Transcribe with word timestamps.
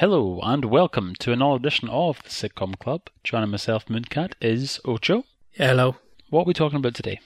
Hello 0.00 0.40
and 0.42 0.64
welcome 0.64 1.14
to 1.16 1.30
another 1.30 1.56
edition 1.56 1.90
of 1.90 2.22
the 2.22 2.30
Sitcom 2.30 2.78
Club. 2.78 3.10
Joining 3.22 3.50
myself, 3.50 3.84
Mooncat, 3.84 4.32
is 4.40 4.80
Ocho. 4.86 5.24
Hello. 5.50 5.96
What 6.30 6.44
are 6.44 6.46
we 6.46 6.54
talking 6.54 6.78
about 6.78 6.94
today? 6.94 7.20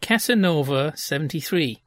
Casanova 0.00 0.92
73. 0.94 1.82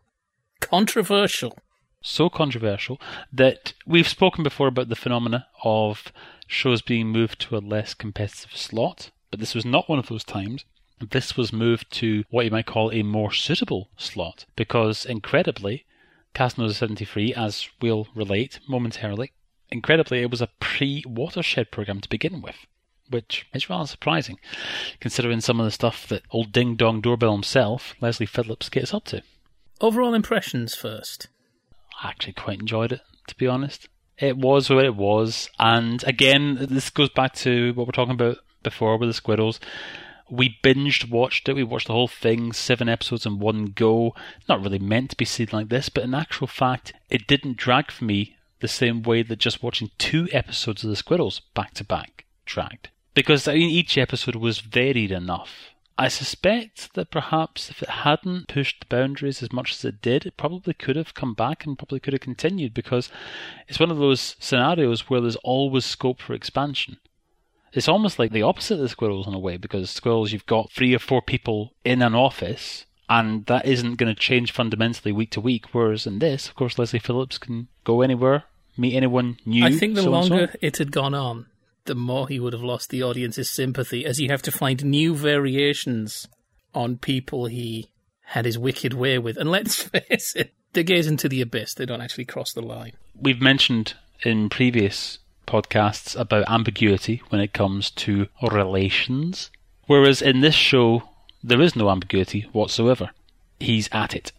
Controversial. 0.59 1.57
So 2.01 2.29
controversial 2.29 2.99
that 3.31 3.75
we've 3.87 4.09
spoken 4.09 4.43
before 4.43 4.67
about 4.67 4.89
the 4.89 4.97
phenomena 4.97 5.47
of 5.63 6.11
shows 6.47 6.81
being 6.81 7.07
moved 7.07 7.39
to 7.39 7.55
a 7.55 7.59
less 7.59 7.93
competitive 7.93 8.57
slot, 8.57 9.11
but 9.31 9.39
this 9.39 9.55
was 9.55 9.63
not 9.63 9.87
one 9.87 9.99
of 9.99 10.07
those 10.07 10.25
times. 10.25 10.65
This 10.99 11.37
was 11.37 11.53
moved 11.53 11.89
to 11.93 12.25
what 12.29 12.43
you 12.43 12.51
might 12.51 12.65
call 12.65 12.91
a 12.91 13.03
more 13.03 13.31
suitable 13.31 13.87
slot 13.95 14.43
because, 14.57 15.05
incredibly, 15.05 15.85
Casanova 16.33 16.73
73, 16.73 17.33
as 17.33 17.69
we'll 17.81 18.09
relate 18.13 18.59
momentarily, 18.67 19.31
Incredibly, 19.71 20.21
it 20.21 20.31
was 20.31 20.41
a 20.41 20.49
pre 20.59 21.03
watershed 21.07 21.71
program 21.71 22.01
to 22.01 22.09
begin 22.09 22.41
with, 22.41 22.67
which 23.09 23.47
is 23.53 23.69
rather 23.69 23.87
surprising, 23.87 24.39
considering 24.99 25.41
some 25.41 25.59
of 25.59 25.65
the 25.65 25.71
stuff 25.71 26.07
that 26.07 26.23
old 26.31 26.51
Ding 26.51 26.75
Dong 26.75 27.01
Doorbell 27.01 27.33
himself, 27.33 27.95
Leslie 27.99 28.25
Phillips, 28.25 28.69
gets 28.69 28.93
up 28.93 29.05
to. 29.05 29.21
Overall 29.81 30.13
impressions 30.13 30.75
first. 30.75 31.27
I 32.01 32.09
actually 32.09 32.33
quite 32.33 32.59
enjoyed 32.59 32.91
it, 32.91 33.01
to 33.27 33.35
be 33.35 33.47
honest. 33.47 33.89
It 34.17 34.37
was 34.37 34.69
what 34.69 34.85
it 34.85 34.95
was, 34.95 35.49
and 35.59 36.03
again, 36.05 36.67
this 36.69 36.89
goes 36.89 37.09
back 37.09 37.33
to 37.35 37.73
what 37.73 37.85
we're 37.85 37.91
talking 37.91 38.13
about 38.13 38.37
before 38.63 38.97
with 38.97 39.09
the 39.09 39.13
Squirrels. 39.13 39.59
We 40.29 40.57
binged 40.63 41.09
watched 41.09 41.49
it. 41.49 41.53
We 41.53 41.63
watched 41.63 41.87
the 41.87 41.93
whole 41.93 42.07
thing, 42.07 42.53
seven 42.53 42.89
episodes 42.89 43.25
in 43.25 43.39
one 43.39 43.67
go. 43.67 44.15
Not 44.49 44.61
really 44.61 44.79
meant 44.79 45.11
to 45.11 45.15
be 45.17 45.25
seen 45.25 45.49
like 45.51 45.69
this, 45.69 45.89
but 45.89 46.03
in 46.03 46.15
actual 46.15 46.47
fact, 46.47 46.93
it 47.09 47.27
didn't 47.27 47.57
drag 47.57 47.91
for 47.91 48.05
me 48.05 48.35
the 48.65 48.69
same 48.69 49.03
way 49.03 49.21
that 49.21 49.37
just 49.37 49.61
watching 49.61 49.91
two 49.99 50.27
episodes 50.31 50.83
of 50.83 50.89
The 50.89 50.95
Squirrels 50.95 51.41
back 51.53 51.75
to 51.75 51.83
back 51.83 52.25
dragged. 52.45 52.89
Because 53.13 53.47
I 53.47 53.53
mean, 53.53 53.69
each 53.69 53.95
episode 53.95 54.35
was 54.35 54.59
varied 54.59 55.11
enough. 55.11 55.69
I 55.99 56.07
suspect 56.07 56.95
that 56.95 57.11
perhaps 57.11 57.69
if 57.69 57.83
it 57.83 57.89
hadn't 57.89 58.47
pushed 58.47 58.79
the 58.81 58.85
boundaries 58.87 59.43
as 59.43 59.53
much 59.53 59.71
as 59.71 59.85
it 59.85 60.01
did, 60.01 60.25
it 60.25 60.35
probably 60.35 60.73
could 60.73 60.95
have 60.95 61.13
come 61.13 61.35
back 61.35 61.65
and 61.65 61.77
probably 61.77 61.99
could 61.99 62.13
have 62.13 62.21
continued 62.21 62.73
because 62.73 63.09
it's 63.67 63.79
one 63.79 63.91
of 63.91 63.97
those 63.97 64.35
scenarios 64.39 65.09
where 65.09 65.21
there's 65.21 65.37
always 65.37 65.85
scope 65.85 66.19
for 66.19 66.33
expansion. 66.33 66.97
It's 67.71 67.87
almost 67.87 68.17
like 68.17 68.31
the 68.31 68.41
opposite 68.41 68.75
of 68.75 68.79
the 68.81 68.89
squirrels 68.89 69.27
in 69.27 69.35
a 69.35 69.39
way 69.39 69.57
because 69.57 69.89
squirrels, 69.91 70.33
you've 70.33 70.47
got 70.47 70.71
three 70.71 70.95
or 70.95 70.99
four 70.99 71.21
people 71.21 71.73
in 71.85 72.01
an 72.01 72.15
office 72.15 72.85
and 73.07 73.45
that 73.45 73.65
isn't 73.65 73.95
going 73.95 74.13
to 74.13 74.19
change 74.19 74.51
fundamentally 74.51 75.11
week 75.11 75.31
to 75.31 75.41
week. 75.41 75.73
Whereas 75.73 76.07
in 76.07 76.19
this, 76.19 76.47
of 76.47 76.55
course, 76.55 76.79
Leslie 76.79 76.99
Phillips 76.99 77.37
can 77.37 77.67
go 77.83 78.01
anywhere, 78.01 78.45
meet 78.77 78.95
anyone 78.95 79.37
new. 79.45 79.65
I 79.65 79.71
think 79.71 79.95
the 79.95 80.03
so 80.03 80.09
longer 80.09 80.53
it 80.61 80.77
had 80.77 80.91
gone 80.91 81.13
on, 81.13 81.47
the 81.85 81.95
more 81.95 82.27
he 82.27 82.39
would 82.39 82.53
have 82.53 82.63
lost 82.63 82.89
the 82.89 83.03
audience's 83.03 83.49
sympathy, 83.49 84.05
as 84.05 84.19
you 84.19 84.29
have 84.29 84.41
to 84.43 84.51
find 84.51 84.83
new 84.83 85.15
variations 85.15 86.27
on 86.73 86.97
people 86.97 87.45
he 87.45 87.89
had 88.21 88.45
his 88.45 88.57
wicked 88.57 88.93
way 88.93 89.17
with. 89.17 89.37
And 89.37 89.49
let's 89.49 89.83
face 89.83 90.33
it, 90.35 90.53
they 90.73 90.83
gaze 90.83 91.07
into 91.07 91.29
the 91.29 91.41
abyss. 91.41 91.73
They 91.73 91.85
don't 91.85 92.01
actually 92.01 92.25
cross 92.25 92.53
the 92.53 92.61
line. 92.61 92.93
We've 93.19 93.41
mentioned 93.41 93.93
in 94.23 94.49
previous 94.49 95.19
podcasts 95.47 96.19
about 96.19 96.49
ambiguity 96.49 97.21
when 97.29 97.41
it 97.41 97.53
comes 97.53 97.91
to 97.91 98.27
relations. 98.41 99.51
Whereas 99.87 100.21
in 100.21 100.41
this 100.41 100.55
show, 100.55 101.03
there 101.43 101.61
is 101.61 101.75
no 101.75 101.89
ambiguity 101.89 102.41
whatsoever. 102.51 103.11
He's 103.59 103.87
at 103.91 104.15
it. 104.15 104.31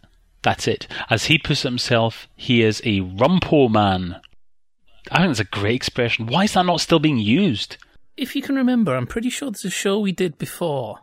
That's 0.43 0.67
it. 0.67 0.87
As 1.09 1.25
he 1.25 1.37
puts 1.37 1.63
himself, 1.63 2.27
he 2.35 2.61
is 2.61 2.81
a 2.81 3.01
rumpo 3.01 3.69
man. 3.69 4.21
I 5.11 5.19
think 5.19 5.31
it's 5.31 5.39
a 5.39 5.45
great 5.45 5.75
expression. 5.75 6.27
Why 6.27 6.43
is 6.45 6.53
that 6.53 6.65
not 6.65 6.81
still 6.81 6.99
being 6.99 7.17
used? 7.17 7.77
If 8.15 8.35
you 8.35 8.41
can 8.41 8.55
remember, 8.55 8.95
I'm 8.95 9.07
pretty 9.07 9.29
sure 9.29 9.51
there's 9.51 9.65
a 9.65 9.69
show 9.69 9.99
we 9.99 10.11
did 10.11 10.37
before 10.37 10.99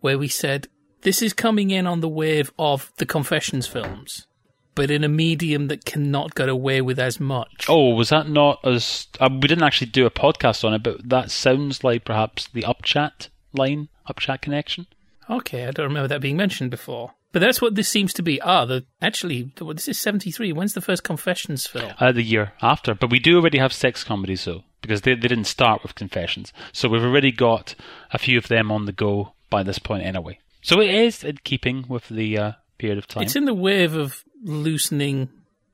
where 0.00 0.18
we 0.18 0.28
said 0.28 0.68
this 1.02 1.22
is 1.22 1.32
coming 1.32 1.70
in 1.70 1.86
on 1.86 2.00
the 2.00 2.08
wave 2.08 2.52
of 2.58 2.92
the 2.98 3.06
Confessions 3.06 3.66
films, 3.66 4.26
but 4.74 4.90
in 4.90 5.04
a 5.04 5.08
medium 5.08 5.68
that 5.68 5.84
cannot 5.84 6.34
get 6.34 6.48
away 6.48 6.80
with 6.80 6.98
as 6.98 7.20
much. 7.20 7.66
Oh, 7.68 7.94
was 7.94 8.08
that 8.10 8.28
not 8.28 8.58
as. 8.64 9.06
Uh, 9.18 9.28
we 9.32 9.48
didn't 9.48 9.64
actually 9.64 9.90
do 9.90 10.06
a 10.06 10.10
podcast 10.10 10.64
on 10.64 10.74
it, 10.74 10.82
but 10.82 11.08
that 11.08 11.30
sounds 11.30 11.84
like 11.84 12.04
perhaps 12.04 12.48
the 12.48 12.62
Upchat 12.62 13.28
line, 13.52 13.88
Upchat 14.08 14.40
connection. 14.40 14.86
Okay, 15.28 15.66
I 15.66 15.70
don't 15.70 15.86
remember 15.86 16.08
that 16.08 16.20
being 16.20 16.36
mentioned 16.36 16.70
before. 16.70 17.12
But 17.32 17.40
that's 17.40 17.60
what 17.62 17.76
this 17.76 17.88
seems 17.88 18.12
to 18.14 18.22
be. 18.22 18.40
Ah, 18.40 18.64
the 18.64 18.84
actually, 19.00 19.52
this 19.74 19.88
is 19.88 19.98
seventy 19.98 20.30
three. 20.30 20.52
When's 20.52 20.74
the 20.74 20.80
first 20.80 21.04
Confessions 21.04 21.66
film? 21.66 21.92
Uh, 21.98 22.12
the 22.12 22.22
year 22.22 22.52
after. 22.60 22.94
But 22.94 23.10
we 23.10 23.20
do 23.20 23.36
already 23.36 23.58
have 23.58 23.72
sex 23.72 24.02
comedies, 24.02 24.44
though, 24.44 24.64
because 24.82 25.02
they, 25.02 25.14
they 25.14 25.28
didn't 25.28 25.44
start 25.44 25.82
with 25.82 25.94
Confessions. 25.94 26.52
So 26.72 26.88
we've 26.88 27.04
already 27.04 27.30
got 27.30 27.74
a 28.12 28.18
few 28.18 28.36
of 28.36 28.48
them 28.48 28.72
on 28.72 28.86
the 28.86 28.92
go 28.92 29.34
by 29.48 29.62
this 29.62 29.78
point, 29.78 30.04
anyway. 30.04 30.40
So 30.62 30.80
it 30.80 30.90
is 30.90 31.22
in 31.22 31.38
keeping 31.44 31.86
with 31.88 32.08
the 32.08 32.36
uh, 32.36 32.52
period 32.78 32.98
of 32.98 33.06
time. 33.06 33.22
It's 33.22 33.36
in 33.36 33.44
the 33.44 33.54
wave 33.54 33.94
of 33.94 34.24
loosening 34.42 35.28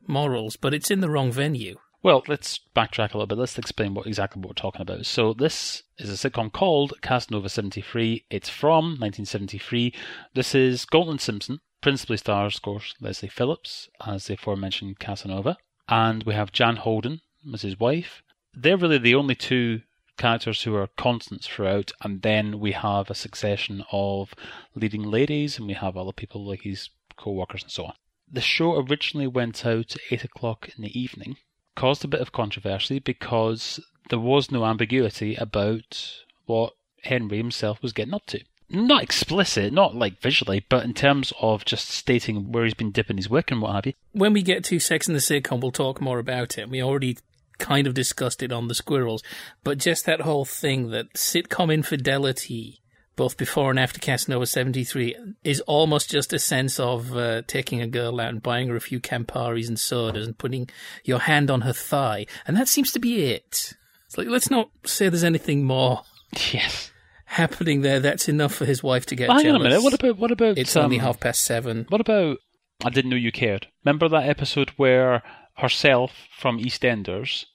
morals, 0.06 0.56
but 0.56 0.74
it's 0.74 0.90
in 0.90 1.00
the 1.00 1.10
wrong 1.10 1.32
venue. 1.32 1.76
Well, 2.02 2.22
let's 2.28 2.60
backtrack 2.74 3.14
a 3.14 3.18
little 3.18 3.26
bit. 3.26 3.38
Let's 3.38 3.58
explain 3.58 3.94
what 3.94 4.06
exactly 4.06 4.40
what 4.40 4.50
we're 4.50 4.54
talking 4.54 4.82
about. 4.82 5.06
So 5.06 5.32
this 5.32 5.82
is 5.98 6.10
a 6.10 6.30
sitcom 6.30 6.52
called 6.52 6.92
Casanova 7.00 7.48
73. 7.48 8.26
It's 8.30 8.48
from 8.48 8.98
1973. 9.00 9.94
This 10.34 10.54
is 10.54 10.84
Galton 10.84 11.18
Simpson. 11.18 11.60
Principally 11.80 12.16
stars, 12.16 12.56
of 12.56 12.62
course, 12.62 12.94
Leslie 13.00 13.28
Phillips 13.28 13.88
as 14.04 14.26
the 14.26 14.34
aforementioned 14.34 14.98
Casanova. 14.98 15.56
And 15.88 16.22
we 16.24 16.34
have 16.34 16.52
Jan 16.52 16.76
Holden 16.76 17.22
as 17.52 17.62
his 17.62 17.80
wife. 17.80 18.22
They're 18.54 18.76
really 18.76 18.98
the 18.98 19.14
only 19.14 19.34
two 19.34 19.82
characters 20.16 20.62
who 20.62 20.74
are 20.76 20.88
constants 20.96 21.46
throughout. 21.46 21.92
And 22.02 22.22
then 22.22 22.60
we 22.60 22.72
have 22.72 23.10
a 23.10 23.14
succession 23.14 23.84
of 23.90 24.34
leading 24.74 25.02
ladies 25.02 25.58
and 25.58 25.66
we 25.66 25.74
have 25.74 25.96
other 25.96 26.12
people 26.12 26.46
like 26.46 26.62
his 26.62 26.90
co-workers 27.16 27.62
and 27.62 27.72
so 27.72 27.86
on. 27.86 27.94
The 28.30 28.40
show 28.40 28.76
originally 28.76 29.26
went 29.26 29.64
out 29.64 29.94
at 29.94 30.00
8 30.10 30.24
o'clock 30.24 30.68
in 30.76 30.82
the 30.82 30.98
evening 30.98 31.36
caused 31.76 32.04
a 32.04 32.08
bit 32.08 32.20
of 32.20 32.32
controversy 32.32 32.98
because 32.98 33.78
there 34.10 34.18
was 34.18 34.50
no 34.50 34.64
ambiguity 34.64 35.36
about 35.36 36.22
what 36.46 36.72
Henry 37.02 37.36
himself 37.36 37.80
was 37.82 37.92
getting 37.92 38.14
up 38.14 38.26
to. 38.26 38.40
Not 38.68 39.02
explicit, 39.04 39.72
not 39.72 39.94
like 39.94 40.20
visually, 40.20 40.64
but 40.68 40.84
in 40.84 40.92
terms 40.92 41.32
of 41.40 41.64
just 41.64 41.88
stating 41.88 42.50
where 42.50 42.64
he's 42.64 42.74
been 42.74 42.90
dipping 42.90 43.16
his 43.16 43.30
wick 43.30 43.52
and 43.52 43.62
what 43.62 43.74
have 43.76 43.86
you. 43.86 43.92
When 44.10 44.32
we 44.32 44.42
get 44.42 44.64
to 44.64 44.80
Sex 44.80 45.06
and 45.06 45.14
the 45.14 45.20
Sitcom, 45.20 45.60
we'll 45.60 45.70
talk 45.70 46.00
more 46.00 46.18
about 46.18 46.58
it. 46.58 46.68
We 46.68 46.82
already 46.82 47.18
kind 47.58 47.86
of 47.86 47.94
discussed 47.94 48.42
it 48.42 48.50
on 48.50 48.66
the 48.66 48.74
Squirrels, 48.74 49.22
but 49.62 49.78
just 49.78 50.04
that 50.06 50.22
whole 50.22 50.44
thing 50.44 50.90
that 50.90 51.14
sitcom 51.14 51.72
infidelity 51.72 52.80
both 53.16 53.36
before 53.36 53.70
and 53.70 53.78
after 53.78 53.98
Casanova 53.98 54.46
73 54.46 55.16
is 55.42 55.60
almost 55.62 56.10
just 56.10 56.32
a 56.32 56.38
sense 56.38 56.78
of 56.78 57.16
uh, 57.16 57.42
taking 57.46 57.80
a 57.80 57.86
girl 57.86 58.20
out 58.20 58.28
and 58.28 58.42
buying 58.42 58.68
her 58.68 58.76
a 58.76 58.80
few 58.80 59.00
Camparis 59.00 59.68
and 59.68 59.80
sodas 59.80 60.26
and 60.26 60.38
putting 60.38 60.68
your 61.02 61.20
hand 61.20 61.50
on 61.50 61.62
her 61.62 61.72
thigh. 61.72 62.26
And 62.46 62.56
that 62.56 62.68
seems 62.68 62.92
to 62.92 62.98
be 62.98 63.24
it. 63.30 63.72
It's 64.04 64.18
like, 64.18 64.28
let's 64.28 64.50
not 64.50 64.70
say 64.84 65.08
there's 65.08 65.24
anything 65.24 65.64
more. 65.64 66.02
Yes. 66.52 66.90
Happening 67.24 67.80
there, 67.80 67.98
that's 67.98 68.28
enough 68.28 68.54
for 68.54 68.64
his 68.66 68.82
wife 68.82 69.06
to 69.06 69.16
get 69.16 69.30
Hang 69.30 69.42
jealous. 69.42 69.54
on 69.54 69.60
a 69.60 69.64
minute. 69.64 69.82
What 69.82 69.94
about 69.94 70.18
what 70.18 70.30
about? 70.30 70.58
It's 70.58 70.76
um, 70.76 70.84
only 70.84 70.98
half 70.98 71.18
past 71.18 71.42
seven. 71.42 71.86
What 71.88 72.00
about? 72.00 72.38
I 72.84 72.90
didn't 72.90 73.10
know 73.10 73.16
you 73.16 73.32
cared. 73.32 73.66
Remember 73.84 74.08
that 74.08 74.28
episode 74.28 74.70
where 74.76 75.22
herself 75.56 76.12
from 76.38 76.58
EastEnders 76.58 77.46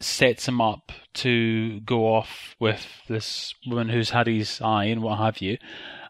sets 0.00 0.46
him 0.46 0.60
up 0.60 0.92
to 1.14 1.80
go 1.80 2.06
off 2.14 2.54
with 2.60 2.86
this 3.08 3.54
woman 3.66 3.88
who's 3.88 4.10
had 4.10 4.26
his 4.26 4.60
eye 4.60 4.84
and 4.84 5.02
what 5.02 5.18
have 5.18 5.40
you, 5.40 5.58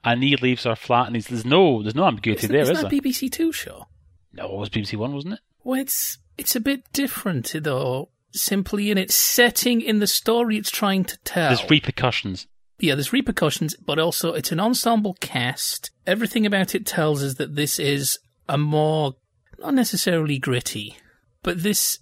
and 0.04 0.22
he 0.22 0.36
leaves 0.36 0.64
her 0.64 0.76
flat, 0.76 1.06
and 1.06 1.16
he's, 1.16 1.26
there's 1.28 1.44
no 1.44 1.82
there's 1.82 1.94
no 1.94 2.04
ambiguity 2.06 2.40
Isn't, 2.44 2.52
there, 2.52 2.62
isn't 2.62 2.76
is 2.76 2.82
that 2.82 2.90
there? 2.90 3.00
BBC 3.00 3.32
Two 3.32 3.52
show? 3.52 3.86
No, 4.32 4.44
it 4.44 4.56
was 4.58 4.68
BBC 4.68 4.96
One, 4.96 5.14
wasn't 5.14 5.34
it? 5.34 5.40
Well, 5.64 5.80
it's 5.80 6.18
it's 6.36 6.54
a 6.54 6.60
bit 6.60 6.84
different 6.92 7.52
though. 7.62 8.10
Simply 8.32 8.90
in 8.90 8.98
its 8.98 9.14
setting, 9.14 9.80
in 9.80 10.00
the 10.00 10.06
story 10.06 10.58
it's 10.58 10.70
trying 10.70 11.04
to 11.04 11.16
tell. 11.24 11.48
There's 11.48 11.70
repercussions. 11.70 12.46
yeah, 12.78 12.94
there's 12.94 13.12
repercussions, 13.12 13.74
but 13.76 13.98
also 13.98 14.34
it's 14.34 14.52
an 14.52 14.60
ensemble 14.60 15.14
cast. 15.20 15.90
Everything 16.06 16.44
about 16.44 16.74
it 16.74 16.84
tells 16.84 17.22
us 17.22 17.34
that 17.36 17.56
this 17.56 17.78
is 17.78 18.18
a 18.46 18.58
more, 18.58 19.14
not 19.58 19.72
necessarily 19.72 20.38
gritty, 20.38 20.96
but 21.42 21.62
this 21.62 22.00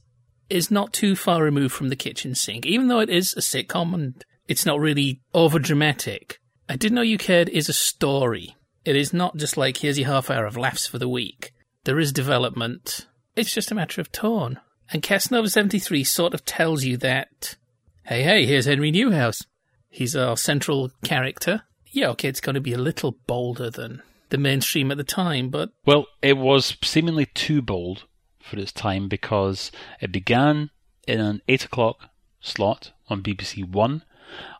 is 0.48 0.70
not 0.70 0.92
too 0.92 1.16
far 1.16 1.42
removed 1.42 1.74
from 1.74 1.88
the 1.88 1.96
kitchen 1.96 2.34
sink. 2.34 2.66
Even 2.66 2.88
though 2.88 3.00
it 3.00 3.10
is 3.10 3.34
a 3.34 3.40
sitcom 3.40 3.94
and 3.94 4.24
it's 4.48 4.66
not 4.66 4.80
really 4.80 5.20
over 5.34 5.58
dramatic, 5.58 6.40
I 6.68 6.76
Didn't 6.76 6.96
Know 6.96 7.02
You 7.02 7.18
Cared 7.18 7.48
is 7.48 7.68
a 7.68 7.72
story. 7.72 8.56
It 8.84 8.96
is 8.96 9.12
not 9.12 9.36
just 9.36 9.56
like, 9.56 9.78
here's 9.78 9.98
your 9.98 10.08
half 10.08 10.30
hour 10.30 10.46
of 10.46 10.56
laughs 10.56 10.86
for 10.86 10.98
the 10.98 11.08
week. 11.08 11.52
There 11.84 11.98
is 11.98 12.12
development. 12.12 13.06
It's 13.34 13.52
just 13.52 13.70
a 13.70 13.74
matter 13.74 14.00
of 14.00 14.12
tone. 14.12 14.60
And 14.92 15.02
Casanova 15.02 15.48
73 15.50 16.04
sort 16.04 16.34
of 16.34 16.44
tells 16.44 16.84
you 16.84 16.96
that, 16.98 17.56
hey, 18.04 18.22
hey, 18.22 18.46
here's 18.46 18.66
Henry 18.66 18.90
Newhouse. 18.90 19.42
He's 19.88 20.14
our 20.14 20.36
central 20.36 20.90
character. 21.04 21.62
Yeah, 21.86 22.08
okay, 22.10 22.28
it's 22.28 22.40
going 22.40 22.54
to 22.54 22.60
be 22.60 22.72
a 22.72 22.78
little 22.78 23.16
bolder 23.26 23.70
than 23.70 24.02
the 24.30 24.38
mainstream 24.38 24.90
at 24.90 24.96
the 24.96 25.04
time, 25.04 25.48
but 25.48 25.70
Well, 25.84 26.06
it 26.22 26.36
was 26.36 26.76
seemingly 26.82 27.26
too 27.26 27.62
bold 27.62 28.04
for 28.46 28.58
its 28.58 28.72
time 28.72 29.08
because 29.08 29.70
it 30.00 30.12
began 30.12 30.70
in 31.06 31.20
an 31.20 31.42
eight 31.48 31.64
o'clock 31.64 32.10
slot 32.40 32.92
on 33.08 33.22
BBC 33.22 33.68
One, 33.68 34.02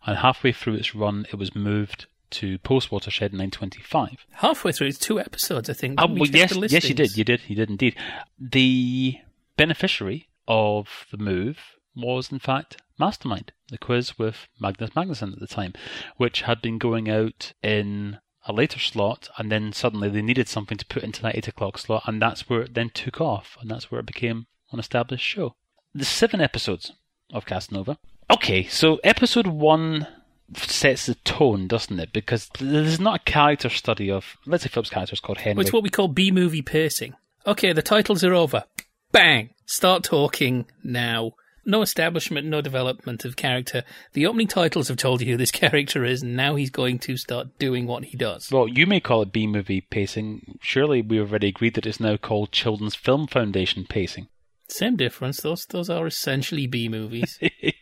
and 0.07 0.19
halfway 0.19 0.53
through 0.53 0.75
its 0.75 0.95
run, 0.95 1.27
it 1.31 1.37
was 1.37 1.55
moved 1.55 2.07
to 2.31 2.59
Post 2.59 2.91
Watershed 2.91 3.33
925. 3.33 4.27
Halfway 4.33 4.73
through, 4.73 4.89
it's 4.89 4.99
two 4.99 5.21
episodes, 5.21 5.71
I 5.71 5.73
think. 5.73 6.01
Oh, 6.01 6.07
we 6.07 6.21
well, 6.21 6.31
yes, 6.31 6.55
the 6.55 6.69
yes, 6.69 6.89
you 6.89 6.95
did. 6.95 7.17
You 7.17 7.25
did. 7.25 7.41
You 7.49 7.57
did 7.57 7.71
indeed. 7.71 7.97
The 8.39 9.19
beneficiary 9.57 10.29
of 10.49 11.07
the 11.11 11.19
move 11.19 11.59
was, 11.95 12.31
in 12.31 12.39
fact, 12.39 12.81
Mastermind, 12.99 13.53
the 13.69 13.79
quiz 13.79 14.19
with 14.19 14.49
Magnus 14.61 14.91
Magnusson 14.91 15.33
at 15.33 15.41
the 15.41 15.47
time, 15.47 15.73
which 16.17 16.43
had 16.43 16.63
been 16.63 16.79
going 16.79 17.09
out 17.09 17.53
in 17.63 18.19
a 18.47 18.53
later 18.53 18.79
slot, 18.79 19.29
and 19.37 19.51
then 19.51 19.73
suddenly 19.73 20.09
they 20.09 20.23
needed 20.23 20.49
something 20.49 20.79
to 20.79 20.87
put 20.87 21.03
into 21.03 21.23
that 21.23 21.37
8 21.37 21.49
o'clock 21.49 21.79
slot, 21.79 22.05
and 22.07 22.21
that's 22.23 22.49
where 22.49 22.63
it 22.63 22.75
then 22.75 22.91
took 22.91 23.21
off, 23.21 23.57
and 23.61 23.71
that's 23.71 23.91
where 23.91 24.01
it 24.01 24.07
became 24.07 24.47
an 24.73 24.79
established 24.79 25.25
show. 25.25 25.55
There's 25.95 26.09
seven 26.09 26.41
episodes 26.41 26.93
of 27.33 27.47
Casanova. 27.47 27.99
Okay, 28.31 28.65
so 28.65 28.99
episode 29.03 29.47
one 29.47 30.07
sets 30.55 31.07
the 31.07 31.15
tone, 31.17 31.67
doesn't 31.67 31.99
it? 31.99 32.13
Because 32.13 32.49
there's 32.59 33.01
not 33.01 33.21
a 33.21 33.31
character 33.31 33.69
study 33.69 34.11
of, 34.11 34.37
let's 34.47 34.63
say 34.63 34.69
Philip's 34.69 34.91
character 34.91 35.15
is 35.15 35.21
called 35.21 35.39
Henry. 35.39 35.63
It's 35.63 35.73
what 35.73 35.83
we 35.83 35.91
call 35.91 36.09
B 36.09 36.31
movie 36.31 36.63
pacing. 36.63 37.15
Okay, 37.47 37.73
the 37.73 37.83
titles 37.83 38.25
are 38.25 38.35
over. 38.35 38.65
Bang! 39.13 39.51
Start 39.67 40.05
talking 40.05 40.67
now. 40.85 41.33
No 41.69 41.83
establishment, 41.83 42.47
no 42.47 42.61
development 42.61 43.25
of 43.25 43.35
character. 43.35 43.83
The 44.13 44.25
opening 44.25 44.47
titles 44.47 44.87
have 44.87 44.97
told 44.97 45.21
you 45.21 45.33
who 45.33 45.37
this 45.37 45.51
character 45.53 46.05
is, 46.05 46.23
and 46.23 46.37
now 46.37 46.55
he's 46.55 46.71
going 46.71 47.01
to 47.01 47.17
start 47.17 47.59
doing 47.59 47.89
what 47.89 48.05
he 48.05 48.17
does. 48.17 48.51
Well, 48.53 48.69
you 48.69 48.87
may 48.87 49.01
call 49.01 49.23
it 49.23 49.33
B 49.33 49.49
movie 49.49 49.81
pacing. 49.81 50.59
Surely 50.63 51.03
we 51.03 51.19
already 51.19 51.49
agreed 51.49 51.75
that 51.75 51.85
it's 51.85 51.99
now 51.99 52.17
called 52.17 52.53
Children's 52.53 52.95
Film 52.95 53.27
Foundation 53.27 53.85
pacing. 53.85 54.29
Same 54.69 54.97
difference. 54.97 55.41
Those 55.41 55.67
those 55.67 55.91
are 55.91 56.07
essentially 56.07 56.69
B 56.69 56.89
movies. 56.89 57.39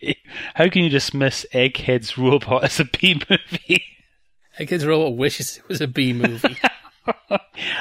How 0.55 0.69
can 0.69 0.83
you 0.83 0.91
dismiss 0.91 1.47
Egghead's 1.53 2.17
Robot 2.19 2.65
as 2.65 2.81
a 2.81 2.85
B 2.87 3.21
movie? 3.29 3.85
Egghead's 4.59 4.87
Robot 4.87 5.17
wishes 5.17 5.59
it 5.59 5.69
was 5.69 5.81
a 5.81 5.89
B 5.89 6.13
movie. 6.13 6.57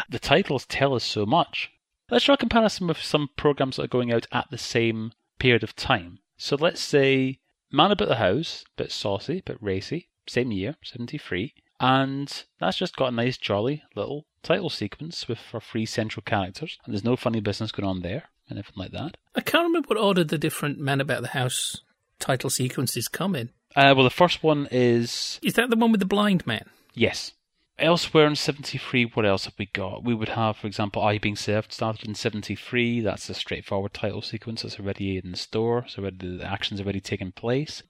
the 0.09 0.19
titles 0.19 0.65
tell 0.65 0.93
us 0.95 1.03
so 1.03 1.25
much. 1.25 1.71
Let's 2.09 2.25
draw 2.25 2.35
a 2.35 2.37
comparison 2.37 2.87
with 2.87 3.01
some 3.01 3.29
programs 3.37 3.77
that 3.77 3.83
are 3.83 3.87
going 3.87 4.11
out 4.11 4.27
at 4.31 4.49
the 4.51 4.57
same 4.57 5.13
period 5.39 5.63
of 5.63 5.75
time. 5.75 6.19
So 6.37 6.55
let's 6.55 6.81
say 6.81 7.39
Man 7.71 7.91
About 7.91 8.07
the 8.07 8.15
House, 8.15 8.65
bit 8.77 8.91
saucy, 8.91 9.41
bit 9.45 9.57
racy, 9.61 10.09
same 10.27 10.51
year, 10.51 10.75
73, 10.83 11.53
and 11.79 12.43
that's 12.59 12.77
just 12.77 12.95
got 12.95 13.11
a 13.11 13.15
nice 13.15 13.37
jolly 13.37 13.83
little 13.95 14.25
title 14.41 14.69
sequence 14.69 15.27
with 15.27 15.39
our 15.53 15.59
three 15.61 15.85
central 15.85 16.23
characters, 16.25 16.77
and 16.85 16.93
there's 16.93 17.03
no 17.03 17.15
funny 17.15 17.39
business 17.39 17.71
going 17.71 17.87
on 17.87 18.01
there, 18.01 18.23
anything 18.49 18.73
like 18.75 18.91
that. 18.91 19.17
I 19.35 19.41
can't 19.41 19.65
remember 19.65 19.87
what 19.89 19.97
order 19.97 20.23
the 20.23 20.37
different 20.37 20.79
Man 20.79 21.01
About 21.01 21.21
the 21.21 21.29
House 21.29 21.81
title 22.19 22.49
sequences 22.49 23.07
come 23.07 23.35
in. 23.35 23.49
Uh, 23.75 23.93
well, 23.95 24.03
the 24.03 24.09
first 24.09 24.43
one 24.43 24.67
is 24.71 25.39
Is 25.41 25.53
that 25.55 25.69
the 25.69 25.75
one 25.75 25.91
with 25.91 25.99
the 25.99 26.05
blind 26.05 26.45
man? 26.47 26.65
yes. 26.93 27.33
Elsewhere 27.79 28.27
in 28.27 28.35
73, 28.35 29.05
what 29.05 29.25
else 29.25 29.45
have 29.45 29.55
we 29.57 29.65
got? 29.65 30.03
We 30.03 30.13
would 30.13 30.29
have, 30.29 30.57
for 30.57 30.67
example, 30.67 31.01
I 31.01 31.17
Being 31.17 31.35
Served 31.35 31.73
started 31.73 32.07
in 32.07 32.13
73. 32.13 33.01
That's 33.01 33.29
a 33.29 33.33
straightforward 33.33 33.93
title 33.93 34.21
sequence. 34.21 34.61
that's 34.61 34.79
already 34.79 35.17
in 35.17 35.31
the 35.31 35.37
store, 35.37 35.85
so 35.87 36.01
the 36.01 36.41
action's 36.43 36.81
already 36.81 36.99
taken 36.99 37.31
place. 37.31 37.81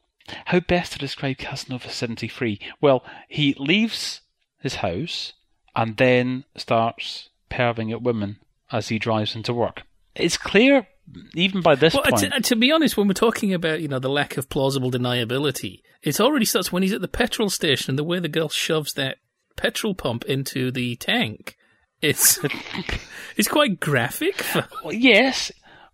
How 0.46 0.62
best 0.62 0.94
to 0.94 1.00
describe 1.00 1.38
Casanova 1.38 1.90
73? 1.90 2.60
Well, 2.80 3.04
he 3.28 3.56
leaves 3.60 4.22
his 4.62 4.76
house 4.76 5.34
and 5.76 5.98
then 5.98 6.46
starts 6.56 7.30
perving 7.52 7.92
at 7.92 8.02
women 8.02 8.38
as 8.72 8.88
he 8.88 8.98
drives 8.98 9.36
into 9.36 9.54
work. 9.54 9.84
It's 10.16 10.38
clear, 10.38 10.88
even 11.36 11.62
by 11.62 11.76
this 11.76 11.94
Well, 11.94 12.04
point. 12.04 12.32
to, 12.32 12.40
to 12.40 12.56
be 12.56 12.72
honest, 12.72 12.96
when 12.96 13.08
we're 13.08 13.14
talking 13.14 13.54
about 13.54 13.82
you 13.82 13.88
know 13.90 14.00
the 14.00 14.10
lack 14.10 14.38
of 14.38 14.50
plausible 14.50 14.92
deniability, 14.92 15.82
it 16.02 16.22
already 16.22 16.46
starts 16.46 16.72
when 16.72 16.84
he's 16.84 16.94
at 16.94 17.02
the 17.02 17.08
petrol 17.08 17.50
station 17.50 17.92
and 17.92 18.00
the 18.00 18.04
way 18.04 18.20
the 18.20 18.30
girl 18.30 18.48
shoves 18.50 18.94
that 18.94 19.18
petrol 19.56 19.94
pump 19.94 20.26
into 20.26 20.72
the 20.72 20.96
tank. 20.96 21.58
It's 22.02 22.40
it's 23.38 23.48
quite 23.48 23.80
graphic. 23.80 24.44
Yes. 24.90 25.52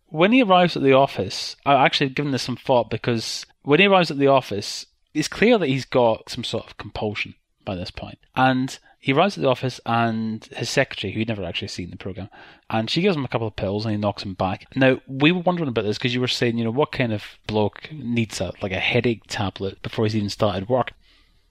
When 0.07 0.31
he 0.31 0.41
arrives 0.41 0.75
at 0.75 0.81
the 0.81 0.93
office, 0.93 1.55
I've 1.65 1.85
actually 1.85 2.09
given 2.09 2.31
this 2.31 2.41
some 2.41 2.55
thought 2.55 2.89
because 2.89 3.45
when 3.61 3.79
he 3.79 3.85
arrives 3.85 4.09
at 4.09 4.17
the 4.17 4.27
office, 4.27 4.87
it's 5.13 5.27
clear 5.27 5.57
that 5.57 5.67
he's 5.67 5.85
got 5.85 6.29
some 6.29 6.43
sort 6.43 6.65
of 6.65 6.77
compulsion 6.77 7.35
by 7.63 7.75
this 7.75 7.91
point. 7.91 8.17
And 8.35 8.77
he 8.99 9.13
arrives 9.13 9.37
at 9.37 9.41
the 9.41 9.49
office, 9.49 9.79
and 9.85 10.43
his 10.51 10.69
secretary, 10.69 11.13
who 11.13 11.19
he'd 11.19 11.29
never 11.29 11.45
actually 11.45 11.69
seen 11.69 11.85
in 11.85 11.91
the 11.91 11.97
program, 11.97 12.29
and 12.69 12.89
she 12.89 13.01
gives 13.01 13.15
him 13.15 13.23
a 13.23 13.29
couple 13.29 13.47
of 13.47 13.55
pills, 13.55 13.85
and 13.85 13.93
he 13.93 13.97
knocks 13.97 14.23
him 14.23 14.33
back. 14.33 14.65
Now 14.75 14.99
we 15.07 15.31
were 15.31 15.39
wondering 15.39 15.69
about 15.69 15.85
this 15.85 15.97
because 15.97 16.13
you 16.13 16.19
were 16.19 16.27
saying, 16.27 16.57
you 16.57 16.65
know, 16.65 16.71
what 16.71 16.91
kind 16.91 17.13
of 17.13 17.23
bloke 17.47 17.89
needs 17.91 18.41
a 18.41 18.51
like 18.61 18.73
a 18.73 18.79
headache 18.79 19.23
tablet 19.27 19.81
before 19.81 20.05
he's 20.05 20.17
even 20.17 20.29
started 20.29 20.67
work? 20.67 20.91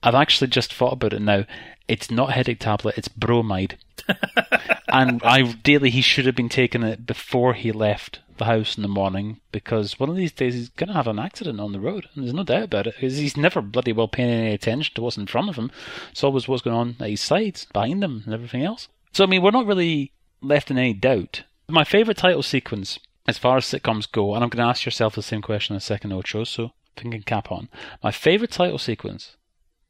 I've 0.01 0.15
actually 0.15 0.47
just 0.47 0.73
thought 0.73 0.93
about 0.93 1.13
it 1.13 1.21
now. 1.21 1.45
It's 1.87 2.11
not 2.11 2.29
a 2.29 2.33
headache 2.33 2.59
tablet, 2.59 2.97
it's 2.97 3.07
bromide. 3.07 3.77
and 4.87 5.21
ideally, 5.23 5.89
he 5.89 6.01
should 6.01 6.25
have 6.25 6.35
been 6.35 6.49
taking 6.49 6.83
it 6.83 7.05
before 7.05 7.53
he 7.53 7.71
left 7.71 8.19
the 8.37 8.45
house 8.45 8.77
in 8.77 8.81
the 8.81 8.87
morning 8.87 9.39
because 9.51 9.99
one 9.99 10.09
of 10.09 10.15
these 10.15 10.31
days 10.31 10.53
he's 10.53 10.69
going 10.69 10.87
to 10.87 10.93
have 10.93 11.07
an 11.07 11.19
accident 11.19 11.59
on 11.59 11.73
the 11.73 11.79
road. 11.79 12.07
And 12.13 12.23
there's 12.23 12.33
no 12.33 12.43
doubt 12.43 12.63
about 12.63 12.87
it 12.87 12.95
because 12.95 13.17
he's 13.17 13.37
never 13.37 13.61
bloody 13.61 13.91
well 13.91 14.07
paying 14.07 14.29
any 14.29 14.53
attention 14.53 14.95
to 14.95 15.01
what's 15.01 15.17
in 15.17 15.27
front 15.27 15.49
of 15.49 15.57
him. 15.57 15.71
It's 16.11 16.23
always 16.23 16.47
what's 16.47 16.63
going 16.63 16.75
on 16.75 16.95
at 16.99 17.09
his 17.09 17.21
sides, 17.21 17.65
behind 17.71 18.03
him, 18.03 18.23
and 18.25 18.33
everything 18.33 18.63
else. 18.63 18.87
So, 19.11 19.23
I 19.23 19.27
mean, 19.27 19.41
we're 19.41 19.51
not 19.51 19.67
really 19.67 20.13
left 20.41 20.71
in 20.71 20.77
any 20.77 20.93
doubt. 20.93 21.43
My 21.67 21.83
favourite 21.83 22.17
title 22.17 22.43
sequence, 22.43 22.99
as 23.27 23.37
far 23.37 23.57
as 23.57 23.65
sitcoms 23.65 24.11
go, 24.11 24.33
and 24.33 24.43
I'm 24.43 24.49
going 24.49 24.63
to 24.63 24.69
ask 24.69 24.85
yourself 24.85 25.15
the 25.15 25.21
same 25.21 25.41
question 25.41 25.73
in 25.73 25.77
a 25.77 25.81
second, 25.81 26.13
Ocho, 26.13 26.43
so 26.43 26.71
thinking 26.95 27.21
cap 27.21 27.51
on. 27.51 27.69
My 28.03 28.11
favourite 28.11 28.51
title 28.51 28.77
sequence 28.77 29.35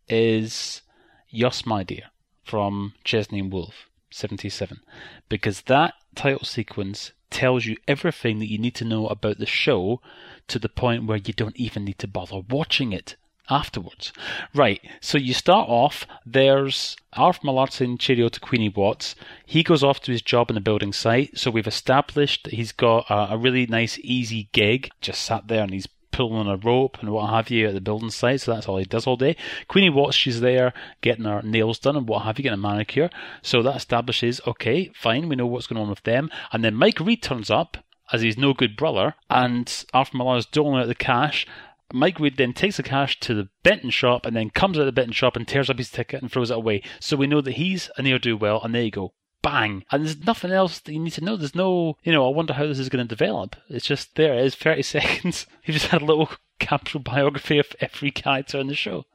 is 0.09 0.81
Yus 1.29 1.65
My 1.65 1.83
Dear 1.83 2.06
from 2.44 2.94
Chesney 3.03 3.39
and 3.39 3.51
Wolfe, 3.51 3.89
77. 4.11 4.79
Because 5.27 5.61
that 5.61 5.94
title 6.15 6.45
sequence 6.45 7.11
tells 7.29 7.65
you 7.65 7.77
everything 7.88 8.39
that 8.39 8.50
you 8.50 8.57
need 8.57 8.75
to 8.75 8.85
know 8.85 9.07
about 9.07 9.38
the 9.38 9.45
show 9.45 10.01
to 10.47 10.59
the 10.59 10.69
point 10.69 11.06
where 11.06 11.19
you 11.19 11.33
don't 11.33 11.57
even 11.57 11.85
need 11.85 12.00
to 12.00 12.07
bother 12.07 12.41
watching 12.50 12.91
it 12.91 13.15
afterwards. 13.50 14.13
Right, 14.53 14.81
so 15.01 15.17
you 15.17 15.33
start 15.33 15.69
off, 15.69 16.06
there's 16.25 16.95
Alf 17.15 17.41
Malartin, 17.41 18.00
cheerio 18.00 18.29
to 18.29 18.39
Queenie 18.39 18.69
Watts. 18.69 19.15
He 19.45 19.63
goes 19.63 19.83
off 19.83 20.01
to 20.01 20.11
his 20.11 20.21
job 20.21 20.50
in 20.50 20.56
the 20.56 20.61
building 20.61 20.94
site, 20.94 21.38
so 21.38 21.51
we've 21.51 21.67
established 21.67 22.44
that 22.44 22.53
he's 22.53 22.71
got 22.71 23.09
a, 23.09 23.33
a 23.33 23.38
really 23.38 23.65
nice, 23.65 24.00
easy 24.01 24.50
gig. 24.51 24.89
Just 25.01 25.23
sat 25.23 25.47
there 25.47 25.63
and 25.63 25.73
he's 25.73 25.88
pulling 26.11 26.47
a 26.47 26.57
rope 26.57 26.97
and 27.00 27.11
what 27.11 27.29
have 27.29 27.50
you 27.50 27.67
at 27.67 27.73
the 27.73 27.81
building 27.81 28.09
site, 28.09 28.41
so 28.41 28.53
that's 28.53 28.67
all 28.67 28.78
he 28.78 28.85
does 28.85 29.07
all 29.07 29.16
day. 29.16 29.35
Queenie 29.68 29.89
Watts, 29.89 30.16
she's 30.16 30.42
there 30.42 30.73
getting 31.01 31.25
her 31.25 31.42
nails 31.42 31.80
done 31.80 31.95
and 31.95 32.07
what 32.07 32.23
have 32.23 32.37
you, 32.37 32.44
getting 32.44 32.59
a 32.59 32.61
manicure. 32.61 33.09
So 33.42 33.61
that 33.63 33.75
establishes, 33.75 34.42
okay, 34.47 34.92
fine, 34.95 35.30
we 35.30 35.35
know 35.35 35.47
what's 35.47 35.68
going 35.68 35.81
on 35.81 35.89
with 35.89 36.04
them. 36.04 36.30
And 36.51 36.63
then 36.63 36.75
Mike 36.75 36.99
Reid 36.99 37.21
turns 37.21 37.49
up 37.49 37.78
as 38.11 38.21
he's 38.21 38.37
no 38.37 38.54
good 38.54 38.75
brother, 38.75 39.16
and 39.30 39.85
after 39.94 40.18
Millar's 40.18 40.45
doling 40.47 40.81
out 40.81 40.87
the 40.87 40.95
cash, 40.95 41.45
Mike 41.94 42.19
Reid 42.19 42.37
then 42.37 42.54
takes 42.54 42.78
the 42.78 42.83
cash 42.83 43.19
to 43.19 43.33
the 43.33 43.49
Benton 43.63 43.89
shop 43.89 44.25
and 44.25 44.35
then 44.35 44.49
comes 44.49 44.78
out 44.78 44.81
of 44.81 44.85
the 44.85 44.92
Benton 44.92 45.13
shop 45.13 45.35
and 45.35 45.47
tears 45.47 45.69
up 45.69 45.78
his 45.78 45.89
ticket 45.89 46.21
and 46.21 46.31
throws 46.31 46.51
it 46.51 46.57
away. 46.57 46.83
So 46.99 47.18
we 47.18 47.28
know 47.28 47.42
that 47.42 47.54
he's 47.54 47.89
a 47.97 48.01
ne'er 48.01 48.19
do 48.19 48.37
well, 48.37 48.61
and 48.63 48.73
there 48.73 48.83
you 48.83 48.92
go. 48.92 49.13
Bang! 49.42 49.86
And 49.92 50.06
there's 50.06 50.26
nothing 50.26 50.52
else 50.52 50.80
that 50.80 50.92
you 50.92 51.00
need 51.00 51.14
to 51.14 51.24
know. 51.24 51.38
There's 51.38 51.56
no, 51.56 51.98
you 52.04 52.12
know, 52.12 52.28
I 52.28 52.36
wonder 52.36 52.54
how 52.54 52.68
this 52.68 52.80
is 52.80 52.90
going 52.90 53.06
to 53.06 53.16
develop. 53.16 53.56
It's 53.69 53.86
just 53.86 54.16
there 54.16 54.34
it 54.34 54.46
is, 54.46 54.56
30 54.56 54.81
seconds. 54.84 55.48
You've 55.66 55.78
just 55.78 55.88
had 55.88 56.02
a 56.02 56.06
little 56.06 56.30
capsule 56.60 57.02
biography 57.02 57.58
of 57.60 57.76
every 57.80 58.12
character 58.12 58.60
in 58.60 58.68
the 58.68 58.76
show. 58.76 59.06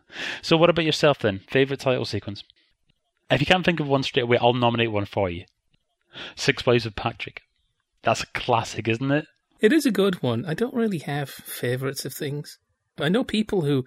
So 0.43 0.57
what 0.57 0.71
about 0.71 0.85
yourself 0.85 1.19
then? 1.19 1.41
Favourite 1.49 1.81
title 1.81 2.05
sequence? 2.05 2.45
If 3.31 3.41
you 3.41 3.47
can't 3.47 3.65
think 3.65 3.81
of 3.81 3.89
one 3.89 4.03
straight 4.03 4.23
away, 4.23 4.39
I'll 4.41 4.55
nominate 4.55 4.93
one 4.93 5.07
for 5.07 5.29
you. 5.29 5.45
Six 6.37 6.65
Wives 6.65 6.87
of 6.87 6.95
Patrick. 6.95 7.43
That's 8.03 8.23
a 8.23 8.27
classic, 8.29 8.87
isn't 8.87 9.11
it? 9.11 9.27
it 9.65 9.73
is 9.73 9.87
a 9.87 9.91
good 9.91 10.23
one. 10.23 10.45
I 10.45 10.53
don't 10.53 10.75
really 10.75 10.99
have 10.99 11.31
favourites 11.31 12.05
of 12.05 12.13
things. 12.13 12.59
I 12.99 13.09
know 13.09 13.25
people 13.25 13.63
who 13.63 13.87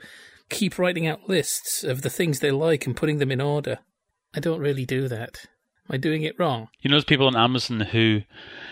keep 0.50 0.80
writing 0.80 1.06
out 1.06 1.30
lists 1.30 1.84
of 1.84 2.02
the 2.02 2.10
things 2.10 2.40
they 2.40 2.50
like 2.50 2.88
and 2.88 2.96
putting 2.96 3.20
them 3.20 3.32
in 3.32 3.40
order. 3.40 3.80
I 4.36 4.40
don't 4.40 4.60
really 4.60 4.86
do 4.86 5.08
that. 5.08 5.46
Am 5.90 5.94
I 5.94 5.98
doing 5.98 6.24
it 6.24 6.38
wrong? 6.38 6.68
You 6.82 6.90
know, 6.90 6.98
those 6.98 7.06
people 7.06 7.28
on 7.28 7.36
Amazon 7.36 7.80
who 7.80 8.24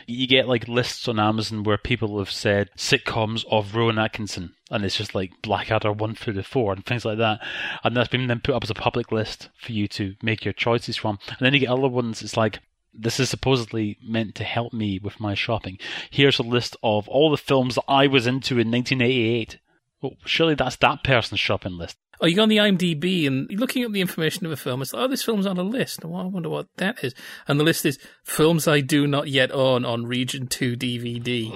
you 0.06 0.28
get 0.28 0.50
like 0.50 0.68
lists 0.68 1.08
on 1.08 1.20
Amazon 1.20 1.64
where 1.64 1.78
people 1.78 2.20
have 2.20 2.30
said 2.30 2.70
sitcoms 2.78 3.46
of 3.50 3.74
Rowan 3.74 3.98
Atkinson, 3.98 4.54
and 4.70 4.84
it's 4.84 4.98
just 4.98 5.16
like 5.16 5.42
Blackadder 5.42 5.94
one 5.94 6.16
through 6.16 6.34
the 6.34 6.44
four 6.44 6.74
and 6.74 6.86
things 6.86 7.06
like 7.06 7.18
that, 7.20 7.40
and 7.84 7.96
that's 7.96 8.10
been 8.10 8.28
then 8.28 8.42
put 8.42 8.54
up 8.54 8.64
as 8.64 8.70
a 8.70 8.76
public 8.76 9.12
list 9.12 9.50
for 9.58 9.72
you 9.72 9.88
to 9.90 10.16
make 10.22 10.44
your 10.44 10.54
choices 10.54 10.98
from. 10.98 11.20
And 11.28 11.40
then 11.40 11.54
you 11.54 11.60
get 11.60 11.70
other 11.70 11.88
ones. 11.88 12.22
It's 12.22 12.36
like 12.36 12.60
this 12.94 13.20
is 13.20 13.30
supposedly 13.30 13.98
meant 14.04 14.36
to 14.36 14.44
help 14.44 14.74
me 14.74 15.00
with 15.00 15.20
my 15.20 15.34
shopping. 15.36 15.78
Here's 16.10 16.40
a 16.40 16.44
list 16.44 16.76
of 16.84 17.08
all 17.08 17.32
the 17.32 17.38
films 17.38 17.76
that 17.76 17.86
I 17.88 18.08
was 18.08 18.28
into 18.28 18.60
in 18.60 18.72
1988. 18.72 19.58
Well, 20.02 20.18
surely 20.26 20.56
that's 20.56 20.76
that 20.78 21.04
person's 21.04 21.40
shopping 21.40 21.78
list. 21.78 21.98
Oh, 22.22 22.28
you 22.28 22.36
go 22.36 22.44
on 22.44 22.50
the 22.50 22.58
IMDb 22.58 23.28
and 23.28 23.50
looking 23.52 23.84
up 23.84 23.92
the 23.92 24.02
information 24.02 24.46
of 24.46 24.52
a 24.52 24.58
film. 24.58 24.82
It's 24.82 24.94
like, 24.94 25.04
oh, 25.04 25.08
this 25.08 25.24
film's 25.24 25.46
on 25.46 25.58
a 25.58 25.64
list. 25.64 26.04
Well, 26.04 26.22
I 26.22 26.26
wonder 26.26 26.50
what 26.50 26.68
that 26.78 27.04
is. 27.04 27.14
And 27.48 27.60
the 27.60 27.64
list 27.64 27.86
is 27.86 28.00
films 28.24 28.68
I 28.68 28.80
do 28.82 29.06
not 29.06 29.28
yet 29.28 29.52
own 29.52 29.86
on 29.86 30.06
Region 30.06 30.48
2 30.48 30.76
DVD. 30.76 31.52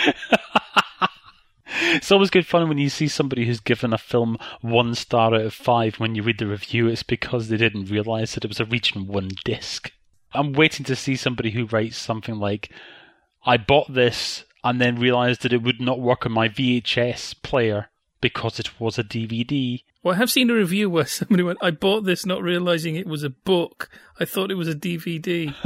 It's 1.94 2.10
always 2.10 2.30
good 2.30 2.46
fun 2.46 2.68
when 2.68 2.78
you 2.78 2.88
see 2.88 3.08
somebody 3.08 3.46
who's 3.46 3.60
given 3.60 3.92
a 3.92 3.98
film 3.98 4.38
one 4.60 4.94
star 4.94 5.34
out 5.34 5.40
of 5.40 5.54
five. 5.54 5.96
When 5.96 6.14
you 6.14 6.22
read 6.22 6.38
the 6.38 6.46
review, 6.46 6.88
it's 6.88 7.02
because 7.02 7.48
they 7.48 7.56
didn't 7.56 7.90
realize 7.90 8.34
that 8.34 8.44
it 8.44 8.48
was 8.48 8.60
a 8.60 8.64
region 8.64 9.06
one 9.06 9.30
disc. 9.44 9.92
I'm 10.32 10.52
waiting 10.52 10.84
to 10.86 10.96
see 10.96 11.16
somebody 11.16 11.50
who 11.50 11.66
writes 11.66 11.96
something 11.96 12.36
like, 12.36 12.70
"I 13.44 13.56
bought 13.56 13.92
this 13.92 14.44
and 14.64 14.80
then 14.80 14.96
realized 14.98 15.42
that 15.42 15.52
it 15.52 15.62
would 15.62 15.80
not 15.80 16.00
work 16.00 16.26
on 16.26 16.32
my 16.32 16.48
VHS 16.48 17.40
player 17.42 17.90
because 18.20 18.58
it 18.58 18.80
was 18.80 18.98
a 18.98 19.04
DVD." 19.04 19.82
Well, 20.04 20.14
I 20.14 20.18
have 20.18 20.30
seen 20.30 20.50
a 20.50 20.54
review 20.54 20.90
where 20.90 21.06
somebody 21.06 21.42
went, 21.42 21.58
I 21.62 21.70
bought 21.70 22.04
this 22.04 22.26
not 22.26 22.42
realizing 22.42 22.96
it 22.96 23.06
was 23.06 23.22
a 23.22 23.30
book. 23.30 23.88
I 24.20 24.24
thought 24.24 24.50
it 24.50 24.56
was 24.56 24.68
a 24.68 24.74
DVD. 24.74 25.54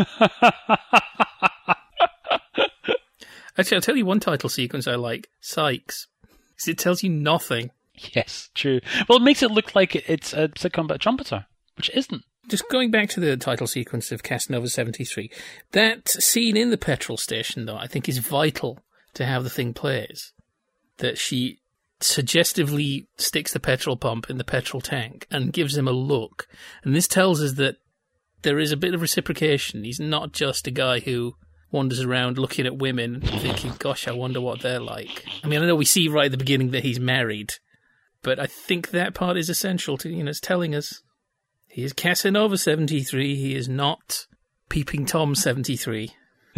Actually, 3.59 3.75
I'll 3.75 3.83
tell 3.83 3.97
you 3.97 4.07
one 4.07 4.21
title 4.21 4.49
sequence 4.49 4.87
I 4.87 4.95
like 4.95 5.29
Sykes. 5.41 6.07
Because 6.51 6.69
it 6.69 6.79
tells 6.79 7.03
you 7.03 7.11
nothing. 7.11 7.73
Yes, 8.15 8.51
true. 8.55 8.81
Well, 9.09 9.19
it 9.19 9.25
makes 9.25 9.43
it 9.43 9.51
look 9.51 9.75
like 9.75 9.97
it's 9.97 10.33
a 10.33 10.49
sitcom 10.51 10.85
about 10.85 10.95
a 10.95 10.99
trumpeter, 10.99 11.47
which 11.77 11.91
isn't. 11.91 12.23
Just 12.49 12.69
going 12.71 12.93
back 12.93 13.09
to 13.11 13.21
the 13.21 13.37
title 13.37 13.67
sequence 13.67 14.13
of 14.13 14.23
Casanova 14.23 14.69
73, 14.69 15.31
that 15.73 16.09
scene 16.09 16.57
in 16.57 16.71
the 16.71 16.79
petrol 16.79 17.19
station, 17.19 17.67
though, 17.67 17.77
I 17.77 17.89
think 17.89 18.09
is 18.09 18.19
vital 18.19 18.79
to 19.19 19.27
how 19.27 19.41
the 19.41 19.51
thing 19.51 19.75
plays. 19.75 20.33
That 20.97 21.19
she 21.19 21.59
suggestively 22.01 23.09
sticks 23.19 23.53
the 23.53 23.61
petrol 23.61 23.97
pump 23.97 24.31
in 24.31 24.39
the 24.39 24.45
petrol 24.45 24.81
tank 24.81 25.27
and 25.31 25.53
gives 25.53 25.77
him 25.77 25.87
a 25.87 25.93
look. 25.93 26.47
And 26.83 26.95
this 26.95 27.09
tells 27.09 27.43
us 27.43 27.55
that 27.55 27.77
there 28.43 28.59
is 28.59 28.73
a 28.73 28.77
bit 28.77 28.95
of 28.95 29.01
reciprocation. 29.01 29.85
He's 29.85 30.01
not 30.01 30.33
just 30.33 30.67
a 30.67 30.73
guy 30.73 31.01
who 31.01 31.35
wanders 31.71 32.01
around 32.01 32.39
looking 32.39 32.67
at 32.67 32.79
women 32.79 33.21
thinking, 33.21 33.75
gosh, 33.79 34.09
I 34.09 34.13
wonder 34.13 34.41
what 34.41 34.63
they're 34.63 34.81
like. 34.81 35.25
I 35.45 35.49
mean, 35.49 35.63
I 35.63 35.67
know 35.67 35.75
we 35.75 35.85
see 35.85 36.09
right 36.09 36.27
at 36.27 36.31
the 36.31 36.39
beginning 36.39 36.71
that 36.71 36.85
he's 36.85 37.01
married, 37.01 37.55
but 38.23 38.39
I 38.39 38.47
think 38.47 38.91
that 38.91 39.15
part 39.15 39.37
is 39.37 39.49
essential 39.49 39.99
to, 39.99 40.09
you 40.09 40.23
know, 40.23 40.31
it's 40.31 40.41
telling 40.41 40.75
us 40.75 41.03
he 41.67 41.83
is 41.83 41.93
Casanova 41.93 42.57
73, 42.57 43.37
he 43.37 43.55
is 43.55 43.69
not 43.69 44.27
Peeping 44.69 45.05
Tom 45.05 45.35
73. 45.35 46.11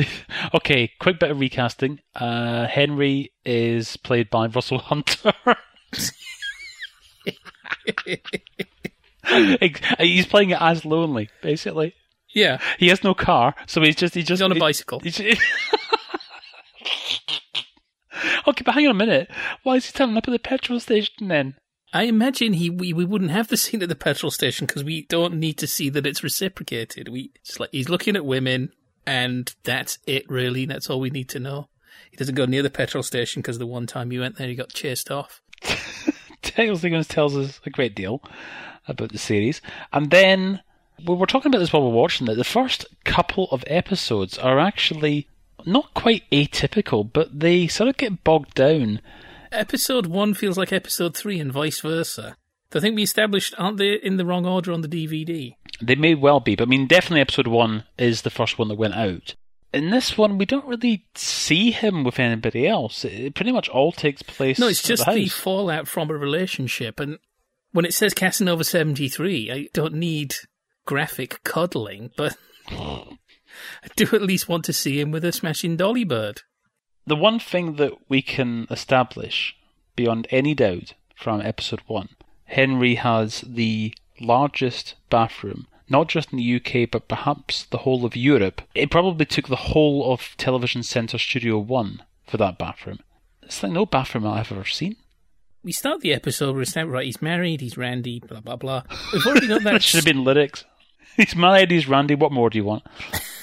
okay, 0.55 0.91
quick 1.01 1.19
bit 1.19 1.31
of 1.31 1.41
recasting. 1.41 2.01
Uh, 2.15 2.67
Henry 2.67 3.33
is 3.45 3.97
played 3.97 4.31
by 4.31 4.47
Russell 4.47 4.79
Hunter. 4.79 5.33
he's 9.99 10.27
playing 10.27 10.51
it 10.51 10.61
as 10.61 10.85
lonely, 10.85 11.29
basically. 11.43 11.95
Yeah, 12.35 12.59
He 12.79 12.89
has 12.89 13.03
no 13.03 13.13
car, 13.15 13.55
so 13.67 13.83
he's 13.83 13.97
just 13.97 14.15
he's 14.15 14.25
just 14.25 14.39
he's 14.41 14.45
on 14.45 14.53
a 14.53 14.61
bicycle. 14.61 15.01
he's- 15.01 15.19
okay, 18.47 18.63
but 18.65 18.75
hang 18.75 18.87
on 18.87 18.93
a 18.93 18.95
minute. 18.95 19.29
Why 19.65 19.77
is 19.77 19.87
he 19.87 19.93
turning 19.93 20.17
up 20.17 20.29
at 20.29 20.31
the 20.31 20.39
petrol 20.39 20.79
station 20.79 21.27
then? 21.29 21.57
I 21.93 22.05
imagine 22.05 22.53
he 22.53 22.71
we, 22.71 22.93
we 22.93 23.05
wouldn't 23.05 23.33
have 23.33 23.49
the 23.49 23.57
scene 23.57 23.83
at 23.83 23.89
the 23.89 23.97
petrol 23.97 24.31
station 24.31 24.65
because 24.69 24.85
we 24.85 25.07
don't 25.09 25.35
need 25.41 25.59
to 25.59 25.67
see 25.67 25.89
that 25.91 26.07
it's 26.07 26.23
reciprocated. 26.23 27.09
We 27.09 27.33
like 27.59 27.71
he's 27.73 27.89
looking 27.89 28.15
at 28.15 28.25
women, 28.25 28.71
and 29.07 29.55
that's 29.65 29.99
it. 30.07 30.29
Really, 30.29 30.67
that's 30.67 30.91
all 30.91 31.01
we 31.01 31.11
need 31.11 31.29
to 31.31 31.41
know. 31.41 31.69
He 32.11 32.17
doesn't 32.17 32.35
go 32.35 32.47
near 32.47 32.63
the 32.63 32.71
petrol 32.71 33.03
station 33.03 33.43
because 33.43 33.59
the 33.59 33.67
one 33.67 33.87
time 33.87 34.11
he 34.11 34.19
went 34.19 34.37
there, 34.37 34.49
he 34.49 34.55
got 34.55 34.73
chased 34.73 35.11
off. 35.11 35.41
Tails 36.43 36.81
Sequence 36.81 37.07
tells 37.07 37.37
us 37.37 37.61
a 37.65 37.71
great 37.71 37.95
deal 37.95 38.23
about 38.89 39.13
the 39.13 39.19
series. 39.19 39.61
And 39.93 40.11
then 40.11 40.61
we 41.07 41.15
were 41.15 41.27
talking 41.27 41.51
about 41.51 41.59
this 41.59 41.73
while 41.73 41.83
we 41.83 41.89
were 41.89 42.01
watching 42.01 42.29
it. 42.29 42.35
The 42.35 42.45
first 42.45 42.87
couple 43.05 43.49
of 43.51 43.65
episodes 43.67 44.39
are 44.39 44.59
actually 44.59 45.29
not 45.67 45.95
quite 45.95 46.29
atypical, 46.31 47.11
but 47.11 47.39
they 47.39 47.67
sort 47.69 47.89
of 47.89 47.97
get 47.97 48.25
bogged 48.25 48.55
down. 48.55 49.01
Episode 49.53 50.07
one 50.07 50.35
feels 50.35 50.57
like 50.57 50.73
episode 50.73 51.17
three, 51.17 51.41
and 51.41 51.53
vice 51.53 51.81
versa. 51.81 52.37
I 52.79 52.81
think 52.81 52.97
we 52.97 53.03
established, 53.03 53.55
aren't 53.59 53.79
they 53.79 53.95
in 53.95 54.17
the 54.17 54.25
wrong 54.25 54.47
order 54.47 54.73
on 54.73 54.81
the 54.81 54.89
DVD? 54.89 55.57
They 55.83 55.95
may 55.97 56.15
well 56.15 56.41
be, 56.41 56.55
but 56.55 56.69
I 56.69 56.71
mean, 56.71 56.87
definitely 56.87 57.21
episode 57.21 57.49
one 57.49 57.85
is 57.99 58.23
the 58.23 58.31
first 58.31 58.59
one 58.59 58.69
that 58.69 58.79
went 58.79 58.95
out. 58.95 59.35
In 59.73 59.91
this 59.91 60.19
one, 60.19 60.37
we 60.39 60.47
don't 60.47 60.67
really 60.67 61.07
see 61.15 61.71
him 61.71 62.03
with 62.05 62.19
anybody 62.19 62.67
else. 62.67 63.05
It 63.05 63.35
pretty 63.35 63.53
much 63.53 63.69
all 63.69 63.93
takes 63.93 64.23
place. 64.23 64.59
No, 64.59 64.69
it's 64.69 64.83
just 64.83 65.07
the, 65.07 65.13
the 65.13 65.29
fallout 65.29 65.87
from 65.89 66.11
a 66.11 66.15
relationship. 66.15 66.99
And 66.99 67.19
when 67.73 67.85
it 67.85 67.95
says 67.95 68.15
Casanova 68.15 68.65
73, 68.65 69.51
I 69.51 69.69
don't 69.73 69.95
need 69.95 70.35
graphic 70.87 71.43
cuddling, 71.45 72.11
but 72.17 72.37
I 72.69 73.07
do 73.97 74.07
at 74.13 74.23
least 74.23 74.49
want 74.49 74.65
to 74.65 74.73
see 74.73 75.01
him 75.01 75.11
with 75.13 75.25
a 75.25 75.33
smashing 75.33 75.77
dolly 75.77 76.05
bird. 76.05 76.43
the 77.07 77.17
one 77.17 77.39
thing 77.39 77.77
that 77.77 77.93
we 78.09 78.23
can 78.23 78.67
establish 78.71 79.55
beyond 79.95 80.27
any 80.31 80.55
doubt 80.55 80.95
from 81.15 81.41
episode 81.41 81.83
one, 81.87 82.09
Henry 82.51 82.97
has 82.97 83.43
the 83.47 83.95
largest 84.21 84.95
bathroom, 85.09 85.67
not 85.89 86.09
just 86.09 86.33
in 86.33 86.39
the 86.39 86.57
UK, 86.57 86.91
but 86.91 87.07
perhaps 87.07 87.65
the 87.67 87.79
whole 87.79 88.05
of 88.05 88.17
Europe. 88.17 88.63
It 88.75 88.91
probably 88.91 89.25
took 89.25 89.49
the 89.49 89.57
whole 89.57 90.13
of 90.13 90.35
Television 90.37 90.83
Centre 90.83 91.19
Studio 91.19 91.59
One 91.59 92.03
for 92.27 92.37
that 92.39 92.59
bathroom. 92.59 92.99
It's 93.43 93.63
like 93.63 93.73
no 93.73 93.87
bathroom 93.87 94.27
I've 94.27 94.51
ever 94.51 94.65
seen. 94.65 94.97
We 95.63 95.73
start 95.73 96.01
the 96.01 96.13
episode 96.13 96.57
with 96.57 96.77
a 96.77 96.87
right, 96.87 97.05
he's 97.07 97.23
married, 97.23 97.61
he's 97.61 97.77
Randy, 97.77 98.19
blah, 98.19 98.41
blah, 98.41 98.57
blah. 98.57 98.83
We've 99.13 99.27
already 99.27 99.47
got 99.47 99.63
That 99.63 99.73
that. 99.73 99.83
should 99.83 99.99
have 99.99 100.05
been 100.05 100.25
lyrics. 100.25 100.65
He's 101.17 101.37
married, 101.37 101.71
he's 101.71 101.89
Randy, 101.89 102.15
what 102.15 102.33
more 102.33 102.49
do 102.49 102.57
you 102.57 102.65
want? 102.65 102.85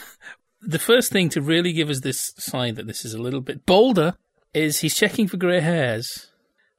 the 0.61 0.79
first 0.79 1.11
thing 1.11 1.29
to 1.29 1.41
really 1.41 1.73
give 1.73 1.89
us 1.89 1.99
this 1.99 2.33
sign 2.37 2.75
that 2.75 2.87
this 2.87 3.05
is 3.05 3.13
a 3.13 3.21
little 3.21 3.41
bit 3.41 3.65
bolder 3.65 4.15
is 4.53 4.79
he's 4.79 4.95
checking 4.95 5.27
for 5.27 5.37
grey 5.37 5.59
hairs. 5.59 6.26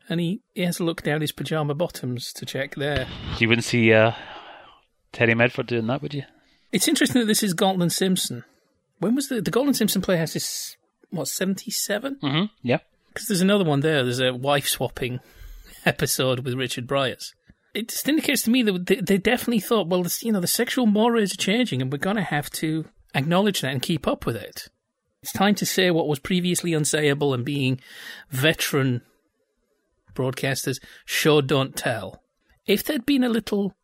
And 0.08 0.20
he, 0.20 0.40
he 0.54 0.62
has 0.62 0.80
a 0.80 0.84
look 0.84 1.02
down 1.02 1.20
his 1.20 1.32
pyjama 1.32 1.74
bottoms 1.74 2.32
to 2.34 2.46
check 2.46 2.74
there. 2.76 3.06
You 3.38 3.48
wouldn't 3.48 3.64
see 3.64 3.92
uh, 3.92 4.12
Terry 5.12 5.34
Medford 5.34 5.66
doing 5.66 5.86
that, 5.88 6.00
would 6.02 6.14
you? 6.14 6.24
It's 6.72 6.88
interesting 6.88 7.20
that 7.20 7.26
this 7.26 7.42
is 7.42 7.54
and 7.58 7.92
Simpson. 7.92 8.44
When 8.98 9.14
was 9.14 9.28
the 9.28 9.40
the 9.40 9.50
Galton 9.50 9.74
Simpson 9.74 10.02
Playhouse? 10.02 10.36
Is 10.36 10.76
what 11.10 11.28
seventy 11.28 11.70
seven? 11.70 12.16
Mm-hmm. 12.22 12.46
Yeah. 12.62 12.78
Because 13.08 13.28
there's 13.28 13.40
another 13.40 13.64
one 13.64 13.80
there. 13.80 14.02
There's 14.02 14.20
a 14.20 14.34
wife 14.34 14.66
swapping 14.66 15.20
episode 15.86 16.40
with 16.40 16.54
Richard 16.54 16.86
Briers. 16.86 17.34
It 17.74 17.88
just 17.88 18.08
indicates 18.08 18.42
to 18.42 18.50
me 18.50 18.62
that 18.62 18.86
they, 18.86 18.96
they 18.96 19.18
definitely 19.18 19.60
thought, 19.60 19.88
well, 19.88 20.02
this, 20.02 20.22
you 20.22 20.32
know, 20.32 20.40
the 20.40 20.46
sexual 20.46 20.86
mores 20.86 21.32
are 21.32 21.36
changing, 21.36 21.80
and 21.80 21.92
we're 21.92 21.98
going 21.98 22.16
to 22.16 22.22
have 22.22 22.50
to 22.52 22.86
acknowledge 23.14 23.60
that 23.60 23.72
and 23.72 23.82
keep 23.82 24.06
up 24.06 24.26
with 24.26 24.36
it. 24.36 24.68
It's 25.22 25.32
time 25.32 25.54
to 25.56 25.66
say 25.66 25.90
what 25.90 26.08
was 26.08 26.18
previously 26.18 26.72
unsayable, 26.72 27.34
and 27.34 27.44
being 27.44 27.80
veteran 28.30 29.02
broadcasters, 30.18 30.78
show 31.06 31.40
don't 31.40 31.76
tell. 31.76 32.22
If 32.66 32.84
there'd 32.84 33.06
been 33.06 33.24
a 33.24 33.28
little 33.28 33.74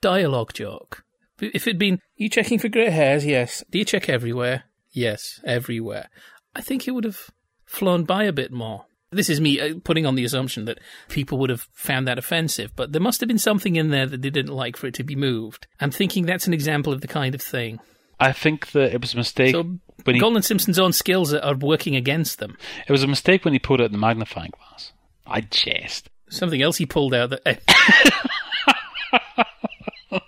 dialogue 0.00 0.52
joke, 0.52 1.04
if 1.40 1.66
it'd 1.66 1.78
been, 1.78 2.00
you 2.16 2.28
checking 2.28 2.58
for 2.58 2.68
grey 2.68 2.90
hairs? 2.90 3.24
Yes. 3.24 3.62
Do 3.70 3.78
you 3.78 3.84
check 3.84 4.08
everywhere? 4.08 4.64
Yes, 4.90 5.40
everywhere. 5.44 6.08
I 6.54 6.60
think 6.60 6.86
it 6.88 6.90
would 6.92 7.04
have 7.04 7.30
flown 7.64 8.04
by 8.04 8.24
a 8.24 8.32
bit 8.32 8.50
more. 8.52 8.86
This 9.10 9.30
is 9.30 9.40
me 9.40 9.58
uh, 9.58 9.74
putting 9.84 10.04
on 10.04 10.16
the 10.16 10.24
assumption 10.24 10.66
that 10.66 10.80
people 11.08 11.38
would 11.38 11.48
have 11.48 11.66
found 11.72 12.06
that 12.06 12.18
offensive, 12.18 12.72
but 12.76 12.92
there 12.92 13.00
must 13.00 13.20
have 13.20 13.28
been 13.28 13.38
something 13.38 13.76
in 13.76 13.88
there 13.88 14.06
that 14.06 14.20
they 14.20 14.30
didn't 14.30 14.54
like 14.54 14.76
for 14.76 14.86
it 14.86 14.94
to 14.94 15.04
be 15.04 15.16
moved. 15.16 15.66
I'm 15.80 15.90
thinking 15.90 16.26
that's 16.26 16.46
an 16.46 16.52
example 16.52 16.92
of 16.92 17.00
the 17.00 17.08
kind 17.08 17.34
of 17.34 17.40
thing. 17.40 17.80
I 18.20 18.32
think 18.32 18.72
that 18.72 18.92
it 18.92 19.00
was 19.00 19.14
a 19.14 19.16
mistake 19.16 19.54
So, 19.54 19.78
when 20.04 20.16
he 20.16 20.20
Galton 20.20 20.42
Simpson's 20.42 20.78
own 20.78 20.92
skills 20.92 21.32
are 21.32 21.56
working 21.56 21.96
against 21.96 22.38
them. 22.38 22.58
it 22.86 22.92
was 22.92 23.02
a 23.02 23.06
mistake 23.06 23.44
when 23.44 23.54
he 23.54 23.60
put 23.60 23.80
it 23.80 23.84
in 23.84 23.92
the 23.92 23.98
magnifying 23.98 24.50
glass. 24.50 24.92
I 25.28 25.40
jest. 25.42 26.08
Something 26.30 26.62
else 26.62 26.76
he 26.76 26.86
pulled 26.86 27.14
out 27.14 27.30
that. 27.30 27.42
eh, 27.46 27.56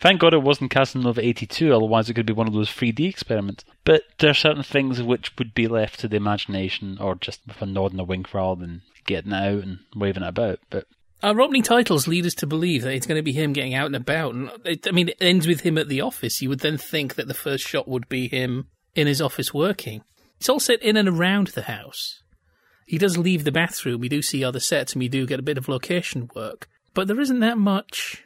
Thank 0.00 0.20
God 0.20 0.32
it 0.32 0.42
wasn't 0.42 0.70
Casanova 0.70 1.20
82, 1.20 1.74
otherwise 1.74 2.08
it 2.08 2.14
could 2.14 2.24
be 2.24 2.32
one 2.32 2.46
of 2.48 2.54
those 2.54 2.70
3D 2.70 3.06
experiments. 3.08 3.64
But 3.84 4.02
there 4.18 4.30
are 4.30 4.34
certain 4.34 4.62
things 4.62 5.02
which 5.02 5.32
would 5.38 5.52
be 5.52 5.68
left 5.68 6.00
to 6.00 6.08
the 6.08 6.16
imagination, 6.16 6.96
or 6.98 7.16
just 7.16 7.40
with 7.46 7.60
a 7.60 7.66
nod 7.66 7.92
and 7.92 8.00
a 8.00 8.04
wink 8.04 8.32
rather 8.32 8.60
than 8.62 8.80
getting 9.06 9.32
it 9.32 9.36
out 9.36 9.62
and 9.64 9.80
waving 9.94 10.22
it 10.22 10.28
about. 10.28 10.60
But 10.70 10.86
Our 11.22 11.38
opening 11.40 11.62
titles 11.62 12.08
lead 12.08 12.24
us 12.24 12.34
to 12.36 12.46
believe 12.46 12.82
that 12.82 12.94
it's 12.94 13.06
going 13.06 13.18
to 13.18 13.22
be 13.22 13.32
him 13.32 13.52
getting 13.52 13.74
out 13.74 13.86
and 13.86 13.96
about. 13.96 14.34
And 14.34 14.50
it, 14.64 14.88
I 14.88 14.92
mean, 14.92 15.10
it 15.10 15.18
ends 15.20 15.46
with 15.46 15.60
him 15.60 15.76
at 15.76 15.88
the 15.88 16.00
office. 16.00 16.40
You 16.40 16.48
would 16.48 16.60
then 16.60 16.78
think 16.78 17.16
that 17.16 17.28
the 17.28 17.34
first 17.34 17.66
shot 17.66 17.86
would 17.86 18.08
be 18.08 18.28
him 18.28 18.68
in 18.94 19.06
his 19.06 19.20
office 19.20 19.52
working. 19.52 20.02
It's 20.40 20.48
all 20.48 20.60
set 20.60 20.82
in 20.82 20.96
and 20.96 21.08
around 21.08 21.48
the 21.48 21.62
house. 21.62 22.22
He 22.88 22.96
does 22.96 23.18
leave 23.18 23.44
the 23.44 23.52
bathroom. 23.52 24.00
We 24.00 24.08
do 24.08 24.22
see 24.22 24.42
other 24.42 24.60
sets 24.60 24.94
and 24.94 25.00
we 25.00 25.08
do 25.08 25.26
get 25.26 25.38
a 25.38 25.42
bit 25.42 25.58
of 25.58 25.68
location 25.68 26.30
work. 26.34 26.68
But 26.94 27.06
there 27.06 27.20
isn't 27.20 27.40
that 27.40 27.58
much. 27.58 28.24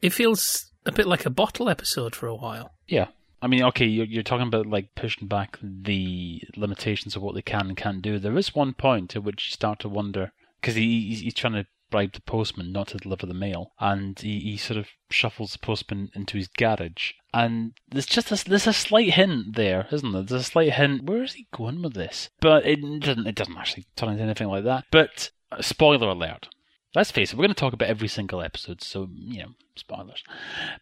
It 0.00 0.14
feels 0.14 0.72
a 0.86 0.92
bit 0.92 1.06
like 1.06 1.26
a 1.26 1.30
bottle 1.30 1.68
episode 1.68 2.16
for 2.16 2.26
a 2.26 2.34
while. 2.34 2.72
yeah, 2.88 3.08
I 3.42 3.46
mean, 3.46 3.62
okay, 3.64 3.86
you're, 3.86 4.06
you're 4.06 4.22
talking 4.22 4.46
about 4.46 4.66
like 4.66 4.94
pushing 4.94 5.28
back 5.28 5.58
the 5.62 6.42
limitations 6.56 7.14
of 7.14 7.22
what 7.22 7.34
they 7.34 7.42
can 7.42 7.68
and 7.68 7.76
can't 7.76 8.02
do. 8.02 8.18
There 8.18 8.36
is 8.38 8.54
one 8.54 8.72
point 8.72 9.16
at 9.16 9.22
which 9.22 9.48
you 9.48 9.52
start 9.52 9.80
to 9.80 9.88
wonder 9.88 10.32
because 10.60 10.74
he, 10.74 11.08
he's, 11.08 11.20
he's 11.20 11.34
trying 11.34 11.52
to 11.52 11.66
bribed 11.90 12.14
the 12.14 12.22
postman 12.22 12.72
not 12.72 12.88
to 12.88 12.98
deliver 12.98 13.26
the 13.26 13.34
mail, 13.34 13.72
and 13.80 14.18
he, 14.18 14.38
he 14.40 14.56
sort 14.56 14.78
of 14.78 14.88
shuffles 15.10 15.52
the 15.52 15.58
postman 15.58 16.10
into 16.14 16.38
his 16.38 16.48
garage. 16.48 17.12
And 17.34 17.72
there's 17.90 18.06
just 18.06 18.32
a, 18.32 18.48
there's 18.48 18.66
a 18.66 18.72
slight 18.72 19.14
hint 19.14 19.56
there, 19.56 19.86
isn't 19.92 20.12
there? 20.12 20.22
There's 20.22 20.42
a 20.42 20.44
slight 20.44 20.72
hint. 20.72 21.04
Where 21.04 21.22
is 21.22 21.34
he 21.34 21.46
going 21.52 21.82
with 21.82 21.94
this? 21.94 22.30
But 22.40 22.66
it 22.66 22.80
doesn't 23.00 23.26
it 23.26 23.34
doesn't 23.34 23.56
actually 23.56 23.86
turn 23.96 24.10
into 24.10 24.22
anything 24.22 24.48
like 24.48 24.64
that. 24.64 24.84
But 24.90 25.30
uh, 25.52 25.62
spoiler 25.62 26.08
alert. 26.08 26.48
Let's 26.92 27.12
face 27.12 27.32
it, 27.32 27.36
we're 27.36 27.44
going 27.44 27.54
to 27.54 27.60
talk 27.60 27.72
about 27.72 27.88
every 27.88 28.08
single 28.08 28.42
episode, 28.42 28.82
so, 28.82 29.08
you 29.14 29.42
know, 29.42 29.50
spoilers. 29.76 30.24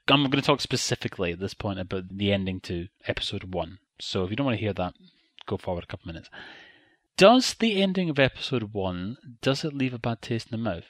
I'm 0.09 0.23
going 0.23 0.41
to 0.41 0.43
talk 0.43 0.63
specifically 0.63 1.33
at 1.33 1.39
this 1.39 1.53
point 1.53 1.79
about 1.79 2.05
the 2.17 2.33
ending 2.33 2.61
to 2.61 2.89
episode 3.07 3.53
one. 3.53 3.79
So 4.01 4.25
if 4.25 4.31
you 4.31 4.37
don't 4.37 4.47
want 4.47 4.57
to 4.57 4.65
hear 4.65 4.73
that, 4.73 4.95
go 5.47 5.59
forward 5.59 5.85
a 5.85 5.87
couple 5.87 6.09
of 6.09 6.15
minutes. 6.15 6.31
Does 7.19 7.53
the 7.53 7.83
ending 7.83 8.09
of 8.09 8.19
episode 8.19 8.73
one, 8.73 9.19
does 9.43 9.65
it 9.65 9.75
leave 9.75 9.93
a 9.93 9.99
bad 9.99 10.23
taste 10.23 10.51
in 10.51 10.59
the 10.59 10.65
mouth? 10.65 10.87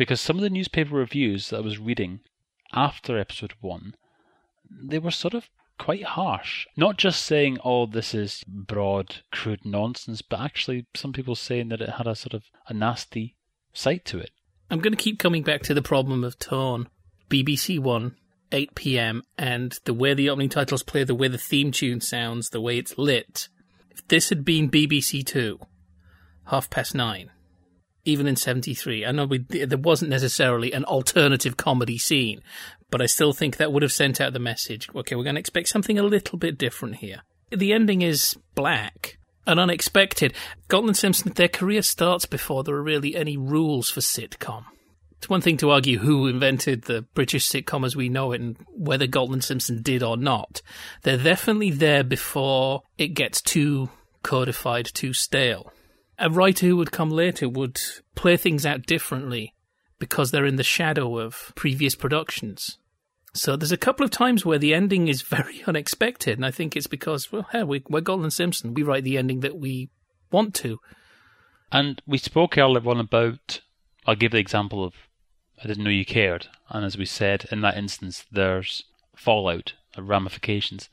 Because 0.00 0.18
some 0.18 0.36
of 0.36 0.42
the 0.42 0.48
newspaper 0.48 0.94
reviews 0.94 1.50
that 1.50 1.58
I 1.58 1.60
was 1.60 1.78
reading 1.78 2.20
after 2.72 3.18
episode 3.18 3.52
one, 3.60 3.94
they 4.70 4.98
were 4.98 5.10
sort 5.10 5.34
of 5.34 5.50
quite 5.78 6.04
harsh. 6.04 6.66
Not 6.74 6.96
just 6.96 7.22
saying, 7.22 7.58
oh, 7.62 7.84
this 7.84 8.14
is 8.14 8.42
broad, 8.48 9.16
crude 9.30 9.66
nonsense, 9.66 10.22
but 10.22 10.40
actually 10.40 10.86
some 10.94 11.12
people 11.12 11.34
saying 11.34 11.68
that 11.68 11.82
it 11.82 11.90
had 11.90 12.06
a 12.06 12.14
sort 12.14 12.32
of 12.32 12.44
a 12.66 12.72
nasty 12.72 13.36
side 13.74 14.06
to 14.06 14.18
it. 14.18 14.30
I'm 14.70 14.80
going 14.80 14.96
to 14.96 15.04
keep 15.04 15.18
coming 15.18 15.42
back 15.42 15.60
to 15.64 15.74
the 15.74 15.82
problem 15.82 16.24
of 16.24 16.38
tone. 16.38 16.88
BBC 17.28 17.78
One, 17.78 18.16
8 18.52 18.74
pm, 18.74 19.22
and 19.36 19.78
the 19.84 19.92
way 19.92 20.14
the 20.14 20.30
opening 20.30 20.48
titles 20.48 20.82
play, 20.82 21.04
the 21.04 21.14
way 21.14 21.28
the 21.28 21.36
theme 21.36 21.72
tune 21.72 22.00
sounds, 22.00 22.48
the 22.48 22.62
way 22.62 22.78
it's 22.78 22.96
lit. 22.96 23.48
If 23.90 24.08
this 24.08 24.30
had 24.30 24.46
been 24.46 24.70
BBC 24.70 25.26
Two, 25.26 25.60
half 26.46 26.70
past 26.70 26.94
nine, 26.94 27.32
even 28.04 28.26
in 28.26 28.36
73, 28.36 29.04
I 29.04 29.12
know 29.12 29.26
we, 29.26 29.38
there 29.38 29.78
wasn't 29.78 30.10
necessarily 30.10 30.72
an 30.72 30.84
alternative 30.84 31.56
comedy 31.56 31.98
scene, 31.98 32.40
but 32.90 33.02
I 33.02 33.06
still 33.06 33.32
think 33.32 33.56
that 33.56 33.72
would 33.72 33.82
have 33.82 33.92
sent 33.92 34.20
out 34.20 34.32
the 34.32 34.38
message 34.38 34.88
okay, 34.94 35.14
we're 35.14 35.24
going 35.24 35.36
to 35.36 35.40
expect 35.40 35.68
something 35.68 35.98
a 35.98 36.02
little 36.02 36.38
bit 36.38 36.58
different 36.58 36.96
here. 36.96 37.22
The 37.50 37.72
ending 37.72 38.02
is 38.02 38.36
black 38.54 39.18
and 39.46 39.58
unexpected. 39.58 40.34
Galton 40.68 40.90
and 40.90 40.96
Simpson, 40.96 41.32
their 41.32 41.48
career 41.48 41.82
starts 41.82 42.26
before 42.26 42.62
there 42.62 42.76
are 42.76 42.82
really 42.82 43.16
any 43.16 43.36
rules 43.36 43.90
for 43.90 44.00
sitcom. 44.00 44.64
It's 45.18 45.28
one 45.28 45.42
thing 45.42 45.58
to 45.58 45.70
argue 45.70 45.98
who 45.98 46.28
invented 46.28 46.82
the 46.82 47.02
British 47.02 47.46
sitcom 47.46 47.84
as 47.84 47.94
we 47.94 48.08
know 48.08 48.32
it 48.32 48.40
and 48.40 48.56
whether 48.68 49.06
Galton 49.06 49.34
and 49.34 49.44
Simpson 49.44 49.82
did 49.82 50.02
or 50.02 50.16
not. 50.16 50.62
They're 51.02 51.18
definitely 51.18 51.72
there 51.72 52.02
before 52.02 52.84
it 52.96 53.08
gets 53.08 53.42
too 53.42 53.90
codified, 54.22 54.86
too 54.86 55.12
stale. 55.12 55.72
A 56.20 56.30
writer 56.30 56.66
who 56.66 56.76
would 56.76 56.92
come 56.92 57.10
later 57.10 57.48
would 57.48 57.80
play 58.14 58.36
things 58.36 58.66
out 58.66 58.86
differently 58.86 59.54
because 59.98 60.30
they're 60.30 60.46
in 60.46 60.56
the 60.56 60.62
shadow 60.62 61.18
of 61.18 61.52
previous 61.54 61.94
productions. 61.94 62.78
So 63.32 63.56
there's 63.56 63.72
a 63.72 63.76
couple 63.76 64.04
of 64.04 64.10
times 64.10 64.44
where 64.44 64.58
the 64.58 64.74
ending 64.74 65.08
is 65.08 65.22
very 65.36 65.62
unexpected, 65.66 66.38
and 66.38 66.44
I 66.44 66.50
think 66.50 66.76
it's 66.76 66.86
because 66.86 67.32
well, 67.32 67.46
hey, 67.52 67.62
we, 67.62 67.82
we're 67.88 68.00
Galton 68.00 68.30
Simpson. 68.30 68.74
We 68.74 68.82
write 68.82 69.04
the 69.04 69.18
ending 69.18 69.40
that 69.40 69.58
we 69.58 69.88
want 70.30 70.54
to. 70.56 70.78
And 71.72 72.02
we 72.06 72.18
spoke 72.18 72.58
earlier 72.58 72.88
on 72.88 73.00
about. 73.00 73.60
I'll 74.06 74.16
give 74.16 74.32
the 74.32 74.38
example 74.38 74.82
of 74.84 74.94
I 75.62 75.66
didn't 75.66 75.84
know 75.84 75.90
you 75.90 76.04
cared, 76.04 76.48
and 76.68 76.84
as 76.84 76.98
we 76.98 77.06
said 77.06 77.46
in 77.52 77.60
that 77.60 77.76
instance, 77.76 78.24
there's 78.32 78.84
fallout, 79.14 79.74
ramifications. 79.96 80.88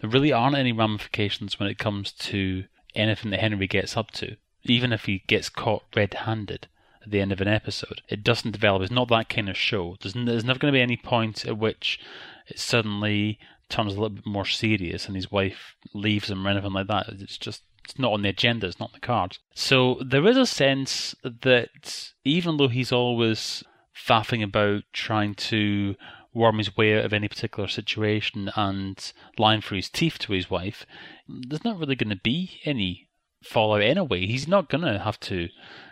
There 0.00 0.08
really 0.08 0.32
aren't 0.32 0.56
any 0.56 0.72
ramifications 0.72 1.58
when 1.58 1.68
it 1.68 1.78
comes 1.78 2.12
to 2.12 2.64
anything 2.94 3.30
that 3.32 3.40
Henry 3.40 3.66
gets 3.66 3.96
up 3.96 4.10
to, 4.12 4.36
even 4.64 4.92
if 4.92 5.06
he 5.06 5.22
gets 5.26 5.48
caught 5.48 5.84
red-handed 5.94 6.68
at 7.02 7.10
the 7.10 7.20
end 7.20 7.32
of 7.32 7.40
an 7.40 7.48
episode. 7.48 8.02
It 8.08 8.22
doesn't 8.22 8.52
develop. 8.52 8.82
It's 8.82 8.90
not 8.90 9.08
that 9.08 9.28
kind 9.28 9.48
of 9.48 9.56
show. 9.56 9.96
There's, 10.00 10.14
there's 10.14 10.44
never 10.44 10.58
going 10.58 10.72
to 10.72 10.76
be 10.76 10.82
any 10.82 10.96
point 10.96 11.44
at 11.46 11.58
which 11.58 12.00
it 12.46 12.58
suddenly 12.58 13.38
turns 13.68 13.92
a 13.92 14.00
little 14.00 14.16
bit 14.16 14.26
more 14.26 14.44
serious 14.44 15.06
and 15.06 15.16
his 15.16 15.32
wife 15.32 15.74
leaves 15.94 16.30
him 16.30 16.46
or 16.46 16.50
anything 16.50 16.72
like 16.72 16.88
that. 16.88 17.08
It's 17.08 17.38
just 17.38 17.62
it's 17.84 17.98
not 17.98 18.12
on 18.12 18.22
the 18.22 18.28
agenda. 18.28 18.66
It's 18.66 18.78
not 18.78 18.90
on 18.90 18.94
the 18.94 19.06
cards. 19.06 19.40
So 19.54 19.98
there 20.04 20.26
is 20.26 20.36
a 20.36 20.46
sense 20.46 21.16
that 21.24 22.12
even 22.24 22.56
though 22.56 22.68
he's 22.68 22.92
always 22.92 23.64
faffing 23.96 24.42
about 24.42 24.84
trying 24.92 25.34
to 25.34 25.96
worm 26.34 26.58
his 26.58 26.76
way 26.76 26.96
out 26.96 27.04
of 27.04 27.12
any 27.12 27.28
particular 27.28 27.68
situation 27.68 28.50
and 28.56 29.12
lying 29.36 29.60
for 29.60 29.74
his 29.74 29.90
teeth 29.90 30.18
to 30.20 30.32
his 30.32 30.48
wife, 30.48 30.86
there's 31.28 31.64
not 31.64 31.78
really 31.78 31.96
going 31.96 32.10
to 32.10 32.16
be 32.22 32.60
any 32.64 33.08
fallout 33.42 33.82
anyway. 33.82 34.26
He's 34.26 34.48
not 34.48 34.68
going 34.68 34.84
to 34.84 34.98
have 34.98 35.18
to 35.20 35.48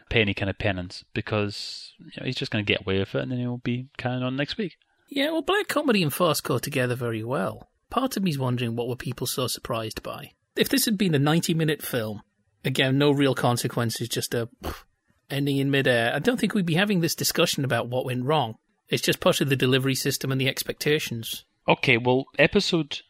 pay 0.08 0.20
any 0.20 0.34
kind 0.34 0.50
of 0.50 0.58
penance 0.58 1.04
because 1.14 1.92
you 1.98 2.20
know, 2.20 2.26
he's 2.26 2.36
just 2.36 2.50
going 2.50 2.64
to 2.64 2.70
get 2.70 2.82
away 2.82 2.98
with 2.98 3.14
it 3.14 3.22
and 3.22 3.32
then 3.32 3.38
he'll 3.38 3.58
be 3.58 3.88
carrying 3.96 4.22
on 4.22 4.36
next 4.36 4.58
week. 4.58 4.76
Yeah, 5.08 5.30
well, 5.30 5.42
black 5.42 5.68
comedy 5.68 6.02
and 6.02 6.12
farce 6.12 6.40
go 6.40 6.58
together 6.58 6.94
very 6.94 7.24
well. 7.24 7.68
Part 7.90 8.16
of 8.16 8.22
me's 8.22 8.38
wondering 8.38 8.76
what 8.76 8.88
were 8.88 8.96
people 8.96 9.26
so 9.26 9.48
surprised 9.48 10.02
by. 10.02 10.32
If 10.56 10.68
this 10.68 10.84
had 10.84 10.98
been 10.98 11.14
a 11.14 11.18
90 11.18 11.54
minute 11.54 11.82
film, 11.82 12.22
again, 12.64 12.98
no 12.98 13.10
real 13.10 13.34
consequences, 13.34 14.08
just 14.08 14.34
a 14.34 14.48
pff, 14.62 14.84
ending 15.28 15.56
in 15.56 15.70
midair, 15.70 16.14
I 16.14 16.18
don't 16.18 16.38
think 16.38 16.54
we'd 16.54 16.66
be 16.66 16.74
having 16.74 17.00
this 17.00 17.14
discussion 17.14 17.64
about 17.64 17.88
what 17.88 18.04
went 18.04 18.24
wrong. 18.24 18.56
It's 18.88 19.02
just 19.02 19.20
part 19.20 19.40
of 19.40 19.48
the 19.48 19.56
delivery 19.56 19.94
system 19.94 20.32
and 20.32 20.40
the 20.40 20.48
expectations. 20.48 21.44
Okay, 21.68 21.96
well, 21.96 22.26
episode 22.38 23.00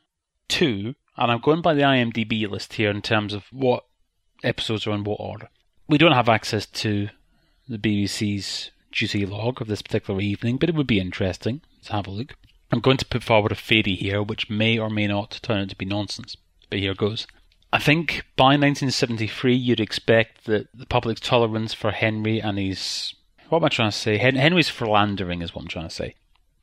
two, 0.49 0.95
and 1.17 1.31
I'm 1.31 1.41
going 1.41 1.63
by 1.63 1.75
the 1.75 1.83
IMDb 1.83 2.49
list 2.49 2.75
here 2.75 2.91
in 2.91 3.03
terms 3.03 3.33
of 3.33 3.45
what 3.51 3.85
episodes 4.43 4.87
are 4.87 4.93
in 4.93 5.05
what 5.05 5.21
order 5.21 5.49
we 5.91 5.99
don't 5.99 6.13
have 6.13 6.29
access 6.29 6.67
to 6.67 7.09
the 7.69 7.77
BBC's 7.77 8.71
juicy 8.93 9.27
log 9.27 9.61
of 9.61 9.67
this 9.67 9.83
particular 9.83 10.21
evening, 10.21 10.57
but 10.57 10.69
it 10.69 10.75
would 10.77 10.87
be 10.87 11.01
interesting 11.01 11.63
to 11.85 11.93
have 11.93 12.07
a 12.07 12.11
look. 12.11 12.37
I'm 12.71 12.79
going 12.79 12.97
to 12.99 13.05
put 13.05 13.25
forward 13.25 13.51
a 13.51 13.57
theory 13.57 13.97
here, 13.97 14.23
which 14.23 14.49
may 14.49 14.79
or 14.79 14.89
may 14.89 15.09
not 15.09 15.41
turn 15.43 15.63
out 15.63 15.69
to 15.71 15.77
be 15.77 15.85
nonsense, 15.85 16.37
but 16.71 16.79
here 16.79 16.95
goes. 16.95 17.27
I 17.73 17.81
think 17.81 18.25
by 18.37 18.57
1973, 18.57 19.53
you'd 19.55 19.81
expect 19.81 20.45
that 20.45 20.69
the 20.73 20.87
public's 20.87 21.21
tolerance 21.21 21.75
for 21.75 21.91
Henry 21.91 22.41
and 22.41 22.57
his. 22.57 23.15
What 23.49 23.59
am 23.59 23.65
I 23.65 23.69
trying 23.69 23.91
to 23.91 23.97
say? 23.97 24.17
Henry's 24.17 24.69
philandering 24.69 25.43
is 25.43 25.53
what 25.53 25.63
I'm 25.63 25.69
trying 25.69 25.89
to 25.89 25.95
say. 25.95 26.15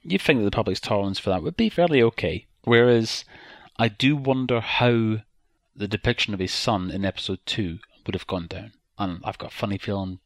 You'd 0.03 0.21
think 0.21 0.39
that 0.39 0.45
the 0.45 0.51
public's 0.51 0.79
tolerance 0.79 1.19
for 1.19 1.31
that 1.31 1.43
would 1.43 1.57
be 1.57 1.69
fairly 1.69 2.01
okay. 2.01 2.45
Whereas, 2.63 3.25
I 3.77 3.89
do 3.89 4.15
wonder 4.15 4.61
how 4.61 5.17
the 5.77 5.87
depiction 5.87 6.33
of 6.33 6.39
his 6.39 6.51
son 6.51 6.89
in 6.89 7.05
episode 7.05 7.39
2 7.45 7.77
would 8.05 8.15
have 8.15 8.27
gone 8.27 8.47
down 8.47 8.73
and 8.97 9.21
I've 9.23 9.37
got 9.37 9.53
a 9.53 9.55
funny 9.55 9.77
feeling 9.77 10.19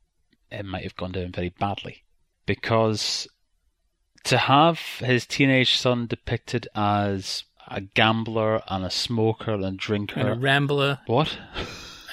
it 0.49 0.65
might 0.65 0.83
have 0.83 0.95
gone 0.95 1.11
down 1.11 1.31
very 1.31 1.49
badly 1.49 2.03
because 2.45 3.27
to 4.23 4.37
have 4.37 4.79
his 4.99 5.25
teenage 5.25 5.77
son 5.77 6.07
depicted 6.07 6.67
as 6.75 7.43
a 7.67 7.81
gambler 7.81 8.61
and 8.67 8.85
a 8.85 8.89
smoker 8.89 9.53
and 9.53 9.65
a 9.65 9.71
drinker 9.71 10.19
and 10.19 10.29
a 10.29 10.35
rambler. 10.35 10.99
What? 11.05 11.37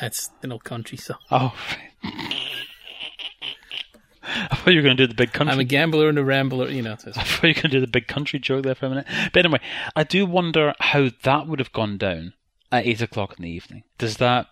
That's 0.01 0.31
an 0.43 0.53
old 0.53 0.65
country 0.65 0.97
song. 0.97 1.19
Oh. 1.31 1.55
I 4.31 4.55
thought 4.57 4.71
you 4.73 4.77
were 4.77 4.83
going 4.83 4.97
to 4.97 5.03
do 5.03 5.09
the 5.09 5.15
big 5.15 5.33
country. 5.33 5.53
I'm 5.53 5.61
a 5.61 5.65
gambler 5.65 6.09
and 6.09 6.19
a 6.19 6.25
rambler, 6.25 6.69
you 6.69 6.83
know. 6.83 6.93
I 6.93 6.97
thought 6.97 7.43
you 7.43 7.49
were 7.49 7.55
going 7.55 7.63
to 7.63 7.69
do 7.69 7.81
the 7.81 7.87
big 7.87 8.07
country 8.07 8.39
joke 8.39 8.63
there 8.63 8.75
for 8.75 8.87
a 8.87 8.91
minute. 8.91 9.07
But 9.33 9.45
anyway, 9.45 9.61
I 9.97 10.05
do 10.05 10.27
wonder 10.27 10.75
how 10.81 11.09
that 11.23 11.49
would 11.49 11.59
have 11.59 11.73
gone 11.73 11.97
down 11.97 12.35
at 12.71 12.87
8 12.87 13.03
o'clock 13.03 13.35
in 13.39 13.43
the 13.43 13.51
evening. 13.51 13.85
Does 13.99 14.19
that 14.19 14.47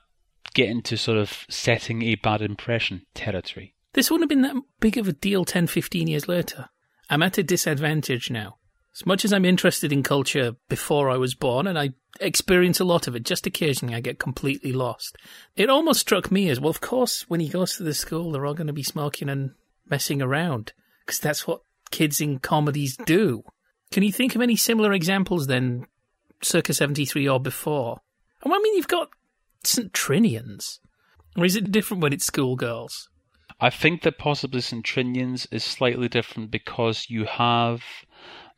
get 0.56 0.70
into 0.70 0.96
sort 0.96 1.18
of 1.18 1.44
setting 1.50 2.02
a 2.02 2.14
bad 2.14 2.40
impression 2.40 3.02
territory. 3.12 3.74
This 3.92 4.10
wouldn't 4.10 4.24
have 4.24 4.28
been 4.30 4.40
that 4.40 4.62
big 4.80 4.96
of 4.96 5.06
a 5.06 5.12
deal 5.12 5.44
10, 5.44 5.66
15 5.66 6.08
years 6.08 6.28
later. 6.28 6.70
I'm 7.10 7.22
at 7.22 7.36
a 7.36 7.42
disadvantage 7.42 8.30
now. 8.30 8.56
As 8.94 9.04
much 9.04 9.26
as 9.26 9.34
I'm 9.34 9.44
interested 9.44 9.92
in 9.92 10.02
culture 10.02 10.56
before 10.70 11.10
I 11.10 11.18
was 11.18 11.34
born, 11.34 11.66
and 11.66 11.78
I 11.78 11.90
experience 12.20 12.80
a 12.80 12.86
lot 12.86 13.06
of 13.06 13.14
it, 13.14 13.24
just 13.24 13.46
occasionally 13.46 13.94
I 13.94 14.00
get 14.00 14.18
completely 14.18 14.72
lost. 14.72 15.18
It 15.56 15.68
almost 15.68 16.00
struck 16.00 16.32
me 16.32 16.48
as 16.48 16.58
well, 16.58 16.70
of 16.70 16.80
course, 16.80 17.28
when 17.28 17.40
he 17.40 17.50
goes 17.50 17.76
to 17.76 17.82
the 17.82 17.92
school, 17.92 18.32
they're 18.32 18.46
all 18.46 18.54
going 18.54 18.66
to 18.66 18.72
be 18.72 18.82
smoking 18.82 19.28
and 19.28 19.50
messing 19.90 20.22
around, 20.22 20.72
because 21.04 21.20
that's 21.20 21.46
what 21.46 21.60
kids 21.90 22.22
in 22.22 22.38
comedies 22.38 22.96
do. 23.04 23.44
Can 23.90 24.02
you 24.02 24.10
think 24.10 24.34
of 24.34 24.40
any 24.40 24.56
similar 24.56 24.94
examples 24.94 25.46
then, 25.46 25.86
circa 26.42 26.72
73 26.72 27.28
or 27.28 27.38
before? 27.38 28.00
I 28.52 28.58
mean, 28.58 28.76
you've 28.76 28.88
got 28.88 29.10
St. 29.64 29.92
Trinian's? 29.92 30.80
Or 31.36 31.44
is 31.44 31.56
it 31.56 31.70
different 31.70 32.02
when 32.02 32.12
it's 32.12 32.26
schoolgirls? 32.26 33.08
I 33.60 33.70
think 33.70 34.02
that 34.02 34.18
possibly 34.18 34.60
St. 34.60 34.84
Trinian's 34.84 35.46
is 35.50 35.64
slightly 35.64 36.08
different 36.08 36.50
because 36.50 37.06
you 37.08 37.24
have 37.24 37.82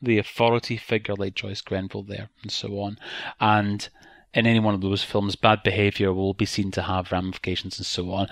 the 0.00 0.18
authority 0.18 0.76
figure 0.76 1.14
like 1.14 1.34
Joyce 1.34 1.60
Grenfell 1.60 2.04
there 2.04 2.30
and 2.42 2.50
so 2.50 2.80
on. 2.80 2.98
And 3.40 3.88
in 4.34 4.46
any 4.46 4.60
one 4.60 4.74
of 4.74 4.80
those 4.80 5.02
films, 5.02 5.36
bad 5.36 5.62
behaviour 5.62 6.12
will 6.12 6.34
be 6.34 6.46
seen 6.46 6.70
to 6.72 6.82
have 6.82 7.12
ramifications 7.12 7.78
and 7.78 7.86
so 7.86 8.10
on. 8.12 8.28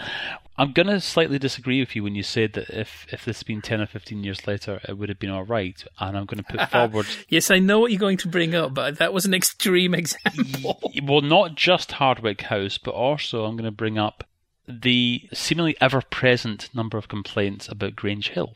I'm 0.58 0.72
going 0.72 0.86
to 0.86 1.00
slightly 1.00 1.38
disagree 1.38 1.80
with 1.80 1.94
you 1.94 2.02
when 2.02 2.14
you 2.14 2.22
said 2.22 2.54
that 2.54 2.70
if, 2.70 3.06
if 3.12 3.24
this 3.24 3.40
had 3.40 3.46
been 3.46 3.60
10 3.60 3.82
or 3.82 3.86
15 3.86 4.24
years 4.24 4.46
later, 4.46 4.80
it 4.88 4.96
would 4.96 5.10
have 5.10 5.18
been 5.18 5.30
all 5.30 5.44
right. 5.44 5.82
And 5.98 6.16
I'm 6.16 6.24
going 6.24 6.42
to 6.42 6.50
put 6.50 6.60
uh, 6.60 6.62
uh, 6.72 6.88
forward. 6.88 7.06
yes, 7.28 7.50
I 7.50 7.58
know 7.58 7.80
what 7.80 7.90
you're 7.90 8.00
going 8.00 8.16
to 8.18 8.28
bring 8.28 8.54
up, 8.54 8.72
but 8.72 8.98
that 8.98 9.12
was 9.12 9.26
an 9.26 9.34
extreme 9.34 9.94
example. 9.94 10.80
well, 11.02 11.20
not 11.20 11.56
just 11.56 11.90
Hardwicke 11.90 12.42
House, 12.42 12.78
but 12.78 12.94
also 12.94 13.44
I'm 13.44 13.56
going 13.56 13.64
to 13.64 13.70
bring 13.70 13.98
up 13.98 14.24
the 14.66 15.28
seemingly 15.32 15.76
ever 15.80 16.00
present 16.02 16.70
number 16.74 16.98
of 16.98 17.08
complaints 17.08 17.68
about 17.68 17.96
Grange 17.96 18.30
Hill. 18.30 18.54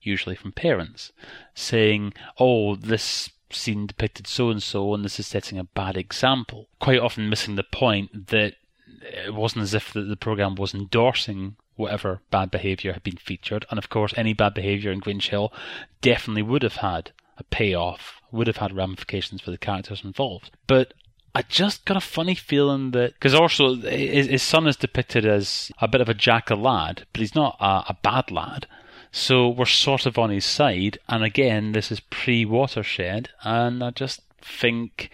usually 0.00 0.34
from 0.34 0.50
parents, 0.52 1.12
saying, 1.54 2.12
"Oh, 2.38 2.74
this 2.74 3.30
scene 3.54 3.86
depicted 3.86 4.26
so 4.26 4.50
and 4.50 4.62
so, 4.62 4.94
and 4.94 5.04
this 5.04 5.18
is 5.18 5.26
setting 5.26 5.58
a 5.58 5.64
bad 5.64 5.96
example." 5.96 6.68
Quite 6.78 7.00
often 7.00 7.28
missing 7.28 7.56
the 7.56 7.62
point 7.62 8.28
that 8.28 8.54
it 9.02 9.34
wasn't 9.34 9.62
as 9.62 9.74
if 9.74 9.92
the, 9.92 10.02
the 10.02 10.16
program 10.16 10.54
was 10.54 10.74
endorsing 10.74 11.56
whatever 11.76 12.20
bad 12.30 12.50
behaviour 12.50 12.92
had 12.92 13.02
been 13.02 13.16
featured, 13.16 13.64
and 13.70 13.78
of 13.78 13.88
course, 13.88 14.12
any 14.16 14.32
bad 14.32 14.54
behaviour 14.54 14.92
in 14.92 15.00
Grange 15.00 15.28
Hill 15.28 15.52
definitely 16.00 16.42
would 16.42 16.62
have 16.62 16.76
had 16.76 17.12
a 17.38 17.44
payoff, 17.44 18.20
would 18.30 18.46
have 18.46 18.58
had 18.58 18.76
ramifications 18.76 19.40
for 19.40 19.50
the 19.50 19.58
characters 19.58 20.04
involved. 20.04 20.50
But 20.66 20.94
I 21.34 21.42
just 21.42 21.84
got 21.84 21.96
a 21.96 22.00
funny 22.00 22.34
feeling 22.34 22.90
that 22.90 23.14
because 23.14 23.34
also 23.34 23.76
his, 23.76 24.26
his, 24.26 24.42
son 24.42 24.66
is 24.66 24.76
depicted 24.76 25.24
as 25.24 25.72
a 25.80 25.88
bit 25.88 26.02
of 26.02 26.08
a 26.08 26.14
jackal 26.14 26.58
lad, 26.58 27.06
but 27.12 27.20
he's 27.20 27.34
not 27.34 27.56
a, 27.58 27.84
a 27.88 27.96
bad 28.02 28.30
lad. 28.30 28.66
So 29.14 29.48
we're 29.48 29.66
sort 29.66 30.06
of 30.06 30.18
on 30.18 30.30
his 30.30 30.46
side, 30.46 30.98
and 31.06 31.22
again, 31.22 31.72
this 31.72 31.92
is 31.92 32.00
pre-watershed, 32.00 33.28
and 33.44 33.84
I 33.84 33.90
just 33.90 34.22
think 34.40 35.10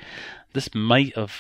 this 0.53 0.73
might 0.73 1.17
have 1.17 1.35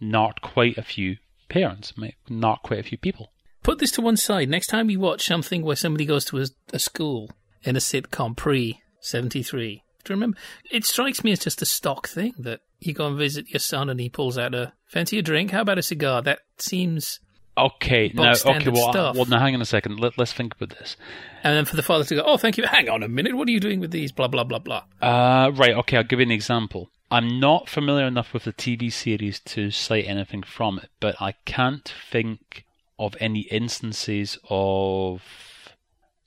knocked 0.00 0.40
quite 0.40 0.78
a 0.78 0.82
few 0.82 1.16
parents, 1.48 1.96
might 1.96 2.14
knock 2.28 2.62
quite 2.62 2.78
a 2.78 2.84
few 2.84 2.98
people. 2.98 3.32
Put 3.64 3.80
this 3.80 3.90
to 3.92 4.00
one 4.00 4.16
side. 4.16 4.48
Next 4.48 4.68
time 4.68 4.90
you 4.90 5.00
watch 5.00 5.26
something 5.26 5.62
where 5.62 5.74
somebody 5.74 6.06
goes 6.06 6.24
to 6.26 6.38
a, 6.38 6.46
a 6.72 6.78
school 6.78 7.30
in 7.62 7.74
a 7.76 7.80
sitcom 7.80 8.36
pre 8.36 8.80
seventy 9.00 9.42
three, 9.42 9.82
do 10.04 10.12
you 10.12 10.16
remember? 10.16 10.38
It 10.70 10.84
strikes 10.84 11.24
me 11.24 11.32
as 11.32 11.40
just 11.40 11.62
a 11.62 11.66
stock 11.66 12.06
thing 12.06 12.34
that 12.38 12.60
you 12.78 12.92
go 12.92 13.06
and 13.08 13.18
visit 13.18 13.50
your 13.50 13.60
son 13.60 13.90
and 13.90 13.98
he 13.98 14.08
pulls 14.08 14.38
out 14.38 14.54
a 14.54 14.72
fancy 14.86 15.18
a 15.18 15.22
drink. 15.22 15.50
How 15.50 15.62
about 15.62 15.78
a 15.78 15.82
cigar? 15.82 16.22
That 16.22 16.40
seems 16.58 17.18
Okay, 17.56 18.10
now 18.14 18.32
okay, 18.32 18.68
well, 18.68 18.90
stuff. 18.90 19.16
well, 19.16 19.26
now 19.26 19.38
hang 19.38 19.54
on 19.54 19.62
a 19.62 19.66
second. 19.66 20.00
Let, 20.00 20.18
us 20.18 20.32
think 20.32 20.54
about 20.54 20.76
this. 20.76 20.96
And 21.44 21.56
then 21.56 21.64
for 21.64 21.76
the 21.76 21.84
father 21.84 22.04
to 22.04 22.16
go, 22.16 22.22
oh, 22.26 22.36
thank 22.36 22.58
you. 22.58 22.64
Hang 22.66 22.88
on 22.88 23.02
a 23.02 23.08
minute. 23.08 23.36
What 23.36 23.46
are 23.46 23.52
you 23.52 23.60
doing 23.60 23.78
with 23.78 23.92
these? 23.92 24.10
Blah 24.10 24.28
blah 24.28 24.44
blah 24.44 24.58
blah. 24.58 24.82
Uh, 25.00 25.52
right. 25.54 25.74
Okay, 25.74 25.96
I'll 25.96 26.04
give 26.04 26.18
you 26.18 26.26
an 26.26 26.32
example. 26.32 26.90
I'm 27.10 27.38
not 27.38 27.68
familiar 27.68 28.06
enough 28.06 28.32
with 28.32 28.44
the 28.44 28.52
TV 28.52 28.92
series 28.92 29.38
to 29.40 29.70
cite 29.70 30.06
anything 30.06 30.42
from 30.42 30.78
it, 30.78 30.90
but 30.98 31.14
I 31.20 31.34
can't 31.44 31.92
think 32.10 32.64
of 32.98 33.16
any 33.20 33.40
instances 33.42 34.38
of 34.48 35.22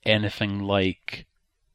anything 0.06 0.60
like 0.60 1.26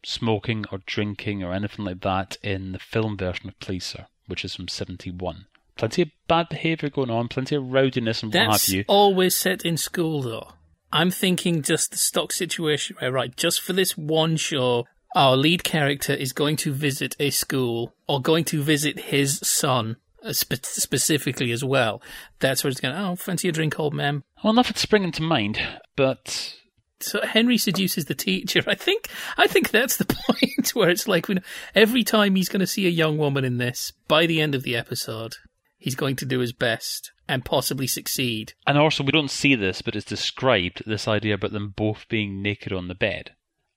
smoking 0.04 0.64
or 0.72 0.78
drinking 0.86 1.42
or 1.42 1.52
anything 1.52 1.84
like 1.84 2.00
that 2.00 2.36
in 2.42 2.72
the 2.72 2.78
film 2.78 3.16
version 3.16 3.48
of 3.48 3.58
Please 3.60 3.84
Sir, 3.84 4.06
which 4.26 4.44
is 4.44 4.54
from 4.54 4.68
71. 4.68 5.46
Plenty 5.82 6.02
of 6.02 6.08
bad 6.28 6.48
behaviour 6.48 6.88
going 6.90 7.10
on, 7.10 7.26
plenty 7.26 7.56
of 7.56 7.64
rowdiness 7.72 8.22
and 8.22 8.30
That's 8.30 8.48
what 8.48 8.60
have 8.62 8.68
you. 8.68 8.84
always 8.86 9.36
set 9.36 9.64
in 9.64 9.76
school, 9.76 10.22
though. 10.22 10.52
I'm 10.92 11.10
thinking 11.10 11.60
just 11.62 11.90
the 11.90 11.96
stock 11.96 12.30
situation 12.30 12.94
where, 13.00 13.10
right, 13.10 13.34
just 13.36 13.60
for 13.60 13.72
this 13.72 13.98
one 13.98 14.36
show, 14.36 14.86
our 15.16 15.36
lead 15.36 15.64
character 15.64 16.12
is 16.12 16.32
going 16.32 16.54
to 16.58 16.72
visit 16.72 17.16
a 17.18 17.30
school 17.30 17.94
or 18.06 18.22
going 18.22 18.44
to 18.44 18.62
visit 18.62 19.00
his 19.00 19.40
son 19.42 19.96
uh, 20.24 20.32
spe- 20.32 20.64
specifically 20.64 21.50
as 21.50 21.64
well. 21.64 22.00
That's 22.38 22.62
where 22.62 22.70
it's 22.70 22.78
going, 22.80 22.94
oh, 22.94 23.16
fancy 23.16 23.48
a 23.48 23.52
drink, 23.52 23.80
old 23.80 23.92
man. 23.92 24.22
Well, 24.44 24.52
nothing's 24.52 24.82
springing 24.82 25.10
to 25.10 25.22
mind, 25.22 25.60
but 25.96 26.54
so 27.00 27.22
Henry 27.26 27.58
seduces 27.58 28.04
the 28.04 28.14
teacher. 28.14 28.62
I 28.68 28.76
think 28.76 29.08
I 29.36 29.48
think 29.48 29.70
that's 29.70 29.96
the 29.96 30.04
point 30.28 30.70
where 30.74 30.90
it's 30.90 31.08
like 31.08 31.28
you 31.28 31.34
know, 31.34 31.42
every 31.74 32.04
time 32.04 32.36
he's 32.36 32.48
going 32.48 32.60
to 32.60 32.68
see 32.68 32.86
a 32.86 32.90
young 32.90 33.18
woman 33.18 33.44
in 33.44 33.58
this, 33.58 33.92
by 34.06 34.26
the 34.26 34.40
end 34.40 34.54
of 34.54 34.62
the 34.62 34.76
episode, 34.76 35.34
he's 35.82 35.96
going 35.96 36.14
to 36.14 36.24
do 36.24 36.38
his 36.38 36.52
best 36.52 37.10
and 37.28 37.44
possibly 37.44 37.88
succeed. 37.88 38.54
And 38.68 38.78
also, 38.78 39.02
we 39.02 39.10
don't 39.10 39.30
see 39.30 39.56
this, 39.56 39.82
but 39.82 39.96
it's 39.96 40.04
described 40.04 40.84
this 40.86 41.08
idea 41.08 41.34
about 41.34 41.50
them 41.52 41.74
both 41.76 42.08
being 42.08 42.40
naked 42.40 42.72
on 42.72 42.86
the 42.86 42.94
bed, 42.94 43.32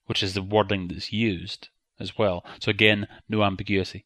which 0.05 0.21
is 0.21 0.35
the 0.35 0.43
wording 0.43 0.87
that's 0.87 1.11
used 1.11 1.69
as 1.99 2.15
well. 2.15 2.45
So 2.59 2.69
again, 2.69 3.07
no 3.27 3.43
ambiguity. 3.43 4.05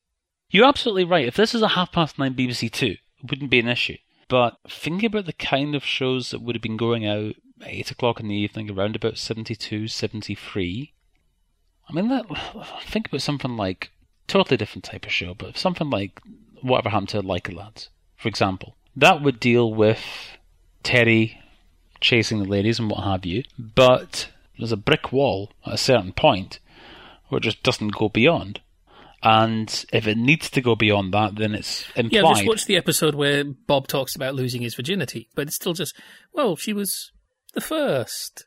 You're 0.49 0.67
absolutely 0.67 1.03
right. 1.03 1.27
If 1.27 1.35
this 1.35 1.53
is 1.53 1.61
a 1.61 1.69
half 1.69 1.91
past 1.91 2.17
nine 2.17 2.35
BBC 2.35 2.71
Two, 2.71 2.95
it 3.21 3.29
wouldn't 3.29 3.51
be 3.51 3.59
an 3.59 3.67
issue. 3.67 3.97
But 4.29 4.57
thinking 4.69 5.07
about 5.07 5.25
the 5.25 5.33
kind 5.33 5.75
of 5.75 5.83
shows 5.83 6.31
that 6.31 6.41
would 6.41 6.55
have 6.55 6.61
been 6.61 6.77
going 6.77 7.05
out 7.05 7.35
8 7.65 7.91
o'clock 7.91 8.21
in 8.21 8.29
the 8.29 8.35
evening, 8.35 8.71
around 8.71 8.95
about 8.95 9.17
72, 9.17 9.89
73. 9.89 10.93
I 11.89 11.93
mean, 11.93 12.07
let, 12.07 12.25
think 12.85 13.07
about 13.07 13.21
something 13.21 13.57
like, 13.57 13.91
totally 14.27 14.55
different 14.55 14.85
type 14.85 15.05
of 15.05 15.11
show, 15.11 15.33
but 15.33 15.57
something 15.57 15.89
like 15.89 16.21
Whatever 16.61 16.89
Happened 16.89 17.09
to 17.09 17.21
Likely 17.21 17.55
Lads, 17.55 17.89
for 18.17 18.27
example. 18.27 18.75
That 18.95 19.21
would 19.21 19.39
deal 19.39 19.73
with 19.73 20.01
Terry 20.83 21.39
chasing 22.01 22.39
the 22.39 22.49
ladies 22.49 22.79
and 22.79 22.89
what 22.89 23.03
have 23.03 23.25
you, 23.25 23.43
but 23.57 24.29
there's 24.57 24.71
a 24.71 24.77
brick 24.77 25.11
wall 25.11 25.51
at 25.65 25.73
a 25.73 25.77
certain 25.77 26.13
point 26.13 26.59
where 27.27 27.37
it 27.37 27.43
just 27.43 27.63
doesn't 27.63 27.95
go 27.95 28.09
beyond. 28.09 28.61
And 29.21 29.85
if 29.91 30.07
it 30.07 30.17
needs 30.17 30.49
to 30.51 30.61
go 30.61 30.75
beyond 30.75 31.13
that, 31.13 31.35
then 31.35 31.53
it's 31.53 31.85
implied. 31.95 32.11
Yeah, 32.13 32.33
just 32.33 32.47
watch 32.47 32.65
the 32.65 32.77
episode 32.77 33.15
where 33.15 33.43
Bob 33.43 33.87
talks 33.87 34.15
about 34.15 34.33
losing 34.33 34.61
his 34.61 34.75
virginity, 34.75 35.27
but 35.35 35.47
it's 35.47 35.57
still 35.57 35.73
just, 35.73 35.93
well, 36.33 36.55
she 36.55 36.71
was 36.71 37.11
the 37.53 37.61
first. 37.61 38.45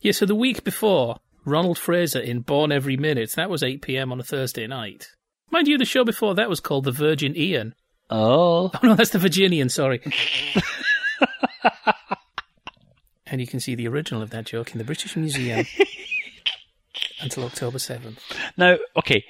Yeah, 0.00 0.12
so 0.12 0.26
the 0.26 0.34
week 0.34 0.64
before, 0.64 1.16
Ronald 1.46 1.78
Fraser 1.78 2.20
in 2.20 2.40
Born 2.40 2.72
Every 2.72 2.96
Minute, 2.96 3.32
that 3.36 3.48
was 3.48 3.62
8 3.62 3.80
pm 3.80 4.12
on 4.12 4.20
a 4.20 4.24
Thursday 4.24 4.66
night. 4.66 5.06
Mind 5.52 5.68
you, 5.68 5.76
the 5.76 5.84
show 5.84 6.02
before 6.02 6.34
that 6.34 6.48
was 6.48 6.60
called 6.60 6.84
The 6.84 6.92
Virgin 6.92 7.36
Ian. 7.36 7.74
Oh. 8.10 8.70
Oh, 8.82 8.86
no, 8.86 8.94
that's 8.94 9.10
The 9.10 9.18
Virginian, 9.18 9.68
sorry. 9.68 10.00
and 13.26 13.40
you 13.40 13.46
can 13.46 13.60
see 13.60 13.74
the 13.74 13.86
original 13.86 14.22
of 14.22 14.30
that 14.30 14.46
joke 14.46 14.72
in 14.72 14.78
the 14.78 14.84
British 14.84 15.14
Museum 15.14 15.66
until 17.20 17.44
October 17.44 17.76
7th. 17.76 18.18
Now, 18.56 18.78
okay, 18.96 19.24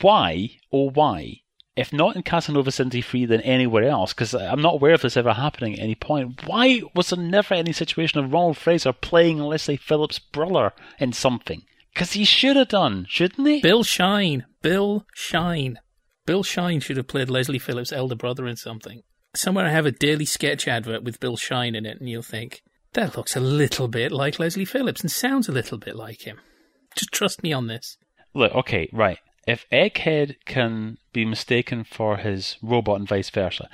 why, 0.00 0.50
or 0.70 0.88
oh, 0.88 0.92
why, 0.94 1.40
if 1.74 1.92
not 1.92 2.14
in 2.14 2.22
Casanova 2.22 2.70
73, 2.70 3.26
then 3.26 3.40
anywhere 3.40 3.84
else, 3.84 4.12
because 4.12 4.34
I'm 4.34 4.62
not 4.62 4.74
aware 4.74 4.94
of 4.94 5.02
this 5.02 5.16
ever 5.16 5.32
happening 5.32 5.74
at 5.74 5.80
any 5.80 5.96
point. 5.96 6.46
Why 6.46 6.82
was 6.94 7.10
there 7.10 7.22
never 7.22 7.54
any 7.54 7.72
situation 7.72 8.20
of 8.20 8.32
Ronald 8.32 8.56
Fraser 8.56 8.92
playing 8.92 9.40
Leslie 9.40 9.76
Phillips' 9.76 10.20
brother 10.20 10.72
in 10.98 11.12
something? 11.12 11.64
Because 11.92 12.12
he 12.12 12.24
should 12.24 12.56
have 12.56 12.68
done, 12.68 13.06
shouldn't 13.08 13.48
he? 13.48 13.60
Bill 13.60 13.82
Shine. 13.82 14.44
Bill 14.66 15.06
Shine. 15.14 15.78
Bill 16.26 16.42
Shine 16.42 16.80
should 16.80 16.96
have 16.96 17.06
played 17.06 17.30
Leslie 17.30 17.60
Phillips' 17.60 17.92
elder 17.92 18.16
brother 18.16 18.48
in 18.48 18.56
something. 18.56 19.04
Somewhere 19.32 19.64
I 19.64 19.70
have 19.70 19.86
a 19.86 19.92
daily 19.92 20.24
sketch 20.24 20.66
advert 20.66 21.04
with 21.04 21.20
Bill 21.20 21.36
Shine 21.36 21.76
in 21.76 21.86
it, 21.86 22.00
and 22.00 22.10
you'll 22.10 22.22
think, 22.22 22.64
that 22.94 23.16
looks 23.16 23.36
a 23.36 23.40
little 23.40 23.86
bit 23.86 24.10
like 24.10 24.40
Leslie 24.40 24.64
Phillips 24.64 25.02
and 25.02 25.08
sounds 25.08 25.48
a 25.48 25.52
little 25.52 25.78
bit 25.78 25.94
like 25.94 26.22
him. 26.22 26.40
Just 26.96 27.12
trust 27.12 27.44
me 27.44 27.52
on 27.52 27.68
this. 27.68 27.96
Look, 28.34 28.52
okay, 28.56 28.90
right 28.92 29.18
if 29.46 29.66
Egghead 29.70 30.34
can 30.46 30.98
be 31.12 31.24
mistaken 31.24 31.84
for 31.84 32.16
his 32.16 32.56
robot 32.60 32.98
and 32.98 33.08
vice 33.08 33.30
versa, 33.30 33.68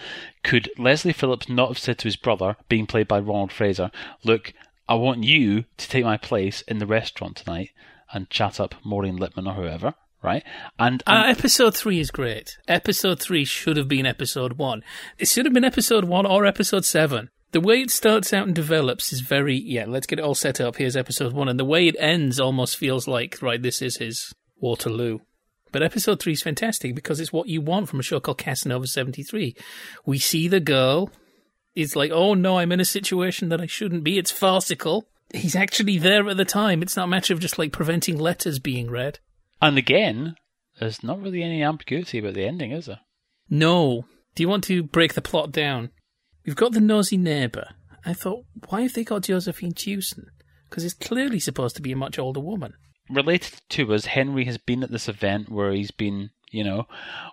could 0.44 0.68
Leslie 0.76 1.14
Phillips 1.14 1.48
not 1.48 1.68
have 1.68 1.78
said 1.78 1.96
to 2.00 2.04
his 2.08 2.16
brother, 2.16 2.56
being 2.68 2.86
played 2.86 3.08
by 3.08 3.18
Ronald 3.18 3.50
Fraser, 3.50 3.90
Look, 4.24 4.52
I 4.86 4.96
want 4.96 5.24
you 5.24 5.64
to 5.78 5.88
take 5.88 6.04
my 6.04 6.18
place 6.18 6.60
in 6.68 6.80
the 6.80 6.86
restaurant 6.86 7.38
tonight 7.38 7.70
and 8.12 8.28
chat 8.28 8.60
up 8.60 8.74
Maureen 8.84 9.18
Lipman 9.18 9.48
or 9.48 9.54
whoever, 9.54 9.94
right? 10.22 10.44
And, 10.78 11.02
and 11.06 11.26
uh, 11.26 11.28
episode 11.28 11.76
three 11.76 12.00
is 12.00 12.10
great. 12.10 12.56
Episode 12.68 13.20
three 13.20 13.44
should 13.44 13.76
have 13.76 13.88
been 13.88 14.06
episode 14.06 14.54
one. 14.54 14.82
It 15.18 15.28
should 15.28 15.44
have 15.44 15.54
been 15.54 15.64
episode 15.64 16.04
one 16.04 16.26
or 16.26 16.46
episode 16.46 16.84
seven. 16.84 17.30
The 17.52 17.60
way 17.60 17.82
it 17.82 17.90
starts 17.90 18.32
out 18.32 18.46
and 18.46 18.54
develops 18.54 19.12
is 19.12 19.20
very 19.20 19.56
yeah. 19.56 19.84
Let's 19.86 20.06
get 20.06 20.18
it 20.18 20.24
all 20.24 20.34
set 20.34 20.60
up. 20.60 20.76
Here's 20.76 20.96
episode 20.96 21.34
one, 21.34 21.48
and 21.48 21.60
the 21.60 21.66
way 21.66 21.86
it 21.86 21.96
ends 21.98 22.40
almost 22.40 22.78
feels 22.78 23.06
like 23.06 23.42
right. 23.42 23.60
This 23.60 23.82
is 23.82 23.98
his 23.98 24.32
Waterloo. 24.58 25.18
But 25.70 25.82
episode 25.82 26.20
three 26.20 26.34
is 26.34 26.42
fantastic 26.42 26.94
because 26.94 27.18
it's 27.18 27.32
what 27.32 27.48
you 27.48 27.60
want 27.60 27.88
from 27.88 28.00
a 28.00 28.02
show 28.02 28.20
called 28.20 28.38
Casanova 28.38 28.86
73. 28.86 29.56
We 30.04 30.18
see 30.18 30.48
the 30.48 30.60
girl. 30.60 31.10
It's 31.74 31.96
like, 31.96 32.10
oh 32.10 32.34
no, 32.34 32.58
I'm 32.58 32.72
in 32.72 32.80
a 32.80 32.84
situation 32.84 33.48
that 33.48 33.60
I 33.60 33.66
shouldn't 33.66 34.04
be. 34.04 34.18
It's 34.18 34.30
farcical. 34.30 35.06
He's 35.34 35.56
actually 35.56 35.98
there 35.98 36.28
at 36.28 36.36
the 36.36 36.44
time. 36.44 36.82
It's 36.82 36.96
not 36.96 37.04
a 37.04 37.08
matter 37.08 37.32
of 37.32 37.40
just 37.40 37.58
like 37.58 37.72
preventing 37.72 38.18
letters 38.18 38.58
being 38.58 38.90
read. 38.90 39.18
And 39.62 39.78
again, 39.78 40.34
there's 40.78 41.02
not 41.02 41.22
really 41.22 41.42
any 41.42 41.62
ambiguity 41.62 42.18
about 42.18 42.34
the 42.34 42.44
ending, 42.44 42.72
is 42.72 42.86
there? 42.86 43.00
No. 43.48 44.04
Do 44.34 44.42
you 44.42 44.48
want 44.48 44.64
to 44.64 44.82
break 44.82 45.14
the 45.14 45.22
plot 45.22 45.52
down? 45.52 45.90
We've 46.44 46.56
got 46.56 46.72
the 46.72 46.80
nosy 46.80 47.16
neighbour. 47.16 47.68
I 48.04 48.12
thought, 48.12 48.44
why 48.68 48.82
have 48.82 48.92
they 48.92 49.04
got 49.04 49.22
Josephine 49.22 49.72
Tewson? 49.72 50.24
Because 50.68 50.84
it's 50.84 50.94
clearly 50.94 51.38
supposed 51.38 51.76
to 51.76 51.82
be 51.82 51.92
a 51.92 51.96
much 51.96 52.18
older 52.18 52.40
woman 52.40 52.74
related 53.12 53.60
to 53.70 53.92
us, 53.94 54.06
Henry 54.06 54.44
has 54.46 54.58
been 54.58 54.82
at 54.82 54.90
this 54.90 55.08
event 55.08 55.48
where 55.48 55.72
he's 55.72 55.90
been, 55.90 56.30
you 56.50 56.64
know, 56.64 56.86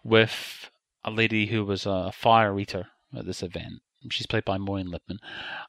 with 0.04 0.70
a 1.04 1.12
lady 1.12 1.48
who 1.48 1.66
was 1.66 1.86
a 1.86 2.12
fire 2.12 2.58
eater 2.60 2.88
at 3.16 3.26
this 3.26 3.42
event. 3.42 3.82
She's 4.10 4.28
played 4.28 4.46
by 4.46 4.58
Maureen 4.58 4.92
Lipman. 4.92 5.18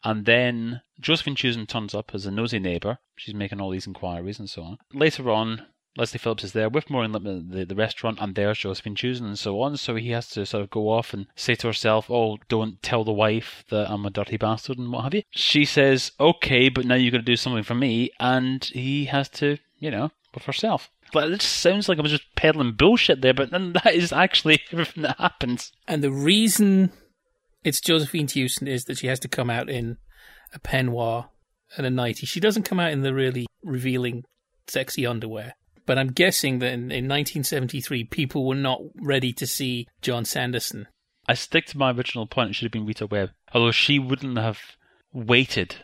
And 0.05 0.25
then 0.25 0.83
Josephine 1.01 1.35
Tewson 1.35 1.67
turns 1.67 1.95
up 1.95 2.13
as 2.15 2.27
a 2.27 2.31
nosy 2.31 2.61
neighbour. 2.61 2.99
She's 3.17 3.35
making 3.35 3.61
all 3.61 3.71
these 3.71 3.87
inquiries 3.87 4.39
and 4.39 4.49
so 4.49 4.63
on. 4.63 4.79
Later 4.93 5.31
on, 5.31 5.67
Leslie 5.97 6.19
Phillips 6.19 6.45
is 6.45 6.53
there 6.53 6.69
with 6.69 6.89
Maureen 6.89 7.13
Lipman 7.13 7.51
at 7.51 7.51
the, 7.51 7.65
the 7.65 7.75
restaurant, 7.75 8.19
and 8.21 8.35
there's 8.35 8.59
Josephine 8.59 8.95
Tewson 8.95 9.27
and 9.27 9.39
so 9.39 9.61
on. 9.61 9.77
So 9.77 9.97
he 9.97 10.11
has 10.11 10.29
to 10.31 10.47
sort 10.47 10.63
of 10.63 10.71
go 10.71 10.89
off 10.89 11.13
and 11.13 11.27
say 11.35 11.55
to 11.57 11.67
herself, 11.67 12.11
Oh, 12.11 12.39
don't 12.49 12.83
tell 12.83 13.05
the 13.05 13.13
wife 13.13 13.65
that 13.71 13.91
I'm 13.91 14.07
a 14.07 14.11
dirty 14.11 14.37
bastard 14.37 14.79
and 14.79 14.93
what 14.93 15.05
have 15.05 15.15
you. 15.15 15.23
She 15.31 15.65
says, 15.65 16.13
Okay, 16.21 16.69
but 16.69 16.87
now 16.87 16.95
you've 16.95 17.13
got 17.13 17.19
to 17.19 17.25
do 17.25 17.37
something 17.37 17.65
for 17.65 17.75
me. 17.75 18.11
And 18.21 18.65
he 18.65 19.07
has 19.07 19.29
to 19.31 19.59
you 19.81 19.91
know, 19.91 20.11
with 20.33 20.45
herself. 20.45 20.91
Like, 21.13 21.31
it 21.31 21.41
just 21.41 21.59
sounds 21.59 21.89
like 21.89 21.99
I 21.99 22.03
was 22.03 22.13
just 22.13 22.37
peddling 22.37 22.73
bullshit 22.73 23.21
there, 23.23 23.35
but 23.35 23.51
then 23.51 23.73
that 23.85 23.95
is 23.95 24.13
actually 24.13 24.61
everything 24.71 25.03
that 25.03 25.19
happens. 25.19 25.73
And 25.89 26.05
the 26.05 26.13
reason 26.13 26.93
it's 27.65 27.81
Josephine 27.81 28.29
Tewson 28.29 28.69
is 28.69 28.85
that 28.85 28.99
she 28.99 29.09
has 29.09 29.19
to 29.21 29.29
come 29.29 29.51
out 29.51 29.69
in 29.69 29.97
a 30.55 30.61
peignoir 30.61 31.31
and 31.77 31.87
a 31.87 31.91
nightie. 31.91 32.27
She 32.27 32.41
doesn't 32.41 32.63
come 32.63 32.79
out 32.79 32.93
in 32.93 33.03
the 33.03 33.15
really 33.15 33.47
revealing, 33.65 34.25
sexy 34.69 35.05
underwear. 35.05 35.55
But 35.91 35.99
I'm 35.99 36.13
guessing 36.13 36.61
that 36.61 36.69
in, 36.73 36.93
in 36.93 37.09
1973, 37.09 38.05
people 38.05 38.47
were 38.47 38.55
not 38.55 38.81
ready 39.03 39.33
to 39.33 39.45
see 39.45 39.89
Joan 40.03 40.25
Sanderson. 40.25 40.87
I 41.27 41.35
stick 41.35 41.67
to 41.67 41.79
my 41.79 41.91
original 41.91 42.29
point. 42.29 42.51
It 42.51 42.53
should 42.53 42.67
have 42.67 42.71
been 42.71 42.87
Rita 42.87 43.09
Webb. 43.09 43.31
Although 43.53 43.73
she 43.73 43.99
wouldn't 43.99 44.39
have 44.39 44.61
waited 45.13 45.75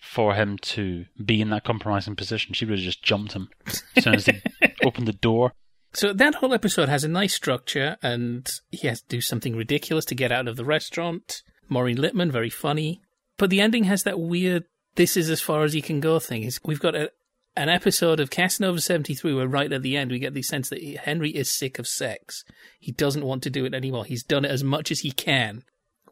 for 0.00 0.34
him 0.34 0.58
to 0.58 1.04
be 1.24 1.40
in 1.40 1.50
that 1.50 1.62
compromising 1.62 2.16
position. 2.16 2.54
She 2.54 2.64
would 2.64 2.80
have 2.80 2.84
just 2.84 3.04
jumped 3.04 3.34
him 3.34 3.50
as 3.64 3.84
soon 4.02 4.16
as 4.16 4.26
he 4.26 4.42
opened 4.84 5.06
the 5.06 5.12
door. 5.12 5.52
So 5.92 6.12
that 6.12 6.34
whole 6.34 6.54
episode 6.54 6.88
has 6.88 7.04
a 7.04 7.08
nice 7.08 7.32
structure, 7.32 7.96
and 8.02 8.50
he 8.72 8.88
has 8.88 9.00
to 9.02 9.06
do 9.06 9.20
something 9.20 9.54
ridiculous 9.54 10.04
to 10.06 10.16
get 10.16 10.32
out 10.32 10.48
of 10.48 10.56
the 10.56 10.64
restaurant. 10.64 11.42
Maureen 11.68 11.98
Lipman, 11.98 12.32
very 12.32 12.50
funny. 12.50 13.00
But 13.36 13.50
the 13.50 13.60
ending 13.60 13.84
has 13.84 14.02
that 14.02 14.18
weird, 14.18 14.64
this 14.96 15.16
is 15.16 15.30
as 15.30 15.40
far 15.40 15.62
as 15.62 15.76
you 15.76 15.82
can 15.82 16.00
go 16.00 16.18
thing. 16.18 16.42
It's- 16.42 16.58
We've 16.64 16.80
got 16.80 16.96
a, 16.96 17.12
an 17.56 17.68
episode 17.68 18.20
of 18.20 18.30
Casanova 18.30 18.80
73 18.80 19.34
where 19.34 19.46
right 19.46 19.72
at 19.72 19.82
the 19.82 19.96
end 19.96 20.10
we 20.10 20.18
get 20.18 20.34
the 20.34 20.42
sense 20.42 20.68
that 20.70 20.82
Henry 21.04 21.30
is 21.30 21.50
sick 21.50 21.78
of 21.78 21.86
sex. 21.86 22.44
He 22.80 22.92
doesn't 22.92 23.24
want 23.24 23.42
to 23.42 23.50
do 23.50 23.64
it 23.64 23.74
anymore. 23.74 24.04
He's 24.04 24.22
done 24.22 24.44
it 24.44 24.50
as 24.50 24.64
much 24.64 24.90
as 24.90 25.00
he 25.00 25.10
can 25.10 25.64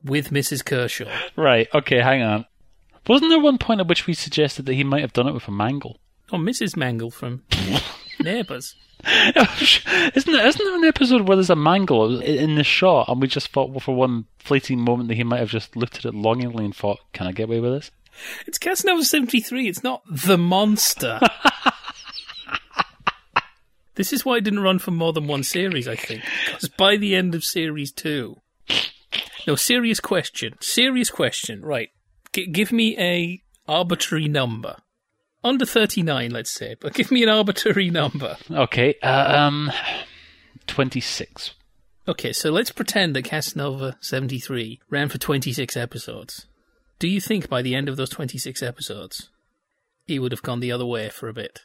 with 0.05 0.31
Mrs. 0.31 0.64
Kershaw. 0.64 1.11
Right, 1.37 1.68
okay, 1.74 2.00
hang 2.00 2.22
on. 2.22 2.46
Wasn't 3.07 3.31
there 3.31 3.40
one 3.40 3.59
point 3.59 3.81
at 3.81 3.88
which 3.88 4.07
we 4.07 4.14
suggested 4.14 4.66
that 4.66 4.74
he 4.74 4.85
might 4.85 5.00
have 5.00 5.12
done 5.12 5.26
it 5.26 5.33
with 5.33 5.48
a 5.48 5.53
mangle? 5.53 5.98
Oh, 6.31 6.37
or 6.37 6.38
Mrs. 6.38 6.76
Mangel 6.76 7.12
from 7.12 7.42
Neighbours. 8.20 8.76
isn't 9.07 10.33
there, 10.33 10.46
isn't 10.46 10.64
there 10.64 10.76
an 10.76 10.85
episode 10.85 11.22
where 11.22 11.37
there's 11.37 11.48
a 11.48 11.57
mangle 11.57 12.20
in 12.20 12.57
the 12.57 12.62
shot 12.62 13.09
and 13.09 13.20
we 13.20 13.26
just 13.26 13.48
thought 13.48 13.70
well, 13.70 13.81
for 13.81 13.94
one 13.94 14.26
fleeting 14.38 14.79
moment 14.79 15.09
that 15.09 15.14
he 15.14 15.24
might 15.24 15.40
have 15.40 15.48
just 15.48 15.74
looked 15.74 15.96
at 15.96 16.05
it 16.05 16.14
longingly 16.14 16.66
and 16.66 16.76
thought, 16.76 17.00
can 17.14 17.26
I 17.26 17.33
get 17.33 17.44
away 17.44 17.61
with 17.61 17.72
this? 17.72 17.90
It's 18.46 18.59
Casanova 18.59 19.05
73. 19.05 19.68
It's 19.68 19.83
not 19.83 20.03
The 20.11 20.38
Monster. 20.38 21.20
this 23.94 24.12
is 24.12 24.25
why 24.25 24.37
it 24.38 24.44
didn't 24.44 24.61
run 24.61 24.79
for 24.79 24.90
more 24.90 25.12
than 25.12 25.27
one 25.27 25.42
series, 25.42 25.88
I 25.88 25.96
think. 25.96 26.23
Because 26.46 26.68
by 26.68 26.96
the 26.96 27.14
end 27.14 27.35
of 27.35 27.44
series 27.44 27.92
two. 27.92 28.37
No, 29.46 29.57
serious 29.57 30.01
question. 30.01 30.55
Serious 30.61 31.11
question. 31.11 31.62
Right. 31.62 31.90
G- 32.33 32.46
give 32.46 32.73
me 32.73 32.99
a 32.99 33.42
arbitrary 33.66 34.29
number. 34.29 34.77
Under 35.42 35.64
39, 35.64 36.31
let's 36.31 36.51
say. 36.51 36.77
But 36.79 36.92
give 36.94 37.11
me 37.11 37.23
an 37.23 37.31
arbitrary 37.31 37.90
number. 37.90 38.37
Okay, 38.51 38.96
uh, 39.03 39.35
um, 39.38 39.73
26. 40.66 41.55
Okay, 42.07 42.33
so 42.33 42.51
let's 42.51 42.70
pretend 42.70 43.16
that 43.16 43.25
Casanova 43.25 43.96
73 44.01 44.81
ran 44.90 45.09
for 45.09 45.18
26 45.18 45.77
episodes. 45.77 46.46
Do 47.01 47.09
you 47.09 47.21
think 47.21 47.49
by 47.49 47.63
the 47.63 47.75
end 47.75 47.89
of 47.89 47.97
those 47.97 48.11
26 48.11 48.63
episodes, 48.63 49.31
he 50.07 50.19
would 50.19 50.33
have 50.33 50.43
gone 50.43 50.61
the 50.61 50.71
other 50.71 50.85
way 50.85 51.09
for 51.09 51.29
a 51.29 51.33
bit? 51.33 51.63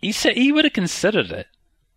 He 0.00 0.10
said 0.10 0.36
he 0.36 0.50
would 0.50 0.64
have 0.64 0.72
considered 0.72 1.30
it, 1.30 1.48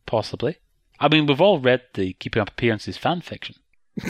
possibly. 0.06 0.58
I 1.00 1.08
mean, 1.08 1.26
we've 1.26 1.40
all 1.40 1.60
read 1.60 1.84
the 1.94 2.12
Keeping 2.14 2.42
Up 2.42 2.50
Appearances 2.50 2.98
fan 2.98 3.22
fiction. 3.22 3.56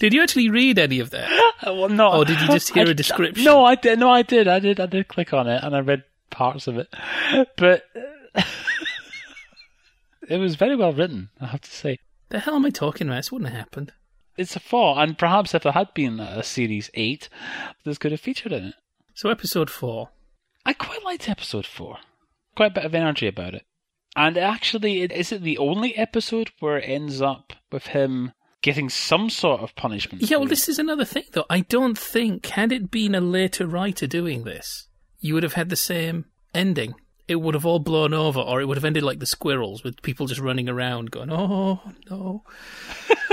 Did 0.00 0.12
you 0.12 0.20
actually 0.22 0.50
read 0.50 0.78
any 0.78 0.98
of 1.00 1.10
that? 1.10 1.30
Well, 1.62 1.90
no. 1.90 2.10
Or 2.10 2.24
did 2.24 2.40
you 2.40 2.46
just 2.46 2.72
hear 2.72 2.86
a 2.86 2.90
a 2.92 2.94
description? 2.94 3.44
No, 3.44 3.66
I 3.66 3.74
did. 3.74 3.98
No, 3.98 4.08
I 4.10 4.22
did. 4.22 4.48
I 4.48 4.60
did. 4.60 4.80
I 4.80 4.86
did 4.86 5.08
click 5.08 5.34
on 5.34 5.46
it 5.46 5.62
and 5.62 5.76
I 5.76 5.80
read 5.80 6.04
parts 6.30 6.66
of 6.66 6.78
it, 6.78 6.88
but 7.58 7.84
it 10.26 10.38
was 10.38 10.56
very 10.56 10.74
well 10.76 10.94
written. 10.94 11.28
I 11.38 11.48
have 11.48 11.60
to 11.60 11.70
say. 11.70 11.98
The 12.30 12.38
hell 12.38 12.54
am 12.54 12.64
I 12.64 12.70
talking 12.70 13.08
about? 13.08 13.16
This 13.16 13.30
wouldn't 13.30 13.50
have 13.50 13.58
happened. 13.58 13.92
It's 14.40 14.56
a 14.56 14.60
four, 14.60 14.98
and 14.98 15.18
perhaps 15.18 15.54
if 15.54 15.64
there 15.64 15.72
had 15.72 15.92
been 15.92 16.18
a 16.18 16.42
series 16.42 16.90
eight, 16.94 17.28
this 17.84 17.98
could 17.98 18.10
have 18.12 18.20
featured 18.22 18.52
in 18.52 18.64
it. 18.68 18.74
So, 19.14 19.28
episode 19.28 19.68
four. 19.68 20.08
I 20.64 20.72
quite 20.72 21.04
liked 21.04 21.28
episode 21.28 21.66
four. 21.66 21.98
Quite 22.56 22.70
a 22.72 22.74
bit 22.74 22.84
of 22.86 22.94
energy 22.94 23.26
about 23.26 23.52
it. 23.54 23.64
And 24.16 24.38
actually, 24.38 25.02
it- 25.02 25.12
is 25.12 25.30
it 25.30 25.42
the 25.42 25.58
only 25.58 25.94
episode 25.96 26.52
where 26.58 26.78
it 26.78 26.88
ends 26.88 27.20
up 27.20 27.52
with 27.70 27.88
him 27.88 28.32
getting 28.62 28.88
some 28.88 29.28
sort 29.28 29.60
of 29.60 29.76
punishment? 29.76 30.22
Yeah, 30.30 30.38
well, 30.38 30.48
this 30.48 30.70
is 30.70 30.78
another 30.78 31.04
thing, 31.04 31.24
though. 31.32 31.44
I 31.50 31.60
don't 31.60 31.98
think, 31.98 32.46
had 32.46 32.72
it 32.72 32.90
been 32.90 33.14
a 33.14 33.20
later 33.20 33.66
writer 33.66 34.06
doing 34.06 34.44
this, 34.44 34.88
you 35.20 35.34
would 35.34 35.42
have 35.42 35.52
had 35.54 35.68
the 35.68 35.76
same 35.76 36.24
ending. 36.54 36.94
It 37.28 37.36
would 37.42 37.54
have 37.54 37.66
all 37.66 37.78
blown 37.78 38.14
over, 38.14 38.40
or 38.40 38.60
it 38.60 38.64
would 38.64 38.76
have 38.78 38.84
ended 38.86 39.02
like 39.02 39.20
the 39.20 39.26
squirrels, 39.26 39.84
with 39.84 40.00
people 40.02 40.26
just 40.26 40.40
running 40.40 40.68
around 40.68 41.10
going, 41.10 41.30
oh, 41.30 41.80
no. 42.10 42.42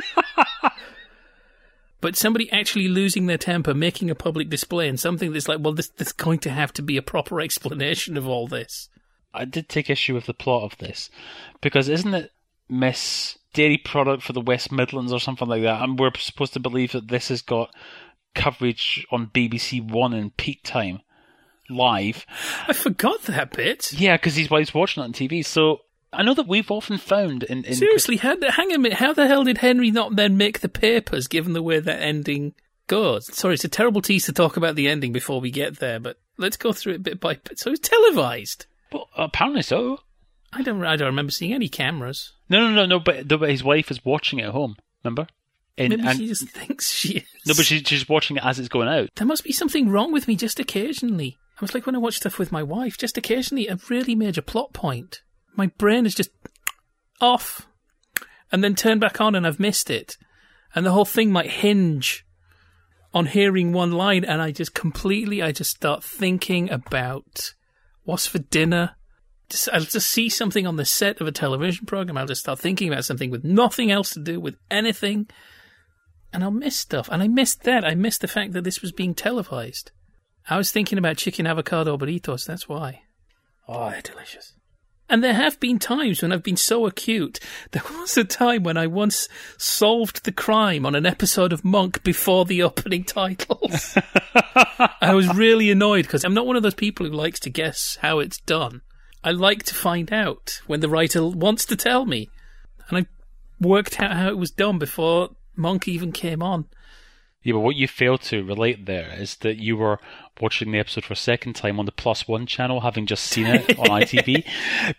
but 2.02 2.16
somebody 2.16 2.52
actually 2.52 2.88
losing 2.88 3.26
their 3.26 3.38
temper, 3.38 3.74
making 3.74 4.10
a 4.10 4.16
public 4.16 4.50
display, 4.50 4.88
and 4.88 5.00
something 5.00 5.34
that's 5.34 5.48
like, 5.48 5.60
well, 5.62 5.74
this, 5.74 5.90
there's 5.90 6.12
going 6.12 6.40
to 6.40 6.50
have 6.50 6.74
to 6.74 6.82
be 6.82 6.98
a 6.98 7.02
proper 7.02 7.42
explanation 7.42 8.18
of 8.18 8.28
all 8.28 8.48
this. 8.48 8.90
I 9.34 9.46
did 9.46 9.70
take 9.70 9.90
issue 9.90 10.16
with 10.16 10.26
the 10.26 10.34
plot 10.34 10.64
of 10.64 10.78
this 10.80 11.10
because 11.62 11.90
isn't 11.90 12.14
it 12.14 12.32
Miss 12.70 13.38
Dairy 13.54 13.78
Product 13.78 14.24
for 14.24 14.34
the 14.34 14.42
West 14.42 14.72
Midlands 14.72 15.14
or 15.14 15.20
something 15.20 15.48
like 15.48 15.62
that? 15.64 15.82
And 15.82 16.00
we're 16.00 16.12
supposed 16.18 16.54
to 16.54 16.60
believe 16.60 16.94
that 16.94 17.08
this 17.08 17.28
has 17.30 17.42
got 17.42 17.74
coverage 18.34 19.06
on 19.12 19.28
BBC 19.28 19.92
One 19.92 20.14
in 20.14 20.32
peak 20.32 20.62
time, 20.64 21.02
live. 21.70 22.26
I 22.68 22.74
forgot 22.74 23.24
that 23.24 23.52
bit. 23.52 23.94
Yeah, 23.94 24.18
because 24.18 24.36
he's 24.36 24.48
he's 24.48 24.74
watching 24.74 25.04
it 25.04 25.06
on 25.06 25.14
TV. 25.14 25.46
So 25.46 25.82
I 26.14 26.24
know 26.24 26.34
that 26.34 26.48
we've 26.48 26.72
often 26.72 26.98
found 26.98 27.44
in, 27.44 27.64
in 27.66 27.76
Seriously, 27.76 28.18
how, 28.18 28.36
hang 28.42 28.72
a 28.74 28.78
minute. 28.78 28.98
How 28.98 29.14
the 29.14 29.28
hell 29.28 29.44
did 29.44 29.58
Henry 29.60 29.92
not 29.92 30.16
then 30.16 30.38
make 30.38 30.62
the 30.62 30.70
papers, 30.70 31.28
given 31.28 31.54
the 31.54 31.62
way 31.62 31.80
that 31.80 32.02
ending 32.02 32.54
goes? 32.88 33.34
Sorry, 33.36 33.56
it's 33.56 33.66
a 33.66 33.70
terrible 33.70 34.02
tease 34.02 34.26
to 34.26 34.34
talk 34.34 34.56
about 34.58 34.76
the 34.76 34.88
ending 34.88 35.12
before 35.12 35.42
we 35.42 35.52
get 35.52 35.80
there, 35.80 36.00
but 36.00 36.18
let's 36.38 36.58
go 36.58 36.72
through 36.72 36.94
it 36.94 37.04
bit 37.04 37.20
by 37.20 37.36
bit. 37.36 37.60
So 37.60 37.72
it's 37.72 37.88
televised. 37.88 38.66
Well, 38.92 39.10
apparently 39.18 39.62
so. 39.64 40.00
I 40.54 40.62
don't. 40.62 40.84
I 40.86 40.96
don't 40.96 41.08
remember 41.08 41.32
seeing 41.32 41.54
any 41.54 41.68
cameras. 41.68 42.32
No, 42.50 42.60
no, 42.62 42.74
no, 42.74 42.86
no. 42.86 43.00
But, 43.00 43.30
no, 43.30 43.38
but 43.38 43.50
his 43.50 43.64
wife 43.64 43.92
is 43.92 44.06
watching 44.06 44.40
it 44.40 44.46
at 44.46 44.52
home. 44.52 44.78
Remember? 45.04 45.28
And, 45.78 45.90
Maybe 45.90 46.08
and- 46.08 46.18
she 46.18 46.28
just 46.28 46.48
thinks 46.52 46.90
she 46.92 47.18
is. 47.20 47.24
no, 47.46 47.54
but 47.54 47.66
she, 47.66 47.84
she's 47.84 48.08
watching 48.08 48.38
it 48.38 48.46
as 48.46 48.58
it's 48.58 48.70
going 48.70 48.88
out. 48.88 49.10
There 49.16 49.28
must 49.28 49.44
be 49.44 49.52
something 49.52 49.90
wrong 49.90 50.14
with 50.14 50.28
me 50.28 50.38
just 50.38 50.58
occasionally. 50.60 51.38
I 51.58 51.60
was 51.62 51.74
like 51.74 51.86
when 51.86 51.96
I 51.96 52.00
watch 52.00 52.16
stuff 52.16 52.40
with 52.40 52.52
my 52.52 52.64
wife, 52.64 52.98
just 52.98 53.18
occasionally 53.18 53.68
a 53.68 53.78
really 53.90 54.16
major 54.16 54.42
plot 54.42 54.72
point. 54.74 55.22
My 55.58 55.68
brain 55.68 56.06
is 56.06 56.16
just 56.16 56.30
off 57.20 57.68
and 58.52 58.64
then 58.64 58.76
turn 58.76 59.00
back 59.00 59.20
on 59.20 59.36
and 59.36 59.46
I've 59.46 59.60
missed 59.60 59.90
it. 59.90 60.18
And 60.76 60.86
the 60.86 60.92
whole 60.92 61.04
thing 61.04 61.32
might 61.32 61.50
hinge 61.50 62.26
on 63.14 63.26
hearing 63.26 63.74
one 63.74 63.92
line 63.92 64.24
and 64.24 64.40
I 64.40 64.52
just 64.52 64.76
completely, 64.76 65.42
I 65.42 65.52
just 65.52 65.76
start 65.76 66.04
thinking 66.04 66.70
about 66.70 67.56
what's 68.04 68.28
for 68.28 68.38
dinner. 68.38 68.96
Just, 69.50 69.68
I'll 69.74 69.82
just 69.82 70.10
see 70.10 70.30
something 70.30 70.68
on 70.68 70.76
the 70.76 70.86
set 70.86 71.20
of 71.20 71.28
a 71.28 71.32
television 71.32 71.88
program. 71.88 72.18
I'll 72.18 72.28
just 72.28 72.42
start 72.42 72.60
thinking 72.60 72.94
about 72.94 73.06
something 73.06 73.32
with 73.32 73.44
nothing 73.44 73.90
else 73.90 74.12
to 74.12 74.20
do 74.20 74.40
with 74.40 74.56
anything 74.70 75.28
and 76.32 76.44
I'll 76.44 76.52
miss 76.52 76.78
stuff. 76.78 77.10
And 77.12 77.24
I 77.24 77.28
missed 77.28 77.64
that. 77.64 77.84
I 77.84 77.96
missed 77.96 78.22
the 78.22 78.28
fact 78.28 78.54
that 78.54 78.64
this 78.64 78.84
was 78.84 78.92
being 78.92 79.16
televised. 79.16 79.92
I 80.48 80.58
was 80.58 80.72
thinking 80.72 81.00
about 81.00 81.18
chicken 81.18 81.48
avocado 81.48 81.98
burritos. 81.98 82.46
That's 82.46 82.70
why. 82.70 83.02
Oh, 83.68 83.90
they're 83.90 84.02
delicious. 84.02 84.54
And 85.10 85.24
there 85.24 85.34
have 85.34 85.60
been 85.60 85.80
times 85.80 86.22
when 86.22 86.34
I've 86.34 86.44
been 86.44 86.58
so 86.58 86.86
acute. 86.86 87.40
There 87.72 87.84
was 87.92 88.18
a 88.18 88.26
time 88.26 88.64
when 88.64 88.76
I 88.76 88.88
once 88.88 89.30
solved 89.58 90.26
the 90.26 90.34
crime 90.34 90.86
on 90.86 90.96
an 90.96 91.06
episode 91.06 91.54
of 91.54 91.64
Monk 91.64 92.04
before 92.04 92.44
the 92.44 92.62
opening 92.64 93.06
titles. 93.06 93.98
I 95.02 95.14
was 95.14 95.34
really 95.34 95.72
annoyed 95.72 96.04
because 96.06 96.26
I'm 96.26 96.34
not 96.34 96.46
one 96.46 96.58
of 96.58 96.64
those 96.64 96.74
people 96.74 97.06
who 97.06 97.14
likes 97.14 97.40
to 97.42 97.50
guess 97.50 97.98
how 98.02 98.20
it's 98.20 98.40
done. 98.42 98.82
I 99.24 99.32
like 99.32 99.64
to 99.64 99.76
find 99.76 100.12
out 100.12 100.62
when 100.68 100.82
the 100.82 100.90
writer 100.90 101.26
wants 101.26 101.66
to 101.66 101.76
tell 101.76 102.06
me. 102.06 102.30
And 102.90 102.98
I 102.98 103.06
worked 103.60 104.00
out 104.00 104.16
how 104.16 104.28
it 104.28 104.38
was 104.38 104.52
done 104.52 104.78
before 104.78 105.30
Monk 105.56 105.88
even 105.88 106.12
came 106.12 106.44
on. 106.44 106.66
Yeah, 107.44 107.54
but 107.54 107.62
what 107.62 107.76
you 107.78 107.88
fail 107.88 108.18
to 108.18 108.44
relate 108.44 108.86
there 108.86 109.14
is 109.18 109.38
that 109.38 109.58
you 109.58 109.78
were 109.78 110.00
watching 110.42 110.72
the 110.72 110.80
episode 110.80 111.06
for 111.06 111.14
a 111.14 111.18
second 111.18 111.56
time 111.56 111.80
on 111.80 111.86
the 111.86 111.92
Plus 111.92 112.28
One 112.28 112.46
channel, 112.46 112.82
having 112.82 113.06
just 113.06 113.26
seen 113.26 113.48
it 113.48 113.78
on 113.80 113.86
ITV. 114.02 114.46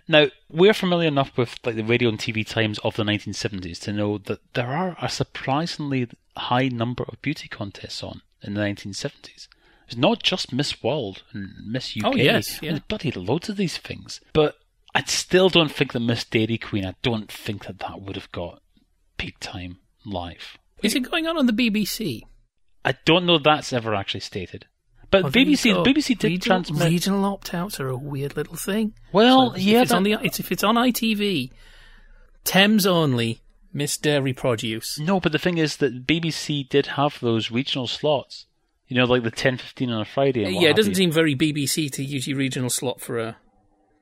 Now, 0.07 0.27
we're 0.51 0.75
familiar 0.75 1.09
enough 1.09 1.37
with 1.37 1.59
like 1.65 1.77
the 1.77 1.85
radio 1.85 2.09
and 2.09 2.19
TV 2.19 2.47
times 2.47 2.79
of 2.81 2.97
the 2.97 3.05
1970s 3.05 3.81
to 3.81 3.93
know 3.93 4.19
that 4.19 4.41
there 4.55 4.69
are 4.69 4.97
a 5.01 5.09
surprisingly 5.09 6.09
high 6.37 6.69
number 6.69 7.05
of 7.09 7.21
beauty 7.23 7.49
contests 7.49 8.03
on 8.03 8.23
in 8.43 8.55
the 8.55 8.61
1970s. 8.61 9.49
It's 9.87 9.97
not 9.97 10.23
just 10.23 10.53
Miss 10.53 10.83
World 10.83 11.23
and 11.33 11.51
Miss 11.65 11.97
UK. 11.97 12.05
Oh, 12.05 12.15
yes, 12.15 12.61
yeah. 12.63 12.73
There's 12.73 12.83
bloody 12.83 13.11
loads 13.11 13.49
of 13.49 13.57
these 13.57 13.79
things. 13.79 14.21
But 14.35 14.57
I 14.95 15.03
still 15.05 15.49
don't 15.49 15.73
think 15.73 15.93
that 15.93 16.01
Miss 16.01 16.25
Dairy 16.25 16.59
Queen, 16.59 16.85
I 16.85 16.95
don't 17.03 17.33
think 17.33 17.67
that 17.67 17.79
that 17.79 18.03
would 18.03 18.17
have 18.17 18.31
got 18.31 18.63
peak 19.17 19.37
time 19.41 19.79
live. 20.05 20.59
Is 20.83 20.95
it 20.95 21.11
going 21.11 21.27
on 21.27 21.39
on 21.39 21.47
the 21.47 21.53
BBC? 21.53 22.23
I 22.85 22.95
don't 23.05 23.27
know 23.27 23.39
that's 23.39 23.73
ever 23.73 23.95
actually 23.95 24.21
stated. 24.21 24.67
But 25.11 25.27
BBC, 25.27 25.73
go. 25.73 25.83
BBC 25.85 26.19
did 26.19 26.25
regional, 26.25 26.63
transmit. 26.65 26.89
regional 26.91 27.25
opt-outs 27.25 27.81
are 27.81 27.89
a 27.89 27.97
weird 27.97 28.37
little 28.37 28.57
thing. 28.57 28.93
well, 29.13 29.51
So 29.51 29.57
if 29.57 29.63
yeah, 29.63 29.83
it's 29.83 29.93
on 29.93 30.03
the 30.03 30.13
it's, 30.23 30.39
if 30.39 30.53
it's 30.53 30.63
on 30.65 30.75
ITV, 30.75 31.51
Thames 32.45 32.87
only, 32.87 33.41
Miss 33.73 33.97
Dairy 33.97 34.33
Produce. 34.33 34.99
no, 34.99 35.21
but 35.21 35.33
the 35.33 35.39
thing 35.39 35.59
is 35.59 35.77
that 35.79 36.07
BBC 36.07 36.69
did 36.69 36.87
have 36.87 37.19
those 37.21 37.51
regional 37.51 37.87
slots. 37.87 38.47
You 38.87 38.97
know, 38.97 39.05
like 39.05 39.23
the 39.23 39.31
ten 39.31 39.59
fifteen 39.59 39.91
on 39.91 40.01
a 40.01 40.05
Friday. 40.07 40.45
And 40.45 40.55
yeah, 40.55 40.71
it 40.71 40.77
doesn't 40.77 40.93
you. 40.93 40.97
seem 40.97 41.13
very 41.13 41.35
BBC 41.37 41.91
to 41.93 42.03
use 42.05 42.27
your 42.27 42.39
regional 42.39 42.71
slot 42.71 43.01
for 43.03 43.19
a 43.19 43.37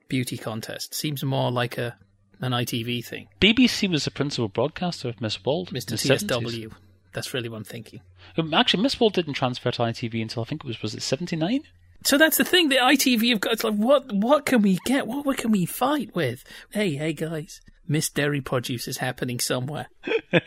beauty 0.09 0.37
contest. 0.39 0.95
Seems 0.95 1.25
more 1.25 1.51
like 1.51 1.77
a 1.77 1.97
an 2.41 2.53
ITV 2.53 3.05
thing. 3.05 3.27
BBC 3.41 3.91
was 3.91 4.05
the 4.05 4.11
principal 4.13 4.49
broadcaster 4.49 5.09
of 5.09 5.21
Miss 5.21 5.45
World. 5.45 5.71
Mr. 5.71 5.87
the 5.87 5.97
70s. 5.97 6.29
TSW. 6.29 6.73
That's 7.13 7.33
really 7.35 7.49
what 7.49 7.57
I'm 7.57 7.65
thinking. 7.65 8.01
Um, 8.37 8.53
Actually, 8.55 8.83
Miss 8.83 8.99
World 9.01 9.15
didn't 9.15 9.35
transfer 9.35 9.71
to 9.71 9.83
ITV 9.83 10.21
until 10.23 10.43
I 10.43 10.47
think 10.47 10.63
it 10.65 10.67
was 10.67 10.83
was 10.83 10.95
it 10.95 11.03
seventy 11.03 11.37
nine. 11.37 11.63
So 12.05 12.19
that's 12.19 12.37
the 12.37 12.45
thing. 12.45 12.69
The 12.69 12.77
ITV 12.77 13.31
have 13.31 13.41
got. 13.41 13.53
It's 13.55 13.65
like 13.65 13.75
what? 13.75 14.13
What 14.13 14.47
can 14.47 14.63
we 14.63 14.79
get? 14.85 15.07
What, 15.07 15.25
what 15.27 15.39
can 15.39 15.51
we 15.51 15.65
fight 15.67 16.15
with? 16.15 16.45
Hey, 16.71 16.95
hey, 16.97 17.13
guys! 17.13 17.61
Miss 17.89 18.09
Dairy 18.11 18.41
Produce 18.41 18.87
is 18.89 18.99
happening 18.99 19.41
somewhere. 19.41 19.89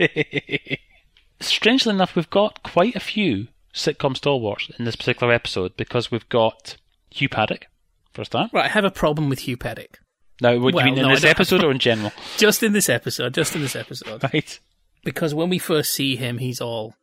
Strangely 1.41 1.93
enough, 1.93 2.15
we've 2.15 2.29
got 2.29 2.63
quite 2.63 2.95
a 2.95 2.99
few 2.99 3.47
sitcom 3.73 4.15
stalwarts 4.15 4.69
in 4.77 4.85
this 4.85 4.95
particular 4.95 5.31
episode 5.33 5.77
because 5.77 6.11
we've 6.11 6.27
got 6.27 6.75
Hugh 7.11 7.29
Paddock, 7.29 7.67
first 8.13 8.31
time. 8.33 8.49
Right, 8.51 8.65
I 8.65 8.69
have 8.69 8.83
a 8.83 8.91
problem 8.91 9.29
with 9.29 9.39
Hugh 9.39 9.55
Paddock. 9.57 9.99
Now, 10.41 10.57
what 10.59 10.71
do 10.71 10.75
Well, 10.77 10.85
you 10.87 10.91
mean 10.91 10.99
in 10.99 11.07
no, 11.09 11.15
this 11.15 11.23
episode 11.23 11.63
or 11.63 11.71
in 11.71 11.79
general? 11.89 12.11
Just 12.37 12.61
in 12.63 12.73
this 12.73 12.89
episode. 12.89 13.33
Just 13.33 13.55
in 13.55 13.61
this 13.61 13.75
episode. 13.75 14.23
right. 14.33 14.59
because 15.03 15.33
when 15.33 15.49
we 15.49 15.59
first 15.59 15.93
see 15.93 16.15
him, 16.17 16.37
he's 16.39 16.59
all 16.61 16.95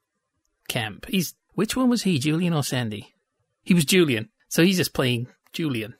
camp. 0.68 1.06
He's 1.08 1.34
which 1.54 1.76
one 1.76 1.88
was 1.88 2.02
he, 2.02 2.18
Julian 2.18 2.52
or 2.52 2.62
Sandy? 2.62 3.14
He 3.62 3.74
was 3.74 3.84
Julian, 3.84 4.28
so 4.48 4.62
he's 4.62 4.76
just 4.76 4.92
playing 4.92 5.28
Julian. 5.52 5.94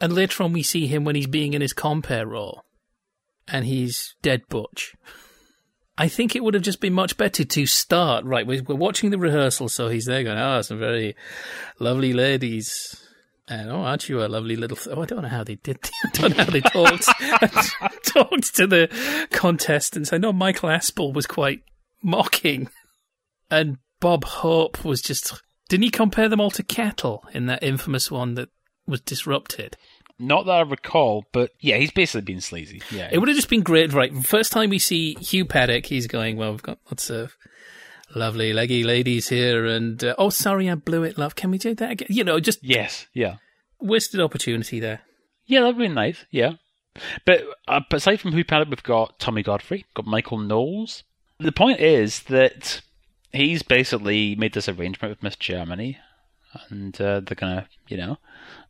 And 0.00 0.12
later 0.12 0.42
on, 0.42 0.52
we 0.52 0.62
see 0.62 0.86
him 0.86 1.04
when 1.04 1.16
he's 1.16 1.26
being 1.26 1.54
in 1.54 1.60
his 1.60 1.72
compare 1.72 2.26
role, 2.26 2.64
and 3.48 3.66
he's 3.66 4.14
dead 4.22 4.42
butch. 4.48 4.94
I 5.98 6.08
think 6.08 6.34
it 6.34 6.42
would 6.42 6.54
have 6.54 6.62
just 6.62 6.80
been 6.80 6.94
much 6.94 7.18
better 7.18 7.44
to 7.44 7.66
start 7.66 8.24
right. 8.24 8.46
We're, 8.46 8.62
watching 8.62 9.10
the 9.10 9.18
rehearsal, 9.18 9.68
so 9.68 9.88
he's 9.88 10.06
there 10.06 10.24
going, 10.24 10.38
"Oh, 10.38 10.62
some 10.62 10.78
very 10.78 11.14
lovely 11.78 12.14
ladies." 12.14 13.06
And 13.48 13.70
oh, 13.70 13.80
aren't 13.80 14.08
you 14.08 14.22
a 14.22 14.28
lovely 14.28 14.56
little? 14.56 14.78
Th- 14.78 14.96
oh, 14.96 15.02
I 15.02 15.04
don't 15.04 15.22
know 15.22 15.28
how 15.28 15.44
they 15.44 15.56
did. 15.56 15.78
I 16.04 16.08
don't 16.10 16.36
know 16.36 16.44
how 16.44 16.50
they 16.50 16.60
talked 16.60 17.04
talked 18.06 18.54
to 18.56 18.66
the 18.66 19.28
contestants. 19.30 20.12
I 20.12 20.18
know 20.18 20.32
Michael 20.32 20.70
Aspel 20.70 21.12
was 21.12 21.26
quite 21.26 21.62
mocking, 22.02 22.70
and 23.50 23.76
Bob 24.00 24.24
Hope 24.24 24.84
was 24.84 25.02
just. 25.02 25.40
Didn't 25.68 25.84
he 25.84 25.90
compare 25.90 26.28
them 26.28 26.40
all 26.40 26.50
to 26.50 26.64
cattle 26.64 27.24
in 27.32 27.46
that 27.46 27.62
infamous 27.62 28.10
one 28.10 28.34
that 28.34 28.48
was 28.86 29.00
disrupted? 29.00 29.76
Not 30.18 30.44
that 30.46 30.52
I 30.52 30.60
recall, 30.62 31.24
but 31.32 31.52
yeah, 31.60 31.76
he's 31.76 31.92
basically 31.92 32.20
been 32.20 32.40
sleazy. 32.42 32.82
Yeah. 32.90 33.08
It 33.10 33.18
would 33.18 33.28
have 33.28 33.36
just 33.36 33.48
been 33.48 33.62
great, 33.62 33.92
right? 33.92 34.14
First 34.24 34.52
time 34.52 34.68
we 34.68 34.78
see 34.78 35.14
Hugh 35.14 35.46
Paddock, 35.46 35.86
he's 35.86 36.06
going, 36.06 36.36
Well, 36.36 36.50
we've 36.50 36.62
got 36.62 36.78
lots 36.90 37.08
of 37.08 37.36
lovely 38.14 38.52
leggy 38.52 38.84
ladies 38.84 39.28
here, 39.28 39.64
and 39.64 40.02
uh, 40.04 40.14
oh, 40.18 40.28
sorry, 40.28 40.68
I 40.68 40.74
blew 40.74 41.04
it, 41.04 41.16
love. 41.16 41.36
Can 41.36 41.50
we 41.50 41.58
do 41.58 41.74
that 41.74 41.92
again? 41.92 42.08
You 42.10 42.24
know, 42.24 42.38
just 42.38 42.62
yes, 42.62 43.06
yeah. 43.14 43.36
wasted 43.80 44.20
opportunity 44.20 44.80
there. 44.80 45.00
Yeah, 45.46 45.60
that'd 45.60 45.78
be 45.78 45.88
nice, 45.88 46.24
yeah. 46.30 46.54
But, 47.24 47.44
uh, 47.66 47.80
but 47.88 47.96
aside 47.96 48.20
from 48.20 48.32
Hugh 48.32 48.44
Paddock, 48.44 48.68
we've 48.68 48.82
got 48.82 49.18
Tommy 49.18 49.42
Godfrey, 49.42 49.86
got 49.94 50.06
Michael 50.06 50.38
Knowles. 50.38 51.04
The 51.38 51.52
point 51.52 51.80
is 51.80 52.24
that 52.24 52.82
he's 53.32 53.62
basically 53.62 54.34
made 54.34 54.54
this 54.54 54.68
arrangement 54.68 55.10
with 55.10 55.22
Miss 55.22 55.36
Germany, 55.36 55.98
and 56.68 56.98
uh, 57.00 57.20
they're 57.20 57.36
gonna, 57.36 57.68
you 57.88 57.96
know, 57.96 58.18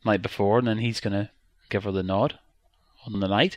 night 0.05 0.23
before, 0.23 0.59
and 0.59 0.69
then 0.69 0.79
he's 0.79 1.01
gonna 1.01 1.31
give 1.69 1.85
her 1.85 1.93
the 1.93 2.03
nod 2.03 2.39
on 3.07 3.21
the 3.21 3.29
night. 3.29 3.57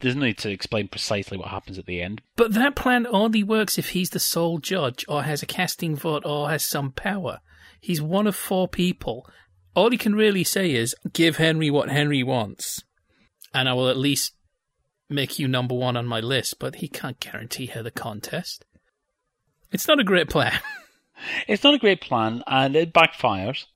There's 0.00 0.16
no 0.16 0.26
need 0.26 0.38
to 0.38 0.50
explain 0.50 0.88
precisely 0.88 1.38
what 1.38 1.48
happens 1.48 1.78
at 1.78 1.86
the 1.86 2.02
end. 2.02 2.22
But 2.36 2.54
that 2.54 2.74
plan 2.74 3.06
only 3.06 3.44
works 3.44 3.78
if 3.78 3.90
he's 3.90 4.10
the 4.10 4.18
sole 4.18 4.58
judge, 4.58 5.04
or 5.08 5.22
has 5.22 5.42
a 5.42 5.46
casting 5.46 5.94
vote, 5.94 6.24
or 6.26 6.50
has 6.50 6.64
some 6.64 6.92
power. 6.92 7.40
He's 7.80 8.02
one 8.02 8.26
of 8.26 8.36
four 8.36 8.68
people. 8.68 9.28
All 9.74 9.90
he 9.90 9.98
can 9.98 10.14
really 10.14 10.44
say 10.44 10.72
is, 10.72 10.94
give 11.12 11.36
Henry 11.36 11.70
what 11.70 11.88
Henry 11.88 12.22
wants, 12.22 12.82
and 13.54 13.68
I 13.68 13.74
will 13.74 13.88
at 13.88 13.96
least 13.96 14.34
make 15.08 15.38
you 15.38 15.46
number 15.46 15.74
one 15.74 15.96
on 15.96 16.06
my 16.06 16.20
list, 16.20 16.58
but 16.58 16.76
he 16.76 16.88
can't 16.88 17.20
guarantee 17.20 17.66
her 17.66 17.82
the 17.82 17.90
contest. 17.90 18.64
It's 19.72 19.88
not 19.88 20.00
a 20.00 20.04
great 20.04 20.28
plan. 20.28 20.58
It's 21.46 21.62
not 21.62 21.74
a 21.74 21.78
great 21.78 22.00
plan, 22.00 22.42
and 22.48 22.74
it 22.74 22.92
backfires. 22.92 23.66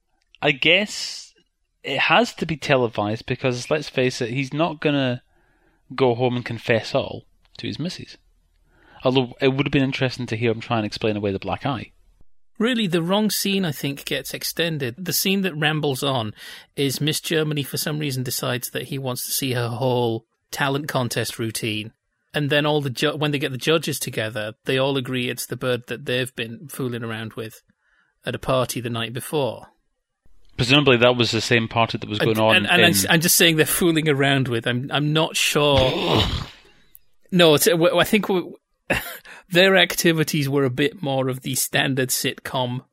I 0.42 0.50
guess 0.50 1.32
it 1.84 1.98
has 1.98 2.34
to 2.34 2.46
be 2.46 2.56
televised 2.56 3.24
because, 3.26 3.70
let's 3.70 3.88
face 3.88 4.20
it, 4.20 4.30
he's 4.30 4.52
not 4.52 4.80
gonna 4.80 5.22
go 5.94 6.16
home 6.16 6.34
and 6.34 6.44
confess 6.44 6.92
all 6.92 7.24
to 7.58 7.68
his 7.68 7.78
missus. 7.78 8.16
Although 9.04 9.34
it 9.40 9.48
would 9.48 9.66
have 9.66 9.72
been 9.72 9.84
interesting 9.84 10.26
to 10.26 10.36
hear 10.36 10.50
him 10.50 10.60
try 10.60 10.78
and 10.78 10.86
explain 10.86 11.16
away 11.16 11.30
the 11.30 11.38
black 11.38 11.64
eye. 11.64 11.92
Really, 12.58 12.86
the 12.86 13.02
wrong 13.02 13.30
scene, 13.30 13.64
I 13.64 13.72
think, 13.72 14.04
gets 14.04 14.32
extended. 14.32 14.96
The 14.98 15.12
scene 15.12 15.42
that 15.42 15.54
rambles 15.54 16.02
on 16.02 16.34
is 16.74 17.00
Miss 17.00 17.20
Germany, 17.20 17.62
for 17.62 17.76
some 17.76 17.98
reason, 17.98 18.22
decides 18.22 18.70
that 18.70 18.84
he 18.84 18.98
wants 18.98 19.24
to 19.26 19.32
see 19.32 19.52
her 19.52 19.68
whole 19.68 20.24
talent 20.50 20.88
contest 20.88 21.38
routine. 21.38 21.92
And 22.34 22.50
then 22.50 22.66
all 22.66 22.80
the 22.80 22.90
ju- 22.90 23.16
when 23.16 23.30
they 23.30 23.38
get 23.38 23.52
the 23.52 23.58
judges 23.58 23.98
together, 23.98 24.54
they 24.64 24.78
all 24.78 24.96
agree 24.96 25.28
it's 25.28 25.46
the 25.46 25.56
bird 25.56 25.86
that 25.86 26.04
they've 26.04 26.34
been 26.36 26.68
fooling 26.68 27.02
around 27.02 27.34
with 27.34 27.62
at 28.24 28.34
a 28.34 28.38
party 28.38 28.80
the 28.80 28.90
night 28.90 29.12
before. 29.12 29.68
Presumably, 30.56 30.96
that 30.98 31.16
was 31.16 31.30
the 31.30 31.40
same 31.40 31.68
party 31.68 31.98
that 31.98 32.08
was 32.08 32.18
going 32.18 32.30
and, 32.32 32.40
on. 32.40 32.56
and, 32.56 32.66
and 32.66 32.82
in... 32.82 33.10
I'm, 33.10 33.20
just 33.20 33.36
saying 33.36 33.56
they're 33.56 33.66
fooling 33.66 34.08
around 34.08 34.48
with. 34.48 34.66
I'm 34.66 34.90
I'm 34.90 35.12
not 35.12 35.36
sure. 35.36 35.78
no, 37.30 37.54
it's, 37.54 37.68
I 37.68 38.04
think 38.04 38.28
we- 38.28 38.54
their 39.50 39.76
activities 39.76 40.48
were 40.48 40.64
a 40.64 40.70
bit 40.70 41.02
more 41.02 41.28
of 41.28 41.42
the 41.42 41.54
standard 41.54 42.08
sitcom 42.08 42.84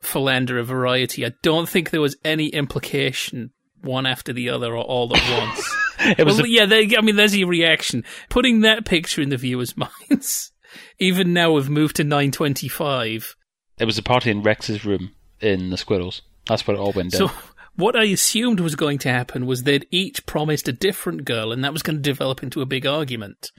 philanderer 0.00 0.64
variety. 0.64 1.24
I 1.24 1.32
don't 1.42 1.68
think 1.68 1.90
there 1.90 2.00
was 2.00 2.16
any 2.24 2.48
implication 2.48 3.52
one 3.80 4.06
after 4.06 4.32
the 4.32 4.48
other 4.48 4.72
or 4.72 4.82
all 4.82 5.16
at 5.16 5.38
once. 5.38 5.76
it 6.18 6.24
was 6.24 6.36
well, 6.36 6.46
a- 6.46 6.48
yeah, 6.48 6.66
they, 6.66 6.96
I 6.96 7.00
mean, 7.00 7.16
there's 7.16 7.36
your 7.36 7.48
reaction. 7.48 8.04
Putting 8.28 8.60
that 8.60 8.84
picture 8.84 9.22
in 9.22 9.28
the 9.28 9.36
viewers' 9.36 9.74
minds. 10.10 10.52
Even 10.98 11.32
now, 11.32 11.52
we've 11.52 11.68
moved 11.68 11.96
to 11.96 12.04
925. 12.04 13.36
it 13.78 13.84
was 13.84 13.98
a 13.98 14.02
party 14.02 14.30
in 14.30 14.42
Rex's 14.42 14.84
room 14.84 15.12
in 15.40 15.70
the 15.70 15.76
Squirrels. 15.76 16.22
That's 16.46 16.66
where 16.66 16.76
it 16.76 16.80
all 16.80 16.92
went 16.92 17.12
down. 17.12 17.28
So 17.28 17.34
what 17.76 17.96
I 17.96 18.04
assumed 18.04 18.60
was 18.60 18.74
going 18.74 18.98
to 18.98 19.08
happen 19.10 19.46
was 19.46 19.62
they'd 19.62 19.86
each 19.90 20.26
promised 20.26 20.68
a 20.68 20.72
different 20.72 21.24
girl, 21.24 21.52
and 21.52 21.64
that 21.64 21.72
was 21.72 21.82
going 21.82 21.96
to 21.96 22.02
develop 22.02 22.42
into 22.42 22.62
a 22.62 22.66
big 22.66 22.86
argument. 22.86 23.50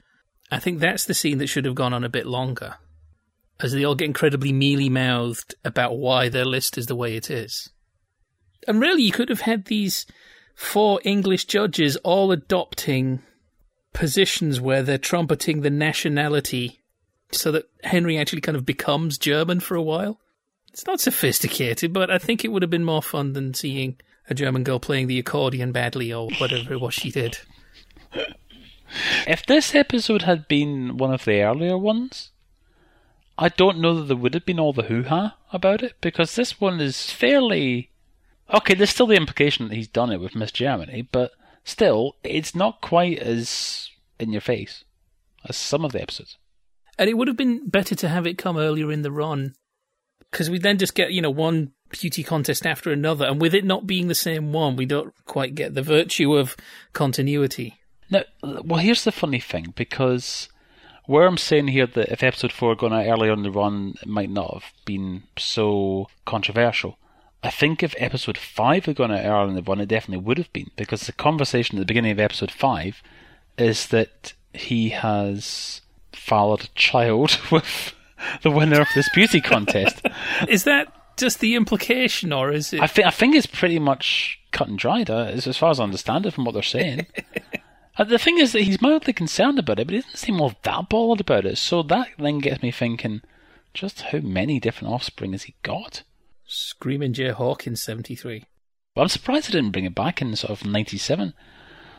I 0.50 0.58
think 0.58 0.78
that's 0.78 1.04
the 1.04 1.14
scene 1.14 1.38
that 1.38 1.48
should 1.48 1.64
have 1.64 1.74
gone 1.74 1.92
on 1.92 2.04
a 2.04 2.08
bit 2.08 2.26
longer, 2.26 2.76
as 3.60 3.72
they 3.72 3.84
all 3.84 3.94
get 3.94 4.06
incredibly 4.06 4.52
mealy 4.52 4.88
mouthed 4.88 5.54
about 5.64 5.96
why 5.96 6.28
their 6.28 6.44
list 6.44 6.76
is 6.78 6.86
the 6.86 6.96
way 6.96 7.16
it 7.16 7.30
is. 7.30 7.70
And 8.66 8.80
really, 8.80 9.02
you 9.02 9.12
could 9.12 9.28
have 9.28 9.42
had 9.42 9.66
these 9.66 10.06
four 10.54 11.00
English 11.04 11.44
judges 11.46 11.96
all 11.98 12.32
adopting 12.32 13.22
positions 13.92 14.60
where 14.60 14.82
they're 14.82 14.98
trumpeting 14.98 15.60
the 15.60 15.70
nationality 15.70 16.80
so 17.30 17.52
that 17.52 17.68
Henry 17.82 18.18
actually 18.18 18.40
kind 18.40 18.56
of 18.56 18.66
becomes 18.66 19.18
German 19.18 19.60
for 19.60 19.74
a 19.74 19.82
while. 19.82 20.20
It's 20.72 20.86
not 20.86 21.00
sophisticated, 21.00 21.92
but 21.92 22.10
I 22.10 22.18
think 22.18 22.44
it 22.44 22.48
would 22.48 22.62
have 22.62 22.70
been 22.70 22.84
more 22.84 23.02
fun 23.02 23.32
than 23.32 23.54
seeing 23.54 23.96
a 24.28 24.34
German 24.34 24.64
girl 24.64 24.80
playing 24.80 25.06
the 25.06 25.18
accordion 25.18 25.72
badly 25.72 26.12
or 26.12 26.28
whatever 26.38 26.74
it 26.74 26.80
was 26.80 26.94
she 26.94 27.10
did. 27.10 27.38
If 29.26 29.44
this 29.46 29.74
episode 29.74 30.22
had 30.22 30.48
been 30.48 30.96
one 30.96 31.12
of 31.12 31.24
the 31.24 31.42
earlier 31.42 31.76
ones, 31.76 32.30
I 33.36 33.48
don't 33.48 33.80
know 33.80 33.94
that 33.94 34.04
there 34.04 34.16
would 34.16 34.34
have 34.34 34.46
been 34.46 34.60
all 34.60 34.72
the 34.72 34.84
hoo 34.84 35.04
ha 35.04 35.36
about 35.52 35.82
it 35.82 35.94
because 36.00 36.34
this 36.34 36.60
one 36.60 36.80
is 36.80 37.10
fairly. 37.10 37.90
Okay, 38.54 38.74
there's 38.74 38.90
still 38.90 39.08
the 39.08 39.16
implication 39.16 39.68
that 39.68 39.74
he's 39.74 39.88
done 39.88 40.12
it 40.12 40.20
with 40.20 40.36
Miss 40.36 40.52
Germany, 40.52 41.08
but 41.10 41.32
still, 41.64 42.14
it's 42.22 42.54
not 42.54 42.80
quite 42.80 43.18
as 43.18 43.90
in 44.20 44.30
your 44.30 44.40
face 44.40 44.84
as 45.48 45.56
some 45.56 45.84
of 45.84 45.90
the 45.90 46.00
episodes. 46.00 46.38
And 46.96 47.10
it 47.10 47.14
would 47.14 47.26
have 47.26 47.36
been 47.36 47.68
better 47.68 47.96
to 47.96 48.08
have 48.08 48.26
it 48.26 48.38
come 48.38 48.56
earlier 48.56 48.92
in 48.92 49.02
the 49.02 49.10
run 49.10 49.54
because 50.30 50.48
we 50.48 50.60
then 50.60 50.78
just 50.78 50.94
get, 50.94 51.12
you 51.12 51.20
know, 51.20 51.30
one 51.30 51.72
beauty 51.90 52.22
contest 52.22 52.64
after 52.64 52.92
another. 52.92 53.26
And 53.26 53.40
with 53.40 53.54
it 53.54 53.64
not 53.64 53.88
being 53.88 54.06
the 54.06 54.14
same 54.14 54.52
one, 54.52 54.76
we 54.76 54.86
don't 54.86 55.12
quite 55.24 55.56
get 55.56 55.74
the 55.74 55.82
virtue 55.82 56.36
of 56.36 56.56
continuity. 56.92 57.80
Now, 58.08 58.22
well, 58.42 58.78
here's 58.78 59.02
the 59.02 59.10
funny 59.10 59.40
thing 59.40 59.72
because 59.74 60.48
where 61.06 61.26
I'm 61.26 61.38
saying 61.38 61.68
here 61.68 61.86
that 61.86 62.12
if 62.12 62.22
episode 62.22 62.52
four 62.52 62.70
had 62.70 62.78
gone 62.78 62.92
out 62.92 63.06
earlier 63.06 63.32
in 63.32 63.42
the 63.42 63.50
run, 63.50 63.94
it 64.00 64.08
might 64.08 64.30
not 64.30 64.54
have 64.54 64.72
been 64.84 65.24
so 65.36 66.06
controversial. 66.24 66.98
I 67.44 67.50
think 67.50 67.82
if 67.82 67.94
episode 67.98 68.38
five 68.38 68.86
had 68.86 68.96
gone 68.96 69.12
out 69.12 69.24
earlier 69.24 69.48
in 69.48 69.54
the 69.54 69.62
run, 69.62 69.80
it 69.80 69.86
definitely 69.86 70.24
would 70.24 70.38
have 70.38 70.52
been 70.52 70.70
because 70.76 71.02
the 71.02 71.12
conversation 71.12 71.76
at 71.76 71.80
the 71.80 71.86
beginning 71.86 72.12
of 72.12 72.18
episode 72.18 72.50
five 72.50 73.02
is 73.58 73.88
that 73.88 74.32
he 74.54 74.90
has 74.90 75.82
fathered 76.12 76.64
a 76.64 76.74
child 76.74 77.38
with 77.50 77.94
the 78.42 78.50
winner 78.50 78.80
of 78.80 78.88
this 78.94 79.08
beauty 79.10 79.40
contest. 79.40 80.00
Is 80.48 80.64
that 80.64 80.92
just 81.16 81.40
the 81.40 81.54
implication, 81.54 82.32
or 82.32 82.50
is 82.50 82.72
it? 82.72 82.80
I 82.80 82.86
think 82.86 83.06
I 83.06 83.10
think 83.10 83.34
it's 83.36 83.46
pretty 83.46 83.78
much 83.78 84.40
cut 84.50 84.68
and 84.68 84.78
dried, 84.78 85.10
uh, 85.10 85.26
as, 85.26 85.46
as 85.46 85.56
far 85.56 85.70
as 85.70 85.78
I 85.78 85.84
understand 85.84 86.26
it 86.26 86.32
from 86.32 86.44
what 86.44 86.54
they're 86.54 86.62
saying. 86.62 87.06
uh, 87.98 88.04
the 88.04 88.18
thing 88.18 88.38
is 88.38 88.52
that 88.52 88.62
he's 88.62 88.80
mildly 88.80 89.12
concerned 89.12 89.58
about 89.58 89.78
it, 89.78 89.86
but 89.86 89.94
he 89.94 90.00
doesn't 90.00 90.16
seem 90.16 90.40
all 90.40 90.54
that 90.62 90.88
bothered 90.88 91.20
about 91.20 91.44
it. 91.44 91.58
So 91.58 91.82
that 91.84 92.08
then 92.18 92.38
gets 92.38 92.62
me 92.62 92.70
thinking, 92.70 93.20
just 93.74 94.00
how 94.00 94.18
many 94.18 94.58
different 94.58 94.92
offspring 94.92 95.32
has 95.32 95.44
he 95.44 95.54
got? 95.62 96.02
Screaming 96.54 97.12
Jay 97.12 97.30
Hawkins, 97.30 97.82
seventy 97.82 98.14
three. 98.14 98.44
Well, 98.94 99.02
I'm 99.02 99.08
surprised 99.08 99.48
they 99.48 99.52
didn't 99.52 99.72
bring 99.72 99.84
it 99.84 99.94
back 99.94 100.22
in 100.22 100.34
sort 100.36 100.50
of 100.50 100.66
'97, 100.66 101.34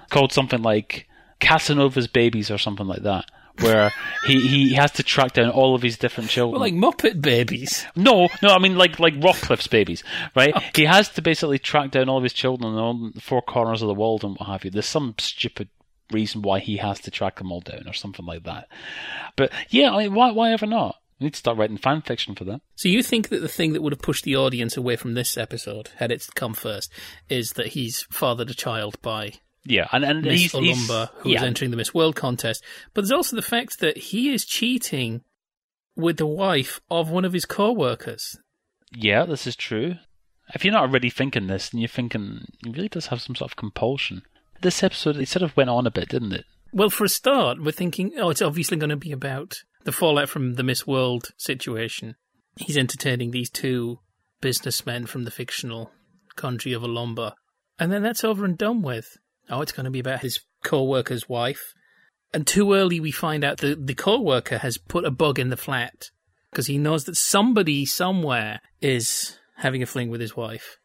called 0.10 0.32
something 0.32 0.62
like 0.62 1.08
Casanova's 1.40 2.08
Babies 2.08 2.50
or 2.50 2.58
something 2.58 2.88
like 2.88 3.04
that 3.04 3.26
where 3.62 3.94
he, 4.26 4.48
he 4.48 4.74
has 4.74 4.92
to 4.92 5.04
track 5.04 5.34
down 5.34 5.50
all 5.50 5.76
of 5.76 5.82
his 5.82 5.98
different 5.98 6.30
children. 6.30 6.60
Well, 6.60 6.62
like 6.62 6.74
Muppet 6.74 7.22
babies. 7.22 7.86
No, 7.96 8.28
no, 8.42 8.50
I 8.50 8.60
mean 8.60 8.78
like 8.78 9.00
like 9.00 9.14
Rockliffe's 9.16 9.68
babies, 9.68 10.04
right? 10.36 10.56
Okay. 10.56 10.72
He 10.76 10.86
has 10.86 11.10
to 11.10 11.22
basically 11.22 11.60
track 11.60 11.92
down 11.92 12.10
all 12.10 12.18
of 12.18 12.24
his 12.24 12.34
children 12.34 12.74
in 12.74 12.80
all 12.80 13.12
the 13.14 13.22
four 13.22 13.42
corners 13.42 13.82
of 13.82 13.88
the 13.88 13.94
world 13.94 14.24
and 14.24 14.38
what 14.38 14.48
have 14.48 14.66
you. 14.66 14.72
There's 14.72 14.86
some 14.86 15.16
stupid 15.20 15.70
reason 16.12 16.42
why 16.42 16.60
he 16.60 16.78
has 16.78 17.00
to 17.02 17.12
track 17.12 17.38
them 17.38 17.52
all 17.52 17.62
down 17.62 17.88
or 17.88 17.94
something 17.94 18.26
like 18.26 18.44
that. 18.44 18.68
But 19.36 19.52
yeah, 19.70 19.92
I 19.92 20.04
mean, 20.04 20.14
why 20.14 20.32
why 20.32 20.52
ever 20.52 20.66
not? 20.66 20.98
We 21.20 21.26
need 21.26 21.34
to 21.34 21.40
start 21.40 21.58
writing 21.58 21.78
fan 21.78 22.02
fiction 22.02 22.36
for 22.36 22.44
that. 22.46 22.62
So 22.76 22.90
you 22.90 23.02
think 23.02 23.30
that 23.30 23.42
the 23.42 23.48
thing 23.48 23.74
that 23.74 23.82
would 23.82 23.94
have 23.94 24.02
pushed 24.02 24.26
the 24.26 24.36
audience 24.36 24.76
away 24.76 24.98
from 24.98 25.14
this 25.14 25.38
episode, 25.38 25.90
had 25.98 26.12
it 26.12 26.28
come 26.36 26.54
first, 26.54 26.92
is 27.30 27.52
that 27.52 27.68
he's 27.68 28.06
fathered 28.12 28.50
a 28.50 28.54
child 28.54 29.02
by 29.02 29.34
yeah, 29.66 29.88
and, 29.92 30.04
and 30.04 30.22
Miss 30.22 30.42
he's, 30.42 30.52
Olumba, 30.52 31.10
he's, 31.10 31.22
who 31.22 31.30
yeah. 31.30 31.38
is 31.38 31.44
entering 31.44 31.72
the 31.72 31.78
Miss 31.78 31.94
World 31.94 32.16
contest. 32.16 32.64
But 32.94 33.02
there's 33.02 33.12
also 33.12 33.36
the 33.36 33.42
fact 33.42 33.80
that 33.80 33.98
he 33.98 34.32
is 34.32 34.46
cheating 34.46 35.22
with 35.96 36.18
the 36.18 36.28
wife 36.28 36.82
of 36.92 37.10
one 37.10 37.26
of 37.26 37.34
his 37.34 37.46
co-workers. 37.46 38.38
Yeah, 38.96 39.26
this 39.26 39.48
is 39.48 39.56
true. 39.56 39.96
If 40.54 40.64
you're 40.64 40.74
not 40.74 40.84
already 40.84 41.10
thinking 41.10 41.48
this, 41.48 41.72
and 41.72 41.82
you're 41.82 41.88
thinking 41.88 42.46
he 42.64 42.70
really 42.70 42.90
does 42.90 43.08
have 43.08 43.22
some 43.22 43.36
sort 43.36 43.52
of 43.52 43.58
compulsion. 43.58 44.22
This 44.62 44.84
episode, 44.84 45.18
it 45.18 45.28
sort 45.28 45.44
of 45.44 45.58
went 45.58 45.72
on 45.72 45.88
a 45.88 45.92
bit, 45.92 46.10
didn't 46.10 46.34
it? 46.34 46.46
Well, 46.76 46.90
for 46.90 47.06
a 47.06 47.10
start, 47.10 47.64
we're 47.64 47.72
thinking, 47.72 48.12
oh, 48.18 48.32
it's 48.32 48.42
obviously 48.42 48.76
going 48.76 48.90
to 48.90 48.98
be 48.98 49.14
about 49.14 49.54
the 49.86 49.94
fallout 49.94 50.28
from 50.28 50.56
the 50.56 50.64
Miss 50.64 50.86
World 50.86 51.32
situation. 51.38 52.18
He's 52.58 52.76
entertaining 52.76 53.32
these 53.32 53.50
two 53.50 54.00
businessmen 54.42 55.06
from 55.06 55.24
the 55.24 55.32
fictional 55.32 55.92
country 56.36 56.74
of 56.74 56.82
Olumba. 56.82 57.32
And 57.80 57.94
then 57.94 58.04
that's 58.04 58.26
over 58.26 58.44
and 58.44 58.58
done 58.58 58.82
with. 58.82 59.08
Oh, 59.50 59.62
it's 59.62 59.72
going 59.72 59.86
to 59.86 59.90
be 59.90 60.02
about 60.02 60.20
his 60.20 60.42
co-worker's 60.66 61.30
wife. 61.30 61.74
And 62.34 62.46
too 62.46 62.74
early 62.74 63.00
we 63.00 63.12
find 63.12 63.46
out 63.46 63.60
that 63.60 63.88
the 63.88 63.96
co-worker 63.96 64.58
has 64.58 64.78
put 64.78 65.06
a 65.06 65.12
bug 65.12 65.40
in 65.40 65.52
the 65.52 65.56
flat 65.56 66.10
because 66.52 66.68
he 66.68 66.78
knows 66.78 67.06
that 67.06 67.16
somebody 67.16 67.86
somewhere 67.86 68.60
is 68.82 69.40
having 69.60 69.82
a 69.82 69.86
fling 69.86 70.10
with 70.10 70.20
his 70.20 70.36
wife. 70.36 70.78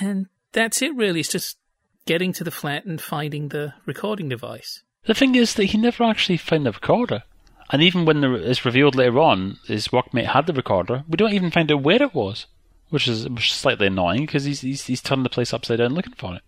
And 0.00 0.28
that's 0.52 0.80
it 0.80 0.96
really. 0.96 1.20
It's 1.20 1.28
just 1.28 1.58
getting 2.06 2.32
to 2.32 2.44
the 2.44 2.50
flat 2.50 2.86
and 2.86 2.98
finding 2.98 3.48
the 3.48 3.74
recording 3.84 4.30
device. 4.30 4.84
The 5.08 5.14
thing 5.14 5.34
is 5.34 5.54
that 5.54 5.64
he 5.64 5.78
never 5.78 6.04
actually 6.04 6.36
found 6.36 6.66
the 6.66 6.70
recorder. 6.70 7.22
And 7.70 7.82
even 7.82 8.04
when 8.04 8.22
it's 8.22 8.66
revealed 8.66 8.94
later 8.94 9.18
on 9.18 9.56
his 9.66 9.88
workmate 9.88 10.26
had 10.26 10.46
the 10.46 10.52
recorder, 10.52 11.02
we 11.08 11.16
don't 11.16 11.32
even 11.32 11.50
find 11.50 11.72
out 11.72 11.82
where 11.82 12.02
it 12.02 12.14
was. 12.14 12.46
Which 12.90 13.08
is, 13.08 13.26
which 13.26 13.48
is 13.48 13.54
slightly 13.54 13.86
annoying 13.86 14.26
because 14.26 14.44
he's, 14.44 14.60
he's, 14.60 14.84
he's 14.84 15.00
turned 15.00 15.24
the 15.24 15.30
place 15.30 15.54
upside 15.54 15.78
down 15.78 15.94
looking 15.94 16.12
for 16.14 16.34
it. 16.34 16.42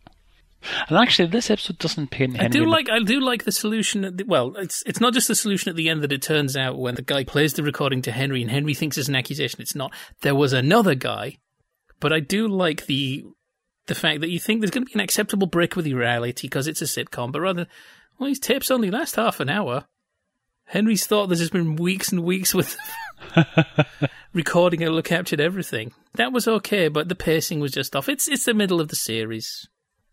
And 0.88 0.98
actually, 0.98 1.28
this 1.28 1.50
episode 1.50 1.78
doesn't 1.78 2.10
paint 2.10 2.36
Henry. 2.36 2.46
I 2.46 2.48
do 2.48 2.66
like. 2.66 2.90
I 2.90 2.98
do 2.98 3.18
like 3.18 3.44
the 3.44 3.52
solution. 3.52 4.02
The, 4.02 4.24
well, 4.26 4.54
it's 4.56 4.82
it's 4.84 5.00
not 5.00 5.14
just 5.14 5.28
the 5.28 5.34
solution 5.34 5.70
at 5.70 5.76
the 5.76 5.88
end 5.88 6.02
that 6.02 6.12
it 6.12 6.20
turns 6.20 6.54
out 6.54 6.78
when 6.78 6.96
the 6.96 7.02
guy 7.02 7.24
plays 7.24 7.54
the 7.54 7.62
recording 7.62 8.02
to 8.02 8.12
Henry 8.12 8.42
and 8.42 8.50
Henry 8.50 8.74
thinks 8.74 8.98
it's 8.98 9.08
an 9.08 9.16
accusation. 9.16 9.62
It's 9.62 9.74
not. 9.74 9.94
There 10.20 10.34
was 10.34 10.52
another 10.52 10.94
guy, 10.94 11.38
but 11.98 12.12
I 12.12 12.20
do 12.20 12.46
like 12.46 12.84
the 12.84 13.24
the 13.86 13.94
fact 13.94 14.20
that 14.20 14.30
you 14.30 14.38
think 14.38 14.60
there's 14.60 14.70
going 14.70 14.84
to 14.84 14.92
be 14.92 14.94
an 14.94 15.00
acceptable 15.00 15.46
break 15.46 15.76
with 15.76 15.86
the 15.86 15.94
reality 15.94 16.46
because 16.46 16.66
it's 16.66 16.82
a 16.82 16.84
sitcom, 16.84 17.32
but 17.32 17.40
rather, 17.40 17.66
well, 18.20 18.28
these 18.28 18.38
tapes 18.38 18.70
only 18.70 18.90
last 18.90 19.16
half 19.16 19.40
an 19.40 19.48
hour. 19.48 19.86
Henry's 20.66 21.06
thought 21.06 21.28
this 21.28 21.40
has 21.40 21.50
been 21.50 21.74
weeks 21.76 22.12
and 22.12 22.22
weeks 22.22 22.54
with 22.54 22.76
recording 24.34 24.82
it 24.82 25.04
captured 25.04 25.40
everything. 25.40 25.92
That 26.14 26.30
was 26.30 26.46
okay, 26.46 26.88
but 26.88 27.08
the 27.08 27.14
pacing 27.14 27.60
was 27.60 27.72
just 27.72 27.96
off. 27.96 28.10
It's 28.10 28.28
it's 28.28 28.44
the 28.44 28.54
middle 28.54 28.80
of 28.80 28.88
the 28.88 28.96
series. 28.96 29.66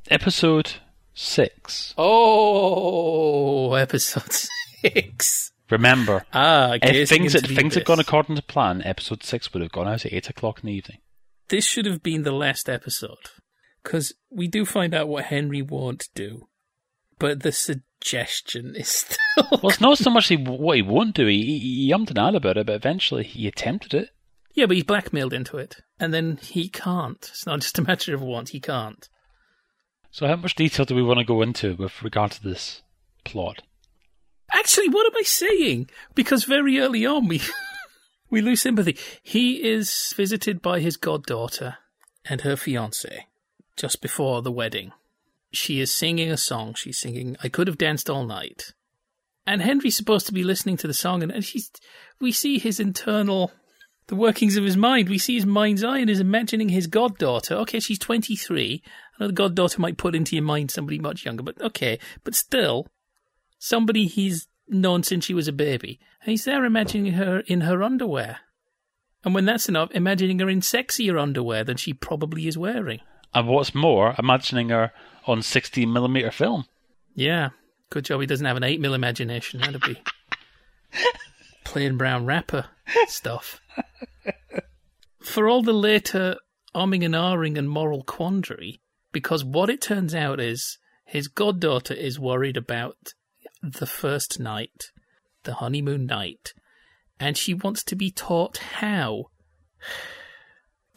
Episode 0.09 0.71
six. 1.13 1.93
Oh, 1.97 3.73
episode 3.73 4.31
six. 4.81 5.51
Remember, 5.69 6.25
ah, 6.33 6.77
if 6.81 7.09
things 7.09 7.33
had, 7.33 7.45
things 7.45 7.75
had 7.75 7.83
gone 7.83 7.99
according 7.99 8.37
to 8.37 8.41
plan, 8.41 8.81
episode 8.83 9.21
six 9.23 9.53
would 9.53 9.61
have 9.61 9.73
gone 9.73 9.87
out 9.87 10.05
at 10.05 10.13
eight 10.13 10.29
o'clock 10.29 10.61
in 10.63 10.67
the 10.67 10.73
evening. 10.73 10.99
This 11.49 11.65
should 11.65 11.85
have 11.85 12.01
been 12.01 12.23
the 12.23 12.31
last 12.31 12.69
episode 12.69 13.31
because 13.83 14.13
we 14.29 14.47
do 14.47 14.65
find 14.65 14.93
out 14.93 15.09
what 15.09 15.25
Henry 15.25 15.61
won't 15.61 16.07
do, 16.15 16.47
but 17.19 17.43
the 17.43 17.51
suggestion 18.01 18.75
is 18.75 18.89
still. 18.89 19.17
Well, 19.51 19.69
it's 19.69 19.81
not 19.81 19.97
so 19.97 20.09
much 20.09 20.27
he, 20.27 20.35
what 20.37 20.77
he 20.77 20.81
won't 20.81 21.15
do. 21.15 21.27
He, 21.27 21.43
he, 21.43 21.85
he 21.85 21.93
ummed 21.93 22.09
and 22.09 22.17
ahed 22.17 22.35
about 22.35 22.57
it, 22.57 22.65
but 22.65 22.75
eventually 22.75 23.23
he 23.23 23.47
attempted 23.47 23.93
it. 23.93 24.09
Yeah, 24.53 24.65
but 24.65 24.75
he's 24.75 24.83
blackmailed 24.83 25.33
into 25.33 25.57
it, 25.57 25.77
and 25.99 26.13
then 26.13 26.37
he 26.41 26.69
can't. 26.69 27.19
It's 27.19 27.45
not 27.45 27.59
just 27.59 27.77
a 27.77 27.83
matter 27.83 28.15
of 28.15 28.21
want; 28.21 28.49
he 28.49 28.59
can't. 28.59 29.07
So, 30.11 30.27
how 30.27 30.35
much 30.35 30.55
detail 30.55 30.85
do 30.85 30.95
we 30.95 31.03
want 31.03 31.19
to 31.19 31.25
go 31.25 31.41
into 31.41 31.75
with 31.75 32.01
regard 32.01 32.31
to 32.31 32.43
this 32.43 32.81
plot? 33.23 33.61
Actually, 34.51 34.89
what 34.89 35.05
am 35.05 35.17
I 35.17 35.23
saying? 35.23 35.89
Because 36.15 36.45
very 36.45 36.79
early 36.79 37.05
on, 37.05 37.27
we 37.27 37.41
we 38.29 38.41
lose 38.41 38.61
sympathy. 38.61 38.97
He 39.21 39.69
is 39.69 40.13
visited 40.15 40.61
by 40.61 40.79
his 40.79 40.97
goddaughter 40.97 41.77
and 42.25 42.41
her 42.41 42.55
fiance 42.55 43.27
just 43.75 44.01
before 44.01 44.41
the 44.41 44.51
wedding. 44.51 44.91
She 45.57 45.79
is 45.79 45.93
singing 45.93 46.31
a 46.31 46.37
song. 46.37 46.73
She's 46.75 46.99
singing 46.99 47.35
"I 47.43 47.49
Could 47.49 47.67
Have 47.67 47.77
Danced 47.77 48.09
All 48.09 48.25
Night," 48.25 48.73
and 49.45 49.61
Henry's 49.61 49.95
supposed 49.95 50.27
to 50.27 50.33
be 50.33 50.43
listening 50.43 50.77
to 50.77 50.87
the 50.87 50.93
song, 50.93 51.23
and, 51.23 51.31
and 51.31 51.43
he's 51.43 51.71
we 52.19 52.31
see 52.31 52.59
his 52.59 52.79
internal 52.79 53.51
the 54.07 54.15
workings 54.15 54.57
of 54.57 54.63
his 54.63 54.77
mind. 54.77 55.09
We 55.09 55.17
see 55.17 55.35
his 55.35 55.45
mind's 55.45 55.83
eye 55.83 55.99
and 55.99 56.09
is 56.09 56.19
imagining 56.19 56.69
his 56.69 56.87
goddaughter. 56.87 57.55
Okay, 57.55 57.79
she's 57.79 57.99
23. 57.99 58.81
I 58.85 59.23
know 59.23 59.27
the 59.27 59.33
goddaughter 59.33 59.81
might 59.81 59.97
put 59.97 60.15
into 60.15 60.35
your 60.35 60.45
mind 60.45 60.71
somebody 60.71 60.97
much 60.97 61.25
younger, 61.25 61.43
but 61.43 61.61
okay. 61.61 61.99
But 62.23 62.35
still, 62.35 62.87
somebody 63.59 64.07
he's 64.07 64.47
known 64.67 65.03
since 65.03 65.25
she 65.25 65.33
was 65.33 65.47
a 65.47 65.53
baby. 65.53 65.99
And 66.21 66.31
he's 66.31 66.45
there 66.45 66.65
imagining 66.65 67.13
her 67.13 67.41
in 67.41 67.61
her 67.61 67.83
underwear. 67.83 68.39
And 69.23 69.35
when 69.35 69.45
that's 69.45 69.67
enough, 69.67 69.91
imagining 69.91 70.39
her 70.39 70.49
in 70.49 70.61
sexier 70.61 71.21
underwear 71.21 71.63
than 71.63 71.77
she 71.77 71.93
probably 71.93 72.47
is 72.47 72.57
wearing. 72.57 73.01
And 73.33 73.47
what's 73.47 73.75
more, 73.75 74.15
imagining 74.17 74.69
her 74.69 74.91
on 75.27 75.39
16mm 75.39 76.33
film. 76.33 76.65
Yeah. 77.13 77.49
Good 77.89 78.05
job 78.05 78.21
he 78.21 78.27
doesn't 78.27 78.45
have 78.45 78.57
an 78.57 78.63
8mm 78.63 78.95
imagination. 78.95 79.61
That'd 79.61 79.81
be 79.81 80.01
plain 81.63 81.97
brown 81.97 82.25
wrapper 82.25 82.65
stuff. 83.07 83.61
For 85.21 85.47
all 85.47 85.61
the 85.61 85.73
later 85.73 86.37
umming 86.75 87.03
and 87.03 87.13
ahhing 87.13 87.57
and 87.57 87.69
moral 87.69 88.03
quandary, 88.03 88.81
because 89.11 89.43
what 89.43 89.69
it 89.69 89.81
turns 89.81 90.13
out 90.13 90.39
is 90.39 90.77
his 91.05 91.27
goddaughter 91.27 91.93
is 91.93 92.19
worried 92.19 92.57
about 92.57 93.13
the 93.63 93.85
first 93.85 94.39
night, 94.39 94.91
the 95.43 95.55
honeymoon 95.55 96.05
night, 96.05 96.53
and 97.19 97.37
she 97.37 97.53
wants 97.53 97.83
to 97.85 97.95
be 97.95 98.11
taught 98.11 98.57
how. 98.57 99.25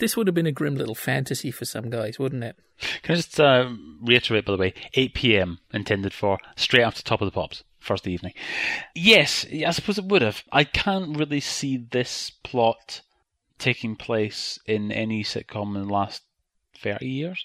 This 0.01 0.17
would 0.17 0.27
have 0.27 0.35
been 0.35 0.47
a 0.47 0.53
grim 0.53 0.77
little 0.77 0.95
fantasy 0.95 1.51
for 1.51 1.67
some 1.67 1.91
guys, 1.91 2.19
wouldn't 2.19 2.43
it? 2.43 2.57
Can 3.03 3.13
I 3.13 3.17
just 3.17 3.39
uh, 3.39 3.71
reiterate, 4.01 4.47
by 4.47 4.53
the 4.53 4.59
way, 4.59 4.75
8 4.95 5.13
p.m. 5.13 5.59
intended 5.75 6.15
for 6.15 6.39
straight 6.57 6.85
after 6.85 7.03
Top 7.03 7.21
of 7.21 7.27
the 7.27 7.33
Pops, 7.33 7.65
first 7.79 8.07
evening. 8.07 8.33
Yes, 8.95 9.45
I 9.53 9.71
suppose 9.73 9.99
it 9.99 10.07
would 10.07 10.23
have. 10.23 10.43
I 10.51 10.65
can't 10.65 11.19
really 11.19 11.41
see 11.41 11.77
this 11.77 12.31
plot 12.31 13.03
taking 13.59 13.95
place 13.95 14.59
in 14.65 14.91
any 14.91 15.23
sitcom 15.23 15.77
in 15.77 15.87
the 15.87 15.93
last 15.93 16.23
30 16.79 17.07
years. 17.07 17.45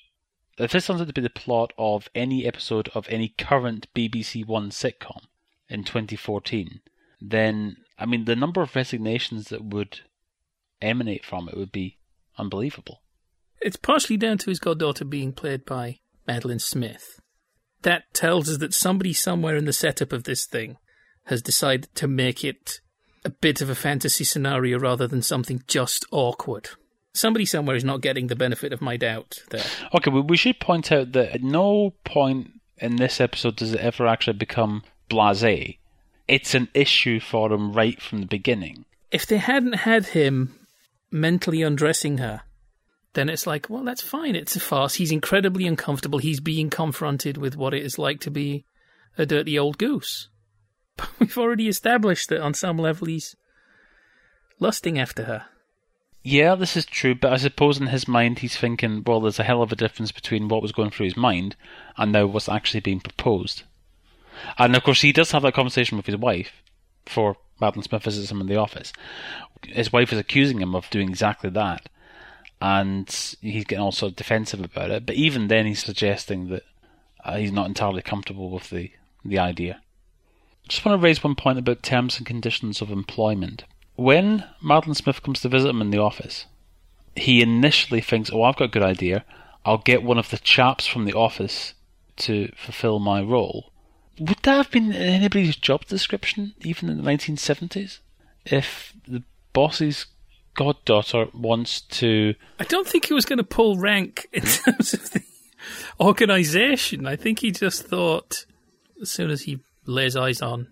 If 0.58 0.72
this 0.72 0.88
turns 0.88 1.02
out 1.02 1.08
to 1.08 1.14
be 1.14 1.20
the 1.20 1.30
plot 1.30 1.74
of 1.78 2.08
any 2.16 2.48
episode 2.48 2.88
of 2.96 3.06
any 3.10 3.36
current 3.38 3.88
BBC 3.94 4.48
One 4.48 4.70
sitcom 4.70 5.26
in 5.68 5.84
2014, 5.84 6.80
then, 7.20 7.76
I 8.00 8.06
mean, 8.06 8.24
the 8.24 8.38
number 8.38 8.62
of 8.62 8.78
resignations 8.78 9.50
that 9.50 9.66
would 9.66 10.00
emanate 10.82 11.26
from 11.26 11.50
it 11.50 11.58
would 11.58 11.74
be 11.74 11.98
unbelievable. 12.38 13.02
It's 13.62 13.78
partially 13.78 14.18
down 14.18 14.38
to 14.40 14.50
his 14.50 14.60
goddaughter 14.60 15.06
being 15.06 15.34
played 15.34 15.66
by 15.66 16.00
Madeline 16.28 16.60
Smith. 16.60 17.20
That 17.82 18.04
tells 18.14 18.50
us 18.50 18.58
that 18.58 18.74
somebody 18.74 19.14
somewhere 19.14 19.56
in 19.56 19.66
the 19.66 19.74
setup 19.74 20.12
of 20.12 20.24
this 20.24 20.46
thing 20.46 20.78
has 21.26 21.42
decided 21.42 21.94
to 21.96 22.08
make 22.08 22.44
it 22.44 22.80
a 23.24 23.30
bit 23.30 23.62
of 23.62 23.70
a 23.70 23.76
fantasy 23.76 24.24
scenario 24.24 24.78
rather 24.78 25.08
than 25.08 25.22
something 25.22 25.64
just 25.68 26.06
awkward. 26.12 26.70
Somebody 27.14 27.46
somewhere 27.46 27.76
is 27.76 27.84
not 27.84 28.02
getting 28.02 28.28
the 28.28 28.36
benefit 28.36 28.74
of 28.74 28.82
my 28.82 28.98
doubt 28.98 29.42
there. 29.50 29.64
Okay, 29.94 30.12
well, 30.12 30.24
we 30.24 30.38
should 30.38 30.60
point 30.60 30.92
out 30.92 31.14
that 31.14 31.34
at 31.34 31.42
no 31.42 31.94
point 32.04 32.52
in 32.78 32.98
this 32.98 33.22
episode 33.22 33.56
does 33.56 33.74
it 33.74 33.80
ever 33.80 34.06
actually 34.06 34.38
become 34.38 34.84
blase. 35.10 35.78
It's 36.28 36.54
an 36.54 36.68
issue 36.74 37.20
for 37.20 37.52
him 37.52 37.72
right 37.72 38.02
from 38.02 38.20
the 38.20 38.28
beginning. 38.28 38.86
If 39.12 39.26
they 39.28 39.38
hadn't 39.38 39.74
had 39.74 40.08
him 40.08 40.65
mentally 41.16 41.62
undressing 41.62 42.18
her 42.20 42.42
then 43.16 43.30
it's 43.30 43.48
like, 43.48 43.70
well, 43.70 43.84
that's 43.84 44.02
fine. 44.02 44.36
It's 44.36 44.56
a 44.56 44.60
farce. 44.60 44.96
He's 44.96 45.12
incredibly 45.12 45.66
uncomfortable. 45.66 46.20
He's 46.20 46.40
being 46.40 46.70
confronted 46.70 47.38
with 47.38 47.56
what 47.56 47.74
it 47.74 47.82
is 47.82 47.98
like 47.98 48.20
to 48.22 48.32
be 48.32 48.66
a 49.18 49.26
dirty 49.26 49.58
old 49.58 49.78
goose. 49.78 50.30
But 50.98 51.10
we've 51.20 51.38
already 51.38 51.68
established 51.68 52.30
that 52.30 52.42
on 52.42 52.54
some 52.54 52.78
level 52.78 53.08
he's 53.08 53.36
lusting 54.60 55.00
after 55.00 55.24
her. 55.24 55.46
Yeah, 56.24 56.56
this 56.56 56.76
is 56.76 56.86
true, 56.86 57.16
but 57.16 57.32
I 57.32 57.38
suppose 57.38 57.80
in 57.80 57.88
his 57.88 58.08
mind 58.08 58.40
he's 58.40 58.58
thinking, 58.58 59.04
well, 59.06 59.22
there's 59.22 59.40
a 59.40 59.44
hell 59.44 59.62
of 59.62 59.72
a 59.72 59.76
difference 59.76 60.12
between 60.12 60.48
what 60.48 60.62
was 60.62 60.72
going 60.72 60.90
through 60.90 61.06
his 61.06 61.18
mind 61.18 61.56
and 61.98 62.12
now 62.12 62.26
what's 62.26 62.50
actually 62.50 62.80
being 62.80 63.00
proposed. 63.00 63.64
And 64.58 64.76
of 64.76 64.84
course, 64.84 65.02
he 65.02 65.14
does 65.14 65.32
have 65.32 65.44
that 65.44 65.54
conversation 65.54 65.98
with 65.98 66.08
his 66.08 66.18
wife 66.18 66.52
before 67.06 67.38
Madeline 67.60 67.84
Smith 67.84 68.04
visits 68.04 68.32
him 68.32 68.42
in 68.42 68.48
the 68.48 68.58
office. 68.58 68.92
His 69.64 69.92
wife 69.92 70.12
is 70.12 70.20
accusing 70.20 70.62
him 70.62 70.76
of 70.76 70.90
doing 70.90 71.10
exactly 71.10 71.50
that, 71.52 71.90
and 72.62 73.10
he's 73.42 73.66
getting 73.66 73.84
all 73.84 73.92
sort 73.92 74.12
of 74.12 74.16
defensive 74.16 74.60
about 74.60 74.92
it. 74.92 75.06
But 75.06 75.16
even 75.16 75.48
then, 75.48 75.66
he's 75.66 75.84
suggesting 75.84 76.50
that 76.50 76.64
uh, 77.24 77.38
he's 77.38 77.52
not 77.52 77.68
entirely 77.68 78.02
comfortable 78.02 78.50
with 78.50 78.70
the 78.70 78.92
the 79.24 79.40
idea. 79.40 79.82
Just 80.68 80.86
want 80.86 81.00
to 81.00 81.04
raise 81.04 81.24
one 81.24 81.36
point 81.36 81.60
about 81.60 81.84
terms 81.84 82.18
and 82.18 82.26
conditions 82.26 82.82
of 82.82 82.92
employment. 82.92 83.64
When 83.96 84.44
Madeline 84.62 84.96
Smith 84.96 85.24
comes 85.24 85.42
to 85.42 85.50
visit 85.50 85.70
him 85.70 85.82
in 85.82 85.92
the 85.92 86.00
office, 86.00 86.46
he 87.16 87.42
initially 87.42 88.02
thinks, 88.02 88.30
"Oh, 88.32 88.44
I've 88.44 88.58
got 88.58 88.66
a 88.66 88.70
good 88.70 88.84
idea. 88.84 89.24
I'll 89.64 89.78
get 89.78 90.04
one 90.04 90.18
of 90.18 90.30
the 90.30 90.38
chaps 90.38 90.86
from 90.86 91.06
the 91.06 91.14
office 91.14 91.74
to 92.18 92.52
fulfill 92.56 93.00
my 93.00 93.22
role." 93.22 93.72
Would 94.20 94.40
that 94.44 94.56
have 94.56 94.72
been 94.72 94.94
anybody's 94.94 95.56
job 95.56 95.86
description, 95.86 96.54
even 96.62 96.90
in 96.90 96.98
the 96.98 97.04
1970s? 97.04 98.00
If 98.46 98.94
the 99.08 99.24
boss's 99.54 100.06
goddaughter 100.56 101.28
wants 101.34 101.82
to. 101.82 102.34
I 102.60 102.64
don't 102.64 102.88
think 102.88 103.06
he 103.06 103.14
was 103.14 103.26
going 103.26 103.38
to 103.38 103.44
pull 103.44 103.78
rank 103.78 104.28
in 104.34 104.44
hmm? 104.44 104.72
terms 104.72 104.94
of 104.94 105.12
the 105.12 105.22
organisation. 106.00 107.06
I 107.06 107.16
think 107.16 107.40
he 107.40 107.52
just 107.52 107.84
thought 107.84 108.46
as 109.02 109.12
soon 109.12 109.30
as 109.30 109.44
he 109.44 109.60
lays 109.86 110.16
eyes 110.16 110.42
on 110.42 110.70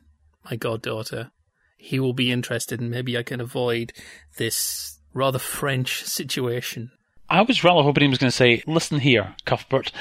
my 0.49 0.55
goddaughter, 0.55 1.31
he 1.77 1.99
will 1.99 2.13
be 2.13 2.31
interested 2.31 2.79
and 2.79 2.89
maybe 2.89 3.17
I 3.17 3.23
can 3.23 3.41
avoid 3.41 3.93
this 4.37 4.99
rather 5.13 5.39
French 5.39 6.03
situation. 6.03 6.91
I 7.29 7.41
was 7.41 7.63
rather 7.63 7.81
hoping 7.81 8.03
he 8.03 8.09
was 8.09 8.19
going 8.19 8.31
to 8.31 8.35
say, 8.35 8.63
listen 8.67 8.99
here, 8.99 9.35
Cuthbert. 9.45 9.91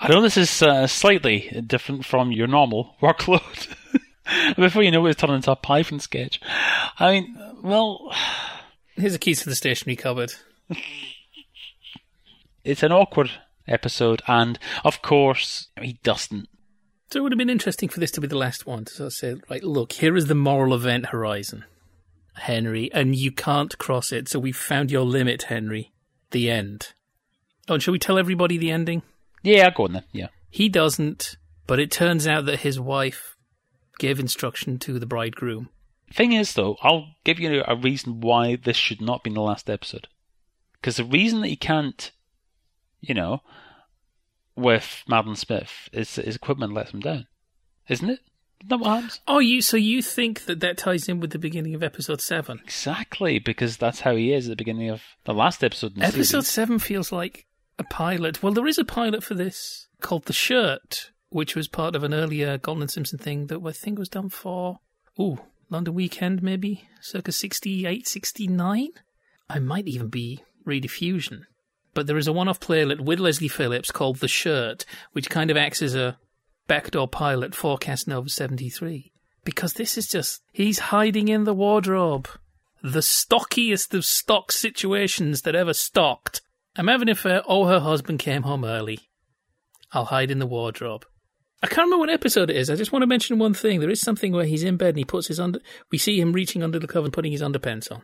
I 0.00 0.08
know 0.08 0.20
this 0.20 0.36
is 0.36 0.62
uh, 0.62 0.86
slightly 0.86 1.62
different 1.66 2.04
from 2.04 2.32
your 2.32 2.46
normal 2.46 2.96
workload. 3.00 3.74
Before 4.56 4.82
you 4.82 4.90
know 4.90 5.06
it, 5.06 5.10
it's 5.10 5.20
turned 5.20 5.34
into 5.34 5.52
a 5.52 5.56
Python 5.56 6.00
sketch. 6.00 6.40
I 6.98 7.12
mean, 7.12 7.36
well. 7.62 8.14
Here's 8.96 9.12
the 9.12 9.18
keys 9.18 9.40
to 9.42 9.48
the 9.48 9.54
stationery 9.54 9.96
cupboard. 9.96 10.34
it's 12.64 12.82
an 12.82 12.92
awkward 12.92 13.30
episode, 13.66 14.20
and 14.26 14.58
of 14.84 15.00
course, 15.00 15.68
he 15.80 15.98
doesn't. 16.02 16.48
So 17.10 17.18
it 17.18 17.22
would 17.22 17.32
have 17.32 17.38
been 17.38 17.50
interesting 17.50 17.88
for 17.88 17.98
this 17.98 18.10
to 18.12 18.20
be 18.20 18.26
the 18.26 18.36
last 18.36 18.66
one 18.66 18.84
to 18.84 18.92
sort 18.92 19.06
of 19.06 19.12
say, 19.14 19.36
right, 19.48 19.64
look, 19.64 19.92
here 19.92 20.16
is 20.16 20.26
the 20.26 20.34
moral 20.34 20.74
event 20.74 21.06
horizon, 21.06 21.64
Henry, 22.34 22.90
and 22.92 23.16
you 23.16 23.32
can't 23.32 23.78
cross 23.78 24.12
it, 24.12 24.28
so 24.28 24.38
we've 24.38 24.56
found 24.56 24.90
your 24.90 25.04
limit, 25.04 25.44
Henry. 25.44 25.92
The 26.30 26.50
end. 26.50 26.92
Oh, 27.68 27.74
and 27.74 27.82
shall 27.82 27.92
we 27.92 27.98
tell 27.98 28.18
everybody 28.18 28.56
the 28.56 28.70
ending? 28.70 29.02
Yeah, 29.42 29.70
go 29.70 29.84
on 29.84 29.92
then, 29.92 30.04
yeah. 30.12 30.28
He 30.48 30.68
doesn't, 30.68 31.36
but 31.66 31.80
it 31.80 31.90
turns 31.90 32.26
out 32.26 32.46
that 32.46 32.60
his 32.60 32.78
wife 32.80 33.36
gave 33.98 34.18
instruction 34.18 34.78
to 34.80 34.98
the 34.98 35.06
bridegroom. 35.06 35.68
Thing 36.12 36.32
is, 36.32 36.54
though, 36.54 36.76
I'll 36.82 37.14
give 37.24 37.38
you 37.38 37.62
a 37.66 37.76
reason 37.76 38.20
why 38.20 38.56
this 38.56 38.76
should 38.76 39.00
not 39.00 39.22
be 39.22 39.30
the 39.32 39.40
last 39.40 39.70
episode. 39.70 40.08
Because 40.80 40.96
the 40.96 41.04
reason 41.04 41.40
that 41.42 41.48
he 41.48 41.56
can't, 41.56 42.10
you 43.00 43.14
know, 43.14 43.42
with 44.56 45.04
Madeline 45.06 45.36
Smith 45.36 45.88
is 45.92 46.14
that 46.16 46.24
his 46.24 46.36
equipment 46.36 46.74
lets 46.74 46.92
him 46.92 47.00
down, 47.00 47.26
isn't 47.88 48.10
it? 48.10 48.20
What 48.66 48.84
happens? 48.84 49.20
Oh, 49.26 49.38
you 49.38 49.62
so 49.62 49.76
you 49.76 50.02
think 50.02 50.44
that 50.44 50.60
that 50.60 50.78
ties 50.78 51.08
in 51.08 51.20
with 51.20 51.30
the 51.30 51.38
beginning 51.38 51.74
of 51.74 51.82
episode 51.82 52.20
seven? 52.20 52.60
Exactly, 52.64 53.38
because 53.38 53.76
that's 53.76 54.00
how 54.00 54.14
he 54.16 54.32
is 54.32 54.46
at 54.46 54.50
the 54.50 54.56
beginning 54.56 54.90
of 54.90 55.02
the 55.24 55.34
last 55.34 55.64
episode. 55.64 55.94
The 55.94 56.04
Episode 56.04 56.44
seven 56.44 56.78
feels 56.78 57.10
like 57.10 57.46
a 57.78 57.84
pilot. 57.84 58.42
Well, 58.42 58.52
there 58.52 58.66
is 58.66 58.78
a 58.78 58.84
pilot 58.84 59.24
for 59.24 59.34
this 59.34 59.88
called 60.00 60.26
The 60.26 60.32
Shirt, 60.32 61.10
which 61.30 61.56
was 61.56 61.68
part 61.68 61.96
of 61.96 62.04
an 62.04 62.12
earlier 62.12 62.58
Galton 62.58 62.88
Simpson 62.88 63.18
thing 63.18 63.46
that 63.46 63.60
I 63.64 63.72
think 63.72 63.98
was 63.98 64.08
done 64.08 64.28
for, 64.28 64.80
ooh, 65.18 65.38
London 65.70 65.94
Weekend 65.94 66.42
maybe, 66.42 66.88
circa 67.00 67.32
68, 67.32 68.06
69? 68.06 68.88
I 69.48 69.58
might 69.58 69.88
even 69.88 70.08
be 70.08 70.42
rediffusion. 70.66 71.42
But 71.94 72.06
there 72.06 72.18
is 72.18 72.28
a 72.28 72.32
one 72.32 72.48
off 72.48 72.60
playlet 72.60 73.00
with 73.00 73.18
Leslie 73.18 73.48
Phillips 73.48 73.90
called 73.90 74.18
The 74.18 74.28
Shirt, 74.28 74.84
which 75.12 75.30
kind 75.30 75.50
of 75.50 75.56
acts 75.56 75.82
as 75.82 75.94
a 75.94 76.18
backdoor 76.70 77.08
pilot 77.08 77.52
for 77.52 77.76
Casanova 77.76 78.28
73. 78.28 79.10
Because 79.44 79.72
this 79.72 79.98
is 79.98 80.06
just, 80.06 80.40
he's 80.52 80.78
hiding 80.78 81.26
in 81.26 81.42
the 81.42 81.52
wardrobe. 81.52 82.28
The 82.80 83.00
stockiest 83.00 83.92
of 83.92 84.04
stock 84.04 84.52
situations 84.52 85.42
that 85.42 85.56
ever 85.56 85.74
stocked. 85.74 86.42
I'm 86.76 86.86
having 86.86 87.08
an 87.08 87.14
affair. 87.14 87.42
Oh, 87.44 87.64
her 87.66 87.80
husband 87.80 88.20
came 88.20 88.42
home 88.42 88.64
early. 88.64 89.00
I'll 89.90 90.04
hide 90.04 90.30
in 90.30 90.38
the 90.38 90.46
wardrobe. 90.46 91.04
I 91.60 91.66
can't 91.66 91.86
remember 91.86 91.98
what 91.98 92.10
episode 92.10 92.50
it 92.50 92.56
is. 92.56 92.70
I 92.70 92.76
just 92.76 92.92
want 92.92 93.02
to 93.02 93.08
mention 93.08 93.40
one 93.40 93.52
thing. 93.52 93.80
There 93.80 93.90
is 93.90 94.00
something 94.00 94.32
where 94.32 94.44
he's 94.44 94.62
in 94.62 94.76
bed 94.76 94.90
and 94.90 94.98
he 94.98 95.04
puts 95.04 95.26
his 95.26 95.40
under. 95.40 95.58
We 95.90 95.98
see 95.98 96.20
him 96.20 96.32
reaching 96.32 96.62
under 96.62 96.78
the 96.78 96.86
cover 96.86 97.06
and 97.06 97.12
putting 97.12 97.32
his 97.32 97.42
underpants 97.42 97.90
on. 97.90 98.02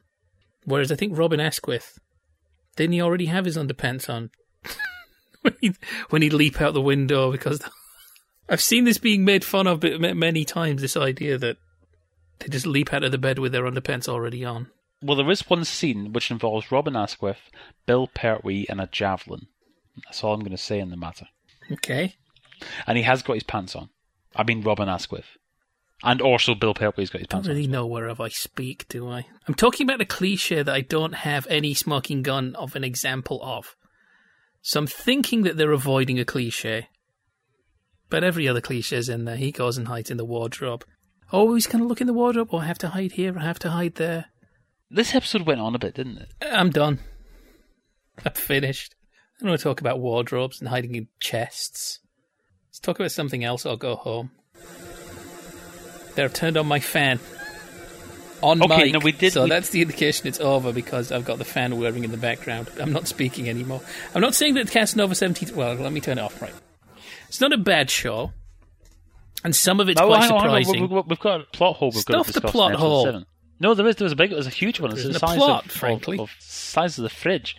Whereas 0.64 0.90
I 0.90 0.96
think 0.96 1.16
Robin 1.16 1.38
Asquith 1.38 2.00
didn't 2.74 2.94
he 2.94 3.00
already 3.00 3.26
have 3.26 3.44
his 3.44 3.56
underpants 3.56 4.10
on 4.10 4.30
when 5.42 5.54
he 5.60 5.72
when 6.10 6.22
he'd 6.22 6.32
leap 6.32 6.60
out 6.60 6.74
the 6.74 6.82
window? 6.82 7.30
Because 7.30 7.62
I've 8.48 8.60
seen 8.60 8.84
this 8.84 8.98
being 8.98 9.24
made 9.24 9.44
fun 9.44 9.66
of 9.66 9.82
many 9.82 10.44
times. 10.44 10.80
This 10.80 10.96
idea 10.96 11.38
that 11.38 11.56
they 12.38 12.48
just 12.48 12.66
leap 12.66 12.92
out 12.92 13.04
of 13.04 13.12
the 13.12 13.18
bed 13.18 13.38
with 13.38 13.52
their 13.52 13.64
underpants 13.64 14.08
already 14.08 14.44
on. 14.44 14.68
Well, 15.02 15.16
there 15.16 15.30
is 15.30 15.48
one 15.48 15.64
scene 15.64 16.12
which 16.12 16.30
involves 16.30 16.72
Robin 16.72 16.96
Asquith, 16.96 17.50
Bill 17.86 18.06
Pertwee, 18.06 18.66
and 18.68 18.80
a 18.80 18.86
javelin. 18.86 19.46
That's 20.04 20.22
all 20.22 20.34
I'm 20.34 20.40
going 20.40 20.50
to 20.52 20.56
say 20.56 20.78
in 20.78 20.90
the 20.90 20.96
matter. 20.96 21.26
Okay. 21.70 22.14
And 22.86 22.96
he 22.96 23.04
has 23.04 23.22
got 23.22 23.34
his 23.34 23.42
pants 23.42 23.74
on. 23.76 23.90
I 24.34 24.44
mean, 24.44 24.62
Robin 24.62 24.88
Asquith. 24.88 25.36
And 26.02 26.20
also 26.20 26.54
Bill 26.54 26.74
Pertwee's 26.74 27.10
got 27.10 27.20
his 27.20 27.26
pants 27.26 27.46
on. 27.46 27.52
I 27.52 27.54
don't 27.54 27.56
really 27.56 27.68
on. 27.68 27.72
know 27.72 27.86
whereof 27.86 28.20
I 28.20 28.28
speak, 28.28 28.86
do 28.88 29.08
I? 29.08 29.26
I'm 29.48 29.54
talking 29.54 29.86
about 29.86 29.98
the 29.98 30.04
cliche 30.04 30.62
that 30.62 30.74
I 30.74 30.82
don't 30.82 31.14
have 31.14 31.46
any 31.48 31.74
smoking 31.74 32.22
gun 32.22 32.54
of 32.56 32.76
an 32.76 32.84
example 32.84 33.40
of. 33.42 33.76
So 34.60 34.80
I'm 34.80 34.86
thinking 34.86 35.42
that 35.42 35.56
they're 35.56 35.72
avoiding 35.72 36.18
a 36.18 36.24
cliche. 36.24 36.88
But 38.08 38.22
every 38.24 38.46
other 38.48 38.60
cliche 38.60 38.96
is 38.96 39.08
in 39.08 39.24
there. 39.24 39.36
He 39.36 39.50
goes 39.52 39.76
and 39.78 39.88
hides 39.88 40.10
in 40.10 40.16
the 40.16 40.24
wardrobe. 40.24 40.84
Oh, 41.32 41.54
he's 41.54 41.66
going 41.66 41.82
to 41.82 41.88
look 41.88 42.00
in 42.00 42.06
the 42.06 42.12
wardrobe. 42.12 42.50
Oh, 42.52 42.58
I 42.58 42.66
have 42.66 42.78
to 42.78 42.88
hide 42.88 43.12
here. 43.12 43.36
I 43.38 43.42
have 43.42 43.58
to 43.60 43.70
hide 43.70 43.96
there. 43.96 44.26
This 44.90 45.14
episode 45.14 45.42
went 45.42 45.60
on 45.60 45.74
a 45.74 45.78
bit, 45.80 45.94
didn't 45.94 46.18
it? 46.18 46.28
Uh, 46.40 46.50
I'm 46.54 46.70
done. 46.70 47.00
I'm 48.24 48.32
finished. 48.32 48.94
I 49.38 49.40
don't 49.42 49.50
want 49.50 49.60
to 49.60 49.64
talk 49.64 49.80
about 49.80 49.98
wardrobes 50.00 50.60
and 50.60 50.68
hiding 50.68 50.94
in 50.94 51.08
chests. 51.20 51.98
Let's 52.68 52.78
talk 52.78 52.98
about 53.00 53.10
something 53.10 53.42
else. 53.44 53.66
I'll 53.66 53.76
go 53.76 53.96
home. 53.96 54.30
There, 56.14 56.24
I've 56.24 56.32
turned 56.32 56.56
on 56.56 56.66
my 56.66 56.78
fan. 56.80 57.18
On 58.42 58.62
Okay, 58.62 58.84
mic. 58.84 58.92
no, 58.92 58.98
we 59.00 59.12
did- 59.12 59.32
So 59.32 59.44
we- 59.44 59.50
that's 59.50 59.70
the 59.70 59.82
indication 59.82 60.26
it's 60.28 60.40
over 60.40 60.72
because 60.72 61.10
I've 61.10 61.24
got 61.24 61.38
the 61.38 61.44
fan 61.44 61.76
whirring 61.76 62.04
in 62.04 62.10
the 62.12 62.16
background. 62.16 62.68
I'm 62.80 62.92
not 62.92 63.08
speaking 63.08 63.48
anymore. 63.48 63.80
I'm 64.14 64.20
not 64.20 64.34
saying 64.34 64.54
that 64.54 64.70
Casanova 64.70 65.14
17. 65.14 65.54
Well, 65.56 65.74
let 65.74 65.92
me 65.92 66.00
turn 66.00 66.18
it 66.18 66.22
off. 66.22 66.40
Right. 66.40 66.54
It's 67.28 67.40
not 67.40 67.52
a 67.52 67.58
bad 67.58 67.90
show, 67.90 68.32
and 69.44 69.54
some 69.54 69.80
of 69.80 69.88
it's 69.88 70.00
Oh, 70.00 70.06
quite 70.08 70.24
on, 70.24 70.32
on. 70.32 70.40
surprising. 70.40 70.88
We- 70.88 71.02
We've 71.06 71.18
got 71.18 71.40
a 71.40 71.44
plot 71.44 71.76
hole. 71.76 71.90
We've 71.94 72.04
got 72.04 72.24
Stuff 72.24 72.34
to 72.34 72.40
the 72.40 72.48
plot 72.48 72.74
hole. 72.74 73.04
Seven. 73.04 73.26
No, 73.58 73.74
there 73.74 73.86
is. 73.86 73.96
There 73.96 74.04
was 74.04 74.12
a 74.12 74.16
big. 74.16 74.30
One, 74.30 74.36
there's 74.36 74.46
a 74.46 74.50
huge 74.50 74.80
one. 74.80 74.92
It's 74.92 75.02
the 75.04 75.10
a 75.10 75.14
size 75.18 75.36
plot, 75.38 75.64
of, 75.66 75.72
frankly. 75.72 76.18
of, 76.18 76.24
of 76.24 76.36
size 76.40 76.98
of 76.98 77.02
the 77.04 77.08
fridge. 77.10 77.56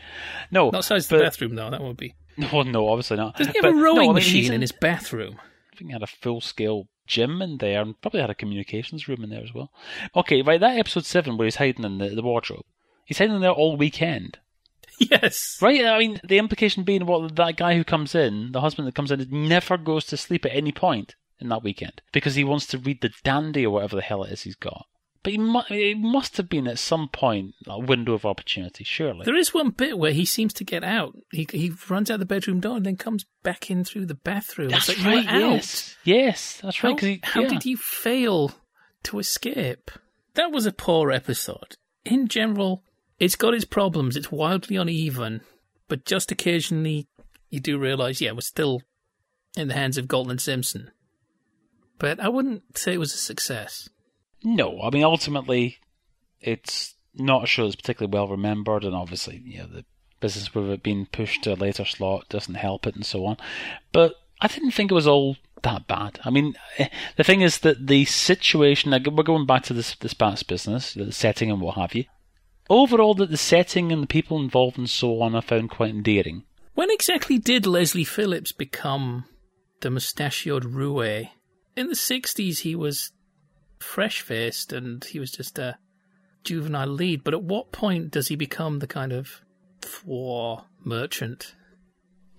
No, 0.51 0.69
not 0.69 0.85
size 0.85 1.11
of 1.11 1.17
the 1.17 1.23
bathroom, 1.23 1.55
though. 1.55 1.69
That 1.71 1.81
would 1.81 1.97
be. 1.97 2.15
No, 2.37 2.61
no, 2.61 2.87
obviously 2.89 3.17
not. 3.17 3.35
Doesn't 3.35 3.53
he 3.53 3.61
But, 3.61 3.67
have 3.69 3.73
a 3.73 3.77
no, 3.77 3.83
rowing 3.83 3.99
I 4.01 4.05
mean, 4.05 4.13
machine 4.15 4.41
he's 4.43 4.49
in 4.51 4.61
his 4.61 4.71
bathroom? 4.71 5.37
I 5.73 5.75
think 5.75 5.89
he 5.89 5.93
had 5.93 6.03
a 6.03 6.07
full 6.07 6.39
scale 6.39 6.87
gym 7.07 7.41
in 7.41 7.57
there 7.57 7.81
and 7.81 7.99
probably 7.99 8.21
had 8.21 8.29
a 8.29 8.35
communications 8.35 9.07
room 9.07 9.23
in 9.23 9.31
there 9.31 9.41
as 9.43 9.53
well. 9.55 9.71
Okay, 10.15 10.43
right, 10.43 10.59
that 10.59 10.77
episode 10.77 11.05
seven 11.05 11.35
where 11.37 11.45
he's 11.45 11.55
hiding 11.55 11.83
in 11.83 11.97
the, 11.97 12.09
the 12.09 12.21
wardrobe. 12.21 12.65
He's 13.05 13.17
hiding 13.17 13.35
in 13.35 13.41
there 13.41 13.49
all 13.51 13.75
weekend. 13.75 14.37
Yes. 15.11 15.57
Right? 15.61 15.85
I 15.85 15.99
mean, 15.99 16.19
the 16.23 16.39
implication 16.39 16.83
being 16.83 17.05
what 17.05 17.35
that 17.35 17.55
guy 17.57 17.75
who 17.75 17.83
comes 17.83 18.15
in, 18.15 18.51
the 18.51 18.61
husband 18.61 18.87
that 18.87 18.95
comes 18.95 19.11
in, 19.11 19.27
never 19.29 19.77
goes 19.77 20.05
to 20.05 20.17
sleep 20.17 20.45
at 20.45 20.55
any 20.55 20.71
point 20.71 21.15
in 21.39 21.49
that 21.49 21.63
weekend 21.63 22.01
because 22.11 22.35
he 22.35 22.43
wants 22.43 22.65
to 22.67 22.79
read 22.79 23.01
the 23.01 23.11
dandy 23.23 23.65
or 23.65 23.69
whatever 23.71 23.95
the 23.95 24.01
hell 24.01 24.23
it 24.23 24.31
is 24.31 24.41
he's 24.41 24.55
got. 24.55 24.85
But 25.23 25.33
he, 25.33 25.37
mu- 25.39 25.61
he 25.67 25.93
must 25.93 26.37
have 26.37 26.47
been 26.47 26.67
at 26.67 26.79
some 26.79 27.09
point 27.09 27.53
a 27.67 27.79
window 27.79 28.13
of 28.13 28.25
opportunity, 28.25 28.83
surely. 28.83 29.25
There 29.25 29.35
is 29.35 29.53
one 29.53 29.71
bit 29.71 29.97
where 29.97 30.13
he 30.13 30.25
seems 30.25 30.53
to 30.53 30.63
get 30.63 30.83
out. 30.83 31.15
He 31.31 31.45
he 31.51 31.73
runs 31.89 32.09
out 32.09 32.19
the 32.19 32.25
bedroom 32.25 32.59
door 32.61 32.77
and 32.77 32.85
then 32.85 32.95
comes 32.95 33.25
back 33.43 33.69
in 33.69 33.83
through 33.83 34.05
the 34.05 34.13
bathroom. 34.15 34.69
that's 34.69 34.87
like, 34.87 35.05
right. 35.05 35.25
Yes, 35.25 35.95
yes, 36.03 36.59
that's 36.63 36.77
How, 36.77 36.89
right. 36.91 36.99
he, 36.99 37.19
how 37.23 37.41
yeah. 37.41 37.49
did 37.49 37.65
you 37.65 37.75
fail 37.77 38.53
to 39.03 39.19
escape? 39.19 39.91
That 40.35 40.51
was 40.51 40.65
a 40.65 40.71
poor 40.71 41.11
episode. 41.11 41.75
In 42.05 42.27
general, 42.29 42.83
it's 43.19 43.35
got 43.35 43.53
its 43.53 43.65
problems. 43.65 44.15
It's 44.15 44.31
wildly 44.31 44.75
uneven. 44.75 45.41
but 45.87 46.05
just 46.05 46.31
occasionally 46.31 47.07
you 47.49 47.59
do 47.59 47.77
realize, 47.77 48.19
yeah, 48.19 48.31
we're 48.31 48.41
still 48.41 48.81
in 49.55 49.69
the 49.69 49.73
hands 49.73 49.97
of 49.97 50.07
Galton 50.07 50.37
Simpson. 50.37 50.91
But 51.99 52.19
I 52.19 52.29
wouldn't 52.29 52.77
say 52.77 52.93
it 52.93 52.99
was 52.99 53.13
a 53.13 53.17
success. 53.17 53.89
No, 54.43 54.81
I 54.81 54.89
mean 54.91 55.03
ultimately, 55.03 55.77
it's 56.41 56.95
not 57.15 57.43
a 57.43 57.47
show 57.47 57.63
that's 57.63 57.75
particularly 57.75 58.13
well 58.13 58.27
remembered, 58.27 58.83
and 58.83 58.93
obviously, 58.93 59.41
you 59.43 59.59
know, 59.59 59.67
the 59.67 59.85
business 60.19 60.53
with 60.53 60.69
it 60.69 60.83
being 60.83 61.07
pushed 61.07 61.43
to 61.43 61.53
a 61.53 61.55
later 61.55 61.85
slot 61.85 62.29
doesn't 62.29 62.55
help 62.55 62.85
it, 62.85 62.95
and 62.95 63.05
so 63.05 63.25
on. 63.25 63.37
But 63.91 64.15
I 64.41 64.47
didn't 64.47 64.71
think 64.71 64.91
it 64.91 64.95
was 64.95 65.07
all 65.07 65.37
that 65.63 65.87
bad. 65.87 66.19
I 66.23 66.29
mean, 66.29 66.55
eh, 66.77 66.89
the 67.15 67.23
thing 67.23 67.41
is 67.41 67.59
that 67.59 67.87
the 67.87 68.05
situation. 68.05 68.91
We're 68.91 69.23
going 69.23 69.47
back 69.47 69.63
to 69.63 69.73
this 69.73 69.95
this 69.95 70.13
business, 70.13 70.93
the 70.93 71.11
setting 71.11 71.49
and 71.49 71.61
what 71.61 71.77
have 71.77 71.95
you. 71.95 72.05
Overall, 72.69 73.13
that 73.15 73.29
the 73.29 73.37
setting 73.37 73.91
and 73.91 74.03
the 74.03 74.07
people 74.07 74.39
involved 74.39 74.77
and 74.77 74.89
so 74.89 75.21
on, 75.21 75.35
I 75.35 75.41
found 75.41 75.69
quite 75.69 75.91
endearing. 75.91 76.43
When 76.73 76.91
exactly 76.91 77.39
did 77.39 77.65
Leslie 77.65 78.03
Phillips 78.03 78.51
become 78.51 79.25
the 79.81 79.89
mustachioed 79.89 80.65
roue? 80.65 81.29
In 81.75 81.87
the 81.87 81.95
60s, 81.95 82.59
he 82.59 82.75
was 82.75 83.11
fresh 83.79 84.21
faced 84.21 84.73
and 84.73 85.03
he 85.03 85.19
was 85.19 85.31
just 85.31 85.57
a 85.57 85.77
juvenile 86.43 86.87
lead, 86.87 87.23
but 87.23 87.33
at 87.33 87.43
what 87.43 87.71
point 87.71 88.11
does 88.11 88.27
he 88.27 88.35
become 88.35 88.79
the 88.79 88.87
kind 88.87 89.11
of 89.11 89.41
war 90.05 90.65
merchant? 90.83 91.55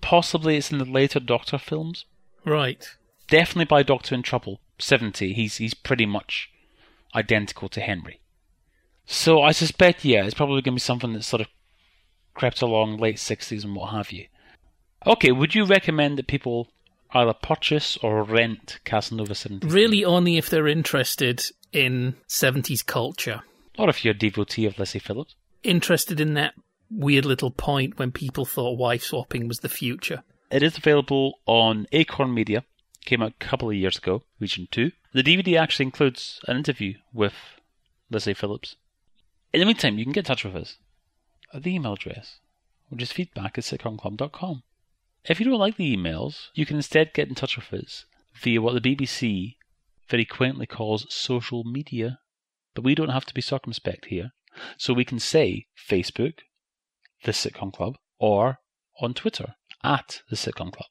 Possibly 0.01 0.57
it's 0.57 0.71
in 0.71 0.77
the 0.77 0.85
later 0.85 1.19
Doctor 1.19 1.57
films. 1.57 2.05
Right. 2.45 2.87
Definitely 3.27 3.65
by 3.65 3.83
Doctor 3.83 4.15
in 4.15 4.23
Trouble, 4.23 4.59
70, 4.79 5.33
he's, 5.33 5.57
he's 5.57 5.73
pretty 5.73 6.05
much 6.05 6.49
identical 7.15 7.69
to 7.69 7.81
Henry. 7.81 8.21
So 9.11 9.41
I 9.41 9.53
suspect, 9.53 10.05
yeah, 10.05 10.23
it's 10.23 10.35
probably 10.35 10.61
going 10.61 10.73
to 10.73 10.75
be 10.75 10.79
something 10.79 11.13
that 11.13 11.23
sort 11.23 11.41
of 11.41 11.47
crept 12.35 12.61
along 12.61 12.97
late 12.97 13.15
60s 13.15 13.63
and 13.63 13.75
what 13.75 13.91
have 13.91 14.11
you. 14.11 14.27
Okay, 15.07 15.31
would 15.31 15.55
you 15.55 15.65
recommend 15.65 16.19
that 16.19 16.27
people 16.27 16.69
either 17.11 17.33
purchase 17.33 17.97
or 18.03 18.21
rent 18.21 18.79
Casanova 18.85 19.33
70? 19.33 19.67
Really, 19.67 20.05
only 20.05 20.37
if 20.37 20.47
they're 20.47 20.67
interested 20.67 21.43
in 21.73 22.17
70s 22.29 22.85
culture. 22.85 23.41
Or 23.79 23.89
if 23.89 24.05
you're 24.05 24.13
a 24.13 24.17
devotee 24.17 24.67
of 24.67 24.77
Leslie 24.77 24.99
Phillips. 24.99 25.35
Interested 25.63 26.19
in 26.19 26.35
that 26.35 26.53
weird 26.91 27.25
little 27.25 27.51
point 27.51 27.97
when 27.97 28.11
people 28.11 28.45
thought 28.45 28.77
wife 28.77 29.01
swapping 29.01 29.47
was 29.47 29.57
the 29.57 29.69
future. 29.69 30.21
It 30.51 30.61
is 30.61 30.77
available 30.77 31.39
on 31.47 31.87
Acorn 31.91 32.31
Media. 32.31 32.63
Came 33.05 33.23
out 33.23 33.33
a 33.41 33.45
couple 33.45 33.71
of 33.71 33.75
years 33.75 33.97
ago, 33.97 34.21
Region 34.39 34.67
2. 34.69 34.91
The 35.13 35.23
DVD 35.23 35.59
actually 35.59 35.85
includes 35.85 36.39
an 36.47 36.57
interview 36.57 36.93
with 37.11 37.33
Leslie 38.11 38.35
Phillips. 38.35 38.75
In 39.51 39.59
the 39.59 39.65
meantime, 39.65 39.97
you 39.97 40.05
can 40.05 40.13
get 40.13 40.21
in 40.21 40.25
touch 40.25 40.45
with 40.45 40.55
us 40.55 40.77
at 41.53 41.63
the 41.63 41.73
email 41.73 41.93
address, 41.93 42.39
which 42.89 43.01
is 43.01 43.11
feedback 43.11 43.57
at 43.57 43.63
sitcomclub.com. 43.63 44.63
If 45.25 45.39
you 45.39 45.45
don't 45.45 45.59
like 45.59 45.75
the 45.75 45.95
emails, 45.95 46.49
you 46.53 46.65
can 46.65 46.77
instead 46.77 47.13
get 47.13 47.27
in 47.27 47.35
touch 47.35 47.55
with 47.55 47.73
us 47.73 48.05
via 48.35 48.61
what 48.61 48.73
the 48.73 48.95
BBC 48.95 49.55
very 50.07 50.25
quaintly 50.25 50.65
calls 50.65 51.05
social 51.13 51.63
media. 51.63 52.19
But 52.75 52.83
we 52.83 52.95
don't 52.95 53.09
have 53.09 53.25
to 53.25 53.33
be 53.33 53.41
circumspect 53.41 54.05
here. 54.05 54.31
So 54.77 54.93
we 54.93 55.05
can 55.05 55.19
say 55.19 55.67
Facebook, 55.77 56.39
The 57.23 57.31
Sitcom 57.31 57.73
Club, 57.73 57.97
or 58.19 58.59
on 59.01 59.13
Twitter, 59.13 59.55
at 59.83 60.21
The 60.29 60.35
Sitcom 60.35 60.71
Club. 60.71 60.89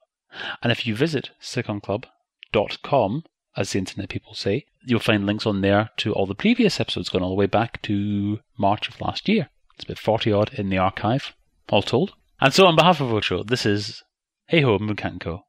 And 0.62 0.72
if 0.72 0.86
you 0.86 0.94
visit 0.94 1.30
sitcomclub.com, 1.40 3.24
as 3.56 3.72
the 3.72 3.78
internet 3.78 4.08
people 4.08 4.34
say, 4.34 4.66
you'll 4.84 5.00
find 5.00 5.26
links 5.26 5.46
on 5.46 5.60
there 5.60 5.90
to 5.98 6.12
all 6.12 6.26
the 6.26 6.34
previous 6.34 6.80
episodes 6.80 7.08
going 7.08 7.22
all 7.24 7.30
the 7.30 7.36
way 7.36 7.46
back 7.46 7.82
to 7.82 8.40
March 8.56 8.88
of 8.88 9.00
last 9.00 9.28
year. 9.28 9.48
It's 9.74 9.84
about 9.84 9.98
40 9.98 10.32
odd 10.32 10.54
in 10.54 10.68
the 10.68 10.78
archive, 10.78 11.34
all 11.68 11.82
told. 11.82 12.14
And 12.40 12.52
so, 12.52 12.66
on 12.66 12.76
behalf 12.76 13.00
of 13.00 13.12
Ocho, 13.12 13.42
this 13.42 13.66
is 13.66 14.02
Hey 14.46 14.60
Ho 14.60 14.78
Co. 14.78 15.42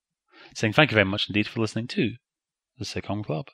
saying 0.56 0.74
thank 0.74 0.92
you 0.92 0.96
very 0.96 1.06
much 1.06 1.30
indeed 1.30 1.48
for 1.48 1.62
listening 1.62 1.88
to 1.88 2.14
the 2.78 2.86
Sitcom 2.86 3.26
Club. 3.26 3.48